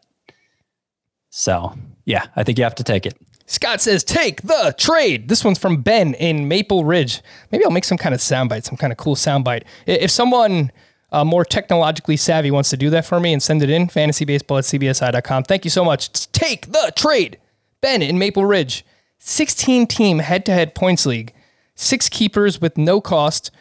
So, 1.30 1.72
yeah, 2.04 2.26
I 2.34 2.42
think 2.42 2.58
you 2.58 2.64
have 2.64 2.74
to 2.74 2.84
take 2.84 3.06
it. 3.06 3.16
Scott 3.46 3.80
says, 3.80 4.02
take 4.02 4.42
the 4.42 4.74
trade. 4.76 5.28
This 5.28 5.44
one's 5.44 5.58
from 5.58 5.80
Ben 5.80 6.14
in 6.14 6.48
Maple 6.48 6.84
Ridge. 6.84 7.22
Maybe 7.52 7.64
I'll 7.64 7.70
make 7.70 7.84
some 7.84 7.96
kind 7.96 8.14
of 8.14 8.20
soundbite, 8.20 8.64
some 8.64 8.76
kind 8.76 8.92
of 8.92 8.98
cool 8.98 9.14
soundbite. 9.14 9.62
If 9.86 10.10
someone 10.10 10.72
uh, 11.12 11.24
more 11.24 11.44
technologically 11.44 12.16
savvy 12.16 12.50
wants 12.50 12.68
to 12.70 12.76
do 12.76 12.90
that 12.90 13.06
for 13.06 13.20
me 13.20 13.32
and 13.32 13.42
send 13.42 13.62
it 13.62 13.70
in, 13.70 13.86
fantasybaseball 13.86 14.58
at 14.58 14.64
cbsi.com. 14.64 15.44
Thank 15.44 15.64
you 15.64 15.70
so 15.70 15.84
much. 15.84 16.30
Take 16.32 16.72
the 16.72 16.92
trade. 16.96 17.38
Ben 17.80 18.02
in 18.02 18.18
Maple 18.18 18.44
Ridge. 18.44 18.84
16 19.18 19.86
team 19.86 20.18
head 20.18 20.44
to 20.46 20.52
head 20.52 20.74
points 20.74 21.06
league. 21.06 21.32
Six 21.80 22.08
keepers 22.08 22.60
with 22.60 22.76
no 22.76 23.00
cost. 23.00 23.52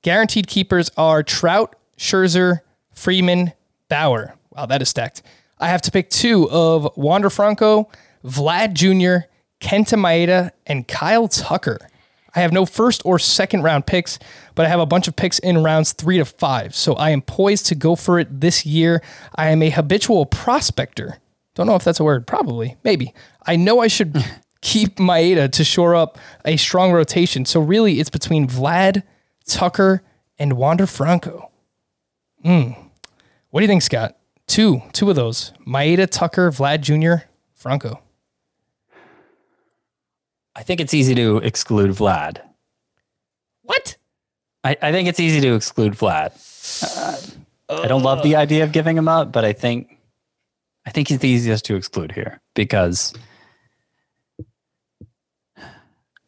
Guaranteed 0.00 0.46
keepers 0.46 0.90
are 0.96 1.22
Trout, 1.22 1.76
Scherzer, 1.98 2.60
Freeman, 2.94 3.52
Bauer. 3.90 4.34
Wow, 4.50 4.64
that 4.64 4.80
is 4.80 4.88
stacked. 4.88 5.20
I 5.58 5.68
have 5.68 5.82
to 5.82 5.90
pick 5.90 6.08
two 6.08 6.48
of 6.50 6.88
Wander 6.96 7.28
Franco, 7.28 7.90
Vlad 8.24 8.72
Jr., 8.72 9.26
Kenta 9.60 9.98
Maeda, 9.98 10.52
and 10.66 10.88
Kyle 10.88 11.28
Tucker. 11.28 11.78
I 12.34 12.40
have 12.40 12.50
no 12.50 12.64
first 12.64 13.02
or 13.04 13.18
second 13.18 13.62
round 13.62 13.86
picks, 13.86 14.18
but 14.54 14.64
I 14.64 14.70
have 14.70 14.80
a 14.80 14.86
bunch 14.86 15.06
of 15.06 15.14
picks 15.14 15.38
in 15.40 15.62
rounds 15.62 15.92
three 15.92 16.16
to 16.16 16.24
five. 16.24 16.74
So 16.74 16.94
I 16.94 17.10
am 17.10 17.20
poised 17.20 17.66
to 17.66 17.74
go 17.74 17.94
for 17.94 18.18
it 18.18 18.40
this 18.40 18.64
year. 18.64 19.02
I 19.34 19.48
am 19.50 19.62
a 19.62 19.68
habitual 19.68 20.24
prospector. 20.24 21.18
Don't 21.54 21.66
know 21.66 21.76
if 21.76 21.84
that's 21.84 22.00
a 22.00 22.04
word. 22.04 22.26
Probably. 22.26 22.76
Maybe. 22.84 23.12
I 23.46 23.56
know 23.56 23.80
I 23.80 23.88
should 23.88 24.16
keep 24.60 24.96
Maeda 24.96 25.50
to 25.52 25.64
shore 25.64 25.94
up 25.94 26.18
a 26.44 26.56
strong 26.56 26.92
rotation. 26.92 27.44
So 27.44 27.60
really, 27.60 28.00
it's 28.00 28.10
between 28.10 28.46
Vlad, 28.46 29.02
Tucker, 29.46 30.02
and 30.38 30.54
Wander 30.54 30.86
Franco. 30.86 31.50
Hmm. 32.42 32.72
What 33.50 33.60
do 33.60 33.64
you 33.64 33.68
think, 33.68 33.82
Scott? 33.82 34.16
Two, 34.46 34.82
two 34.92 35.10
of 35.10 35.16
those: 35.16 35.52
Maeda, 35.66 36.08
Tucker, 36.08 36.50
Vlad 36.50 36.80
Jr., 36.80 37.24
Franco. 37.54 38.00
I 40.54 40.62
think 40.62 40.80
it's 40.80 40.94
easy 40.94 41.14
to 41.16 41.38
exclude 41.38 41.90
Vlad. 41.90 42.40
What? 43.62 43.96
I, 44.64 44.76
I 44.80 44.92
think 44.92 45.08
it's 45.08 45.20
easy 45.20 45.40
to 45.42 45.54
exclude 45.54 45.92
Vlad. 45.92 46.32
Uh, 47.68 47.82
I 47.82 47.88
don't 47.88 48.02
love 48.02 48.22
the 48.22 48.36
idea 48.36 48.64
of 48.64 48.72
giving 48.72 48.96
him 48.96 49.08
up, 49.08 49.32
but 49.32 49.44
I 49.44 49.52
think 49.52 49.98
I 50.86 50.90
think 50.90 51.08
he's 51.08 51.18
the 51.18 51.28
easiest 51.28 51.64
to 51.66 51.76
exclude 51.76 52.12
here 52.12 52.40
because 52.54 53.12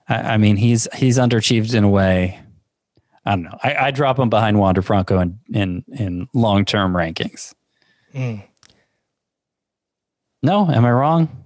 I, 0.09 0.15
I 0.35 0.37
mean 0.39 0.57
he's 0.57 0.89
he's 0.95 1.19
underachieved 1.19 1.75
in 1.75 1.85
a 1.85 1.89
way. 1.89 2.39
I 3.25 3.33
don't 3.33 3.43
know. 3.43 3.59
I, 3.63 3.75
I 3.75 3.91
drop 3.91 4.19
him 4.19 4.31
behind 4.31 4.59
Wander 4.59 4.83
Franco 4.83 5.19
in 5.21 5.39
in, 5.53 5.85
in 5.93 6.29
long 6.33 6.65
term 6.65 6.93
rankings. 6.95 7.53
No, 10.43 10.69
am 10.71 10.85
I 10.85 10.91
wrong? 10.91 11.45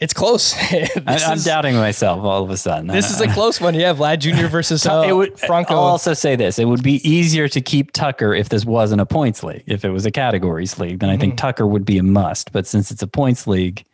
It's 0.00 0.12
close. 0.12 0.54
I, 0.56 0.88
I'm 1.06 1.36
is- 1.38 1.44
doubting 1.44 1.74
myself 1.74 2.22
all 2.24 2.42
of 2.44 2.50
a 2.50 2.56
sudden. 2.56 2.86
This 2.88 3.10
is 3.10 3.20
a 3.20 3.26
close 3.28 3.60
one. 3.60 3.74
Yeah, 3.74 3.92
Vlad 3.94 4.18
Jr. 4.20 4.46
versus 4.46 4.86
uh, 4.86 5.04
it 5.06 5.12
would, 5.12 5.38
Franco. 5.38 5.74
I'll 5.74 5.80
also 5.80 6.14
say 6.14 6.36
this: 6.36 6.58
it 6.58 6.66
would 6.66 6.82
be 6.82 7.06
easier 7.08 7.48
to 7.48 7.60
keep 7.60 7.92
Tucker 7.92 8.34
if 8.34 8.48
this 8.50 8.64
wasn't 8.64 9.00
a 9.00 9.06
points 9.06 9.42
league. 9.42 9.64
If 9.66 9.84
it 9.84 9.90
was 9.90 10.06
a 10.06 10.10
categories 10.10 10.78
league, 10.78 11.00
then 11.00 11.10
I 11.10 11.14
Mm-hmm. 11.14 11.20
think 11.20 11.38
Tucker 11.38 11.66
would 11.66 11.84
be 11.84 11.98
a 11.98 12.02
must. 12.02 12.52
But 12.52 12.66
since 12.66 12.90
it's 12.90 13.02
a 13.02 13.06
points 13.06 13.46
league, 13.46 13.84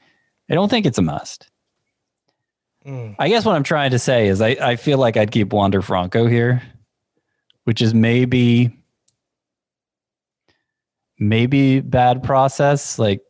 I 0.50 0.54
don't 0.54 0.68
think 0.68 0.84
it's 0.86 0.98
a 0.98 1.02
must. 1.02 1.49
I 3.18 3.28
guess 3.28 3.44
what 3.44 3.54
I'm 3.54 3.62
trying 3.62 3.90
to 3.90 3.98
say 3.98 4.28
is 4.28 4.40
I, 4.40 4.48
I 4.60 4.76
feel 4.76 4.98
like 4.98 5.16
I'd 5.16 5.30
keep 5.30 5.52
Wander 5.52 5.82
Franco 5.82 6.26
here, 6.26 6.62
which 7.64 7.82
is 7.82 7.92
maybe 7.92 8.76
maybe 11.18 11.80
bad 11.80 12.22
process. 12.22 12.98
Like 12.98 13.20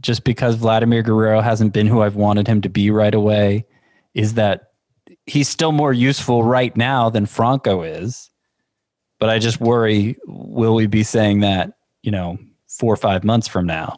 just 0.00 0.24
because 0.24 0.54
Vladimir 0.54 1.02
Guerrero 1.02 1.40
hasn't 1.40 1.72
been 1.72 1.86
who 1.86 2.02
I've 2.02 2.16
wanted 2.16 2.48
him 2.48 2.62
to 2.62 2.68
be 2.68 2.90
right 2.90 3.14
away, 3.14 3.66
is 4.14 4.34
that 4.34 4.72
he's 5.26 5.48
still 5.48 5.72
more 5.72 5.92
useful 5.92 6.42
right 6.42 6.74
now 6.76 7.10
than 7.10 7.26
Franco 7.26 7.82
is. 7.82 8.30
But 9.18 9.28
I 9.28 9.38
just 9.38 9.60
worry, 9.60 10.16
will 10.26 10.74
we 10.74 10.86
be 10.86 11.02
saying 11.02 11.40
that, 11.40 11.72
you 12.02 12.10
know, 12.10 12.38
four 12.68 12.94
or 12.94 12.96
five 12.96 13.24
months 13.24 13.48
from 13.48 13.66
now? 13.66 13.96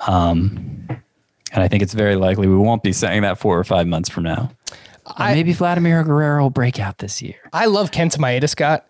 Um, 0.00 0.73
and 1.54 1.62
I 1.62 1.68
think 1.68 1.82
it's 1.82 1.94
very 1.94 2.16
likely 2.16 2.46
we 2.48 2.56
won't 2.56 2.82
be 2.82 2.92
saying 2.92 3.22
that 3.22 3.38
four 3.38 3.58
or 3.58 3.64
five 3.64 3.86
months 3.86 4.08
from 4.10 4.24
now. 4.24 4.50
I- 5.06 5.34
Maybe 5.34 5.52
Vladimir 5.52 6.02
Guerrero 6.04 6.42
will 6.42 6.50
break 6.50 6.78
out 6.80 6.98
this 6.98 7.22
year. 7.22 7.36
I 7.52 7.66
love 7.66 7.90
Kenta 7.90 8.18
Maeda, 8.18 8.48
Scott, 8.48 8.86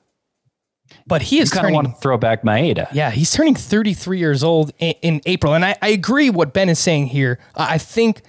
but 1.07 1.23
he 1.23 1.39
is 1.41 1.51
Kind 1.51 1.59
of 1.59 1.63
turning. 1.69 1.75
want 1.75 1.89
to 1.89 2.01
throw 2.01 2.17
back 2.17 2.43
Maeda. 2.43 2.89
Yeah, 2.93 3.11
he's 3.11 3.31
turning 3.33 3.55
33 3.55 4.19
years 4.19 4.43
old 4.45 4.73
in, 4.79 4.95
in 5.03 5.21
April. 5.27 5.55
And 5.55 5.65
I, 5.65 5.77
I 5.83 5.89
agree 5.89 6.31
what 6.31 6.53
Ben 6.53 6.69
is 6.69 6.79
saying 6.79 7.07
here. 7.09 7.39
I 7.57 7.75
I 7.75 7.79
think 7.79 8.23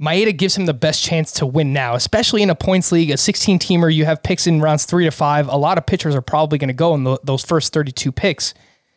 Maeda 0.00 0.36
gives 0.36 0.56
him 0.56 0.66
the 0.66 0.74
best 0.74 1.02
chance 1.04 1.30
to 1.32 1.46
win 1.46 1.72
now, 1.72 1.94
especially 1.94 2.42
in 2.42 2.50
a 2.50 2.54
points 2.54 2.90
league, 2.92 3.10
a 3.10 3.16
16 3.16 3.58
teamer. 3.60 3.94
You 3.94 4.04
have 4.04 4.22
picks 4.22 4.46
in 4.46 4.60
rounds 4.60 4.84
three 4.84 5.04
to 5.04 5.10
five. 5.12 5.48
A 5.48 5.56
lot 5.56 5.78
of 5.78 5.86
pitchers 5.86 6.14
are 6.16 6.20
probably 6.20 6.58
going 6.58 6.68
to 6.68 6.74
go 6.74 6.94
in 6.94 7.04
tho- 7.04 7.18
those 7.22 7.44
first 7.44 7.72
32 7.72 8.10
picks. 8.12 8.54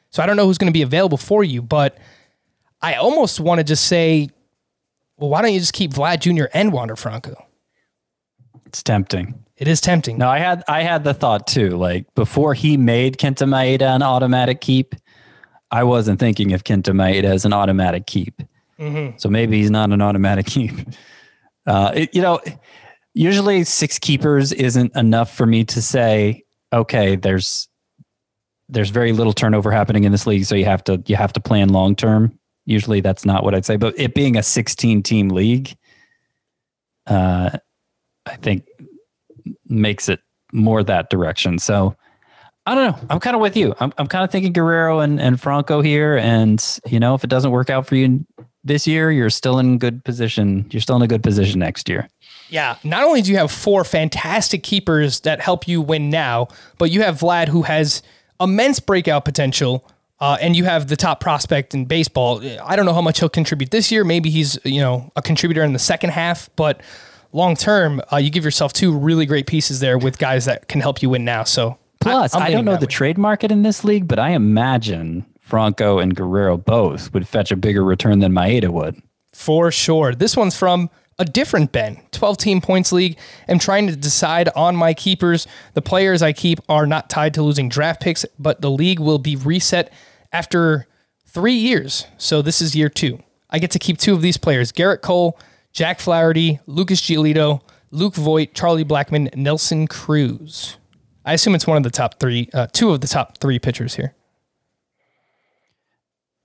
So 0.09 0.23
I 0.23 0.25
don't 0.25 0.35
know 0.37 0.45
who's 0.45 0.57
going 0.57 0.71
to 0.71 0.77
be 0.77 0.81
available 0.81 1.17
for 1.19 1.43
you, 1.43 1.61
but 1.61 1.97
I 2.81 2.95
almost 2.95 3.39
want 3.39 3.59
to 3.59 3.63
just 3.63 3.85
say, 3.85 4.29
well, 5.17 5.29
why 5.29 5.41
don't 5.41 5.53
you 5.53 5.59
just 5.59 5.73
keep 5.73 5.91
Vlad 5.91 6.19
Jr. 6.19 6.45
and 6.53 6.71
Wander 6.71 6.95
Franco? 6.95 7.35
It's 8.65 8.83
tempting. 8.83 9.43
It 9.55 9.67
is 9.67 9.81
tempting. 9.81 10.17
No, 10.17 10.29
I 10.29 10.39
had 10.39 10.63
I 10.67 10.83
had 10.83 11.03
the 11.03 11.13
thought 11.13 11.47
too. 11.47 11.69
Like 11.69 12.13
before 12.13 12.53
he 12.53 12.77
made 12.77 13.17
Kenta 13.17 13.47
Maeda 13.47 13.95
an 13.95 14.03
automatic 14.03 14.61
keep, 14.61 14.93
I 15.71 15.83
wasn't 15.83 16.19
thinking 16.19 16.53
of 16.53 16.63
Kenta 16.63 16.93
Maeda 16.93 17.23
as 17.23 17.45
an 17.45 17.53
automatic 17.53 18.05
keep. 18.05 18.41
So 19.17 19.29
maybe 19.29 19.59
he's 19.59 19.71
not 19.71 19.91
an 19.91 20.01
automatic 20.01 20.45
keep. 20.47 20.73
Uh, 21.65 21.91
it, 21.95 22.15
you 22.15 22.21
know, 22.21 22.39
usually 23.13 23.63
six 23.63 23.97
keepers 23.97 24.51
isn't 24.51 24.95
enough 24.95 25.35
for 25.35 25.45
me 25.45 25.63
to 25.65 25.81
say, 25.81 26.43
okay, 26.71 27.15
there's 27.15 27.67
there's 28.69 28.89
very 28.89 29.13
little 29.13 29.33
turnover 29.33 29.71
happening 29.71 30.03
in 30.03 30.11
this 30.11 30.27
league, 30.27 30.45
so 30.45 30.53
you 30.53 30.65
have 30.65 30.83
to 30.83 31.01
you 31.07 31.15
have 31.15 31.33
to 31.33 31.39
plan 31.39 31.69
long 31.69 31.95
term. 31.95 32.37
Usually 32.67 32.99
that's 32.99 33.25
not 33.25 33.43
what 33.45 33.55
I'd 33.55 33.65
say, 33.65 33.77
but 33.77 33.97
it 33.97 34.13
being 34.13 34.35
a 34.35 34.43
16 34.43 35.01
team 35.01 35.29
league, 35.29 35.75
uh, 37.07 37.51
I 38.25 38.35
think 38.35 38.65
makes 39.65 40.09
it 40.09 40.19
more 40.51 40.83
that 40.83 41.09
direction. 41.09 41.59
So 41.59 41.95
I 42.65 42.75
don't 42.75 42.91
know. 42.91 43.07
I'm 43.09 43.21
kind 43.21 43.37
of 43.37 43.41
with 43.41 43.55
you. 43.55 43.73
I'm, 43.79 43.93
I'm 43.97 44.07
kind 44.07 44.25
of 44.25 44.31
thinking 44.31 44.51
Guerrero 44.51 44.99
and, 44.99 45.21
and 45.21 45.39
Franco 45.39 45.81
here. 45.81 46.17
And, 46.17 46.61
you 46.85 46.99
know, 46.99 47.15
if 47.15 47.23
it 47.23 47.29
doesn't 47.29 47.51
work 47.51 47.69
out 47.69 47.87
for 47.87 47.95
you 47.95 48.25
this 48.65 48.85
year, 48.85 49.09
you're 49.09 49.29
still 49.29 49.59
in 49.59 49.77
good 49.77 50.03
position. 50.03 50.67
You're 50.71 50.81
still 50.81 50.97
in 50.97 51.01
a 51.01 51.07
good 51.07 51.23
position 51.23 51.61
next 51.61 51.87
year. 51.87 52.09
Yeah, 52.49 52.75
not 52.83 53.05
only 53.05 53.21
do 53.21 53.31
you 53.31 53.37
have 53.37 53.53
four 53.53 53.85
fantastic 53.85 54.63
keepers 54.63 55.21
that 55.21 55.39
help 55.39 55.69
you 55.69 55.81
win 55.81 56.09
now, 56.09 56.49
but 56.77 56.91
you 56.91 57.01
have 57.03 57.19
Vlad 57.19 57.47
who 57.47 57.61
has 57.61 58.01
immense 58.41 58.81
breakout 58.81 59.23
potential, 59.23 59.89
uh, 60.19 60.37
and 60.41 60.55
you 60.55 60.63
have 60.65 60.87
the 60.87 60.95
top 60.95 61.19
prospect 61.19 61.73
in 61.73 61.85
baseball. 61.85 62.41
I 62.63 62.75
don't 62.75 62.85
know 62.85 62.93
how 62.93 63.01
much 63.01 63.19
he'll 63.19 63.29
contribute 63.29 63.71
this 63.71 63.91
year. 63.91 64.03
Maybe 64.03 64.29
he's 64.29 64.57
you 64.63 64.81
know 64.81 65.11
a 65.15 65.21
contributor 65.21 65.63
in 65.63 65.73
the 65.73 65.79
second 65.79 66.11
half, 66.11 66.49
but 66.55 66.81
long 67.33 67.55
term, 67.55 68.01
uh, 68.11 68.17
you 68.17 68.29
give 68.29 68.43
yourself 68.43 68.73
two 68.73 68.97
really 68.97 69.25
great 69.25 69.47
pieces 69.47 69.79
there 69.79 69.97
with 69.97 70.17
guys 70.17 70.45
that 70.45 70.67
can 70.67 70.81
help 70.81 71.01
you 71.01 71.09
win 71.09 71.25
now. 71.25 71.43
So 71.43 71.77
Plus, 71.99 72.33
I'm 72.35 72.41
I, 72.41 72.51
don't 72.51 72.65
know 72.65 72.75
the 72.77 72.85
way. 72.85 72.91
trade 72.91 73.17
market 73.17 73.51
in 73.51 73.63
this 73.63 73.83
league, 73.83 74.07
but 74.07 74.19
I 74.19 74.31
imagine 74.31 75.25
Franco 75.39 75.99
and 75.99 76.15
Guerrero 76.15 76.57
both 76.57 77.13
would 77.13 77.27
fetch 77.27 77.51
a 77.51 77.55
bigger 77.55 77.83
return 77.83 78.19
than 78.19 78.33
Maeda 78.33 78.69
would. 78.69 79.01
For 79.33 79.71
sure. 79.71 80.13
This 80.13 80.35
one's 80.35 80.57
from 80.57 80.89
a 81.19 81.25
different 81.25 81.71
Ben, 81.71 81.99
12 82.11 82.37
team 82.37 82.61
points 82.61 82.91
league. 82.91 83.17
I'm 83.47 83.59
trying 83.59 83.87
to 83.87 83.95
decide 83.95 84.49
on 84.55 84.75
my 84.75 84.93
keepers. 84.93 85.47
The 85.73 85.81
players 85.81 86.21
I 86.21 86.33
keep 86.33 86.59
are 86.69 86.85
not 86.85 87.09
tied 87.09 87.33
to 87.35 87.43
losing 87.43 87.69
draft 87.69 88.01
picks, 88.01 88.25
but 88.37 88.61
the 88.61 88.69
league 88.69 88.99
will 88.99 89.17
be 89.17 89.35
reset 89.35 89.91
after 90.37 90.85
three 91.25 91.55
years. 91.55 92.05
So 92.17 92.43
this 92.43 92.61
is 92.61 92.75
year 92.75 92.89
two. 92.89 93.23
I 93.49 93.57
get 93.57 93.71
to 93.71 93.79
keep 93.79 93.97
two 93.97 94.13
of 94.13 94.21
these 94.21 94.37
players 94.37 94.71
Gerrit 94.71 95.01
Cole, 95.01 95.39
Jack 95.73 95.99
Flaherty, 95.99 96.59
Lucas 96.67 97.01
Giolito, 97.01 97.61
Luke 97.91 98.15
Voit, 98.15 98.53
Charlie 98.53 98.85
Blackmon, 98.85 99.35
Nelson 99.35 99.87
Cruz. 99.87 100.77
I 101.25 101.33
assume 101.33 101.55
it's 101.55 101.65
one 101.65 101.77
of 101.77 101.83
the 101.83 101.89
top 101.89 102.19
three, 102.19 102.49
uh, 102.53 102.67
two 102.71 102.91
of 102.91 103.01
the 103.01 103.07
top 103.07 103.39
three 103.39 103.57
pitchers 103.59 103.95
here. 103.95 104.13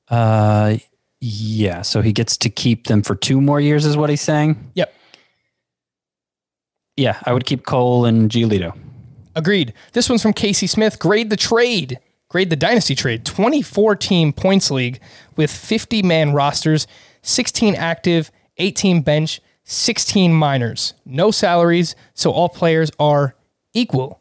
Uh, 0.08 0.78
yeah. 1.20 1.82
So 1.82 2.00
he 2.00 2.12
gets 2.12 2.36
to 2.38 2.48
keep 2.50 2.86
them 2.86 3.02
for 3.02 3.14
two 3.14 3.40
more 3.40 3.60
years, 3.60 3.84
is 3.84 3.96
what 3.96 4.10
he's 4.10 4.22
saying. 4.22 4.72
Yep. 4.74 4.92
Yeah, 6.96 7.18
I 7.24 7.32
would 7.32 7.46
keep 7.46 7.64
Cole 7.64 8.04
and 8.04 8.30
Giolito. 8.30 8.76
Agreed. 9.34 9.72
This 9.92 10.08
one's 10.08 10.22
from 10.22 10.32
Casey 10.32 10.66
Smith. 10.66 10.98
Grade 10.98 11.30
the 11.30 11.36
trade. 11.36 11.98
Grade 12.32 12.48
the 12.48 12.56
dynasty 12.56 12.94
trade. 12.94 13.26
24 13.26 13.94
team 13.96 14.32
points 14.32 14.70
league 14.70 14.98
with 15.36 15.50
50 15.50 16.02
man 16.02 16.32
rosters, 16.32 16.86
16 17.20 17.74
active, 17.74 18.32
18 18.56 19.02
bench, 19.02 19.38
16 19.64 20.32
minors. 20.32 20.94
No 21.04 21.30
salaries, 21.30 21.94
so 22.14 22.30
all 22.30 22.48
players 22.48 22.90
are 22.98 23.36
equal 23.74 24.18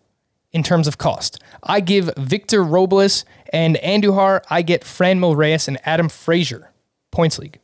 in 0.51 0.61
terms 0.61 0.89
of 0.89 0.97
cost. 0.97 1.41
I 1.63 1.79
give 1.79 2.11
Victor 2.17 2.65
Robles 2.65 3.23
and 3.53 3.77
Andujar. 3.77 4.41
I 4.49 4.61
get 4.61 4.81
Franmil 4.81 5.37
Reyes 5.37 5.69
and 5.69 5.77
Adam 5.85 6.09
Frazier. 6.09 6.69
Points 7.11 7.39
league. 7.39 7.61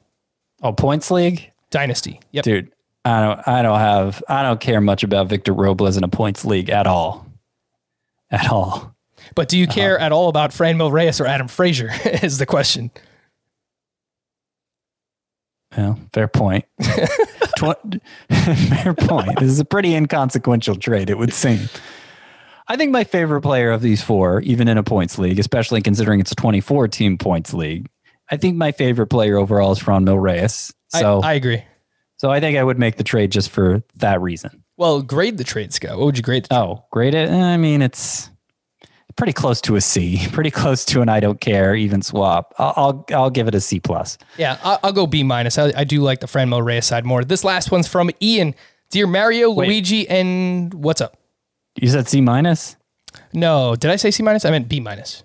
Oh, 0.63 0.71
points 0.71 1.11
league, 1.11 1.51
Dynasty. 1.71 2.21
Yep. 2.31 2.43
dude. 2.45 2.71
I 3.03 3.21
don't. 3.21 3.47
I 3.47 3.61
don't 3.63 3.79
have. 3.79 4.23
I 4.29 4.43
don't 4.43 4.61
care 4.61 4.79
much 4.79 5.03
about 5.03 5.27
Victor 5.27 5.51
Robles 5.51 5.97
in 5.97 6.05
a 6.05 6.09
points 6.09 6.45
league 6.45 6.69
at 6.69 6.87
all. 6.87 7.25
At 8.31 8.49
all. 8.49 8.96
But 9.35 9.49
do 9.49 9.57
you 9.57 9.67
care 9.67 9.97
uh-huh. 9.97 10.05
at 10.05 10.11
all 10.11 10.29
about 10.29 10.51
Franmil 10.51 10.91
Reyes 10.91 11.19
or 11.19 11.25
Adam 11.25 11.47
Frazier? 11.47 11.91
is 12.23 12.37
the 12.37 12.45
question. 12.45 12.91
Well, 15.75 15.99
fair 16.13 16.27
point. 16.27 16.65
Tw- 17.57 18.01
fair 18.29 18.93
point. 18.93 19.39
This 19.39 19.51
is 19.51 19.59
a 19.59 19.65
pretty 19.65 19.93
inconsequential 19.93 20.75
trade, 20.77 21.09
it 21.09 21.17
would 21.17 21.33
seem. 21.33 21.69
I 22.67 22.75
think 22.75 22.91
my 22.91 23.03
favorite 23.03 23.41
player 23.41 23.71
of 23.71 23.81
these 23.81 24.01
four, 24.01 24.41
even 24.41 24.67
in 24.67 24.77
a 24.77 24.83
points 24.83 25.17
league, 25.17 25.39
especially 25.39 25.81
considering 25.81 26.19
it's 26.19 26.31
a 26.31 26.35
24 26.35 26.87
team 26.89 27.17
points 27.17 27.53
league, 27.53 27.89
I 28.29 28.37
think 28.37 28.57
my 28.57 28.71
favorite 28.71 29.07
player 29.07 29.37
overall 29.37 29.71
is 29.71 29.79
Franmil 29.79 30.21
Reyes. 30.21 30.73
So 30.89 31.21
I, 31.21 31.31
I 31.31 31.33
agree. 31.33 31.63
So 32.17 32.31
I 32.31 32.39
think 32.39 32.57
I 32.57 32.63
would 32.63 32.79
make 32.79 32.97
the 32.97 33.03
trade 33.03 33.31
just 33.31 33.51
for 33.51 33.83
that 33.97 34.21
reason. 34.21 34.63
Well, 34.75 35.01
grade 35.01 35.37
the 35.37 35.43
trade, 35.43 35.73
Scott. 35.73 35.97
What 35.97 36.05
would 36.05 36.17
you 36.17 36.23
grade? 36.23 36.45
The 36.45 36.55
oh, 36.55 36.85
grade 36.91 37.13
it. 37.13 37.29
Eh, 37.29 37.41
I 37.41 37.57
mean, 37.57 37.81
it's 37.81 38.29
pretty 39.17 39.33
close 39.33 39.59
to 39.61 39.75
a 39.75 39.81
C. 39.81 40.25
Pretty 40.31 40.51
close 40.51 40.85
to 40.85 41.01
an 41.01 41.09
I 41.09 41.19
don't 41.19 41.41
care 41.41 41.75
even 41.75 42.01
swap. 42.01 42.53
I'll 42.57 42.73
I'll, 42.77 43.05
I'll 43.13 43.29
give 43.29 43.47
it 43.47 43.55
a 43.55 43.59
C 43.59 43.79
plus. 43.79 44.17
Yeah, 44.37 44.57
I'll, 44.63 44.79
I'll 44.83 44.93
go 44.93 45.05
B 45.07 45.23
minus. 45.23 45.57
I, 45.57 45.73
I, 45.75 45.83
do 45.83 46.01
like 46.01 46.21
the 46.21 46.27
Franmil 46.27 46.63
Reyes 46.63 46.85
side 46.85 47.05
more. 47.05 47.25
This 47.25 47.43
last 47.43 47.71
one's 47.71 47.87
from 47.87 48.09
Ian. 48.21 48.55
Dear 48.89 49.07
Mario, 49.07 49.51
Wait. 49.51 49.67
Luigi, 49.67 50.07
and 50.07 50.73
what's 50.73 51.01
up? 51.01 51.17
You 51.75 51.89
said 51.89 52.07
C 52.07 52.21
minus. 52.21 52.77
No, 53.33 53.75
did 53.75 53.91
I 53.91 53.97
say 53.97 54.11
C 54.11 54.23
minus? 54.23 54.45
I 54.45 54.51
meant 54.51 54.69
B 54.69 54.79
minus. 54.79 55.23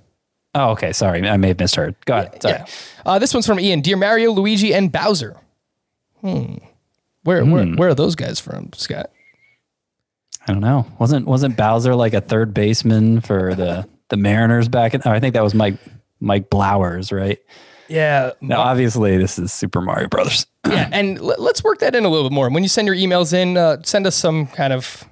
Oh, 0.55 0.71
okay. 0.71 0.93
Sorry, 0.93 1.27
I 1.27 1.37
may 1.37 1.49
have 1.49 1.59
misheard. 1.59 1.95
Go 2.05 2.17
ahead. 2.17 2.43
Sorry. 2.43 2.55
Yeah. 2.55 2.67
Uh, 3.07 3.19
this 3.19 3.33
one's 3.33 3.47
from 3.47 3.61
Ian. 3.61 3.81
Dear 3.81 3.97
Mario, 3.97 4.33
Luigi, 4.33 4.75
and 4.75 4.91
Bowser. 4.91 5.37
Hmm. 6.21 6.57
Where 7.23 7.45
hmm. 7.45 7.53
where 7.53 7.67
where 7.67 7.89
are 7.91 7.95
those 7.95 8.15
guys 8.15 8.41
from, 8.41 8.71
Scott? 8.75 9.11
I 10.47 10.53
don't 10.53 10.61
know. 10.61 10.87
Wasn't 10.99 11.27
wasn't 11.27 11.57
Bowser 11.57 11.95
like 11.95 12.15
a 12.15 12.21
third 12.21 12.53
baseman 12.53 13.21
for 13.21 13.55
the 13.55 13.89
the 14.09 14.17
Mariners 14.17 14.69
back 14.69 14.95
in? 14.95 15.03
Oh, 15.05 15.11
I 15.11 15.21
think 15.21 15.35
that 15.35 15.43
was 15.43 15.55
Mike 15.55 15.79
Mike 16.21 16.51
Blowers, 16.51 17.13
right? 17.13 17.39
Yeah. 17.89 18.33
Now, 18.41 18.61
obviously, 18.61 19.19
this 19.19 19.39
is 19.39 19.53
Super 19.53 19.81
Mario 19.81 20.09
Brothers. 20.09 20.47
yeah, 20.67 20.89
and 20.93 21.19
l- 21.19 21.35
let's 21.39 21.63
work 21.63 21.79
that 21.81 21.95
in 21.95 22.05
a 22.05 22.09
little 22.09 22.29
bit 22.29 22.35
more. 22.35 22.49
When 22.51 22.63
you 22.63 22.69
send 22.69 22.87
your 22.87 22.97
emails 22.97 23.33
in, 23.33 23.57
uh, 23.57 23.83
send 23.83 24.07
us 24.07 24.17
some 24.17 24.47
kind 24.47 24.73
of. 24.73 25.05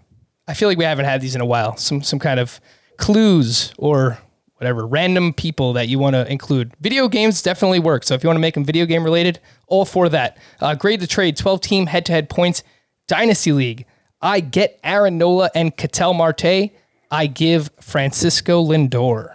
I 0.48 0.54
feel 0.54 0.68
like 0.68 0.78
we 0.78 0.84
haven't 0.84 1.04
had 1.04 1.20
these 1.20 1.34
in 1.34 1.40
a 1.40 1.46
while. 1.46 1.76
Some 1.76 2.02
some 2.02 2.18
kind 2.18 2.40
of 2.40 2.60
clues 2.96 3.72
or 3.78 4.18
whatever 4.56 4.86
random 4.86 5.32
people 5.32 5.72
that 5.72 5.88
you 5.88 5.98
want 5.98 6.14
to 6.14 6.30
include. 6.30 6.72
Video 6.80 7.08
games 7.08 7.40
definitely 7.40 7.78
work. 7.78 8.04
So 8.04 8.14
if 8.14 8.22
you 8.22 8.28
want 8.28 8.36
to 8.36 8.42
make 8.42 8.54
them 8.54 8.64
video 8.64 8.84
game 8.84 9.02
related, 9.04 9.40
all 9.68 9.86
for 9.86 10.08
that. 10.10 10.36
Uh, 10.60 10.74
grade 10.74 11.00
the 11.00 11.06
trade, 11.06 11.38
12 11.38 11.62
team 11.62 11.86
head 11.86 12.04
to 12.06 12.12
head 12.12 12.28
points, 12.28 12.62
Dynasty 13.08 13.52
League. 13.52 13.86
I 14.22 14.40
get 14.40 14.78
Aaron 14.84 15.18
Nola 15.18 15.50
and 15.54 15.76
Ketel 15.76 16.14
Marte. 16.14 16.70
I 17.10 17.26
give 17.26 17.70
Francisco 17.80 18.64
Lindor. 18.64 19.34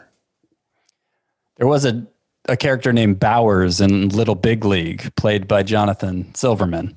There 1.57 1.67
was 1.67 1.85
a, 1.85 2.05
a 2.47 2.55
character 2.55 2.93
named 2.93 3.19
Bowers 3.19 3.81
in 3.81 4.09
Little 4.09 4.35
Big 4.35 4.65
League, 4.65 5.13
played 5.15 5.47
by 5.47 5.63
Jonathan 5.63 6.33
Silverman. 6.35 6.95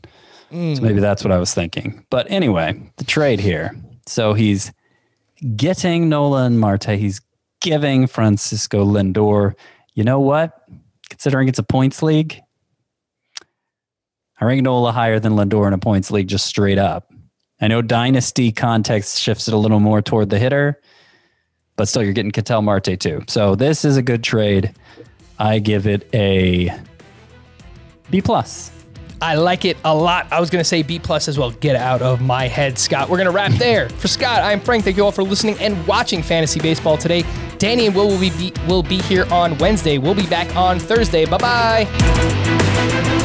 Mm. 0.53 0.77
So 0.77 0.83
maybe 0.83 1.01
that's 1.01 1.25
what 1.25 1.33
I 1.33 1.39
was 1.39 1.55
thinking. 1.55 2.05
But 2.11 2.31
anyway, 2.31 2.81
the 2.97 3.05
trade 3.05 3.41
here. 3.41 3.75
So 4.07 4.35
he's 4.35 4.73
getting 5.57 6.09
Nola 6.09 6.45
and 6.45 6.59
Marte. 6.59 6.91
He's 6.91 7.21
giving 7.61 8.07
Francisco 8.07 8.85
Lindor. 8.85 9.55
You 9.95 10.05
know 10.05 10.21
what? 10.21 10.65
Considering 11.11 11.49
it's 11.49 11.59
a 11.59 11.65
points 11.65 12.03
league, 12.03 12.41
I 14.41 14.45
rank 14.45 14.63
Nola 14.63 14.93
higher 14.93 15.19
than 15.19 15.33
Lindor 15.33 15.67
in 15.67 15.73
a 15.73 15.79
points 15.79 16.11
league 16.11 16.29
just 16.29 16.47
straight 16.47 16.79
up. 16.79 17.08
I 17.61 17.69
know 17.69 17.83
dynasty 17.83 18.53
context 18.53 19.21
shifts 19.21 19.49
it 19.49 19.55
a 19.55 19.57
little 19.57 19.81
more 19.81 20.01
toward 20.01 20.31
the 20.31 20.39
hitter, 20.39 20.81
but 21.77 21.89
still 21.89 22.03
you're 22.03 22.13
getting 22.13 22.31
Ketel 22.31 22.63
Marte 22.63 22.99
too. 22.99 23.25
So 23.27 23.55
this 23.55 23.85
is 23.85 23.97
a 23.97 24.03
good 24.03 24.23
trade. 24.23 24.75
I 25.39 25.59
give 25.59 25.87
it 25.87 26.09
a 26.15 26.73
B 28.11 28.21
plus. 28.21 28.71
I 29.21 29.35
like 29.35 29.65
it 29.65 29.77
a 29.85 29.93
lot. 29.95 30.29
I 30.33 30.39
was 30.39 30.49
going 30.49 30.61
to 30.61 30.69
say 30.69 30.83
B 30.83 31.01
plus 31.01 31.27
as 31.27 31.39
well. 31.39 31.51
Get 31.51 31.75
out 31.75 32.03
of 32.03 32.21
my 32.21 32.47
head, 32.47 32.79
Scott. 32.79 33.09
We're 33.09 33.17
going 33.17 33.27
to 33.27 33.33
wrap 33.33 33.51
there. 33.59 33.89
For 33.89 34.07
Scott, 34.09 34.43
I'm 34.43 34.61
Frank. 34.61 34.85
Thank 34.85 34.97
you 34.97 35.05
all 35.05 35.13
for 35.13 35.25
listening 35.25 35.57
and 35.59 35.85
watching 35.87 36.23
Fantasy 36.23 36.61
Baseball 36.61 36.97
today. 36.97 37.25
Danny 37.59 37.87
and 37.87 37.95
Will 37.95 38.09
will 38.09 38.21
be, 38.21 38.53
will 38.69 38.83
be 38.85 39.01
here 39.03 39.27
on 39.33 39.59
Wednesday. 39.59 39.99
We'll 39.99 40.15
be 40.15 40.27
back 40.27 40.55
on 40.55 40.79
Thursday. 40.79 41.25
Bye 41.25 41.39
bye. 41.39 43.25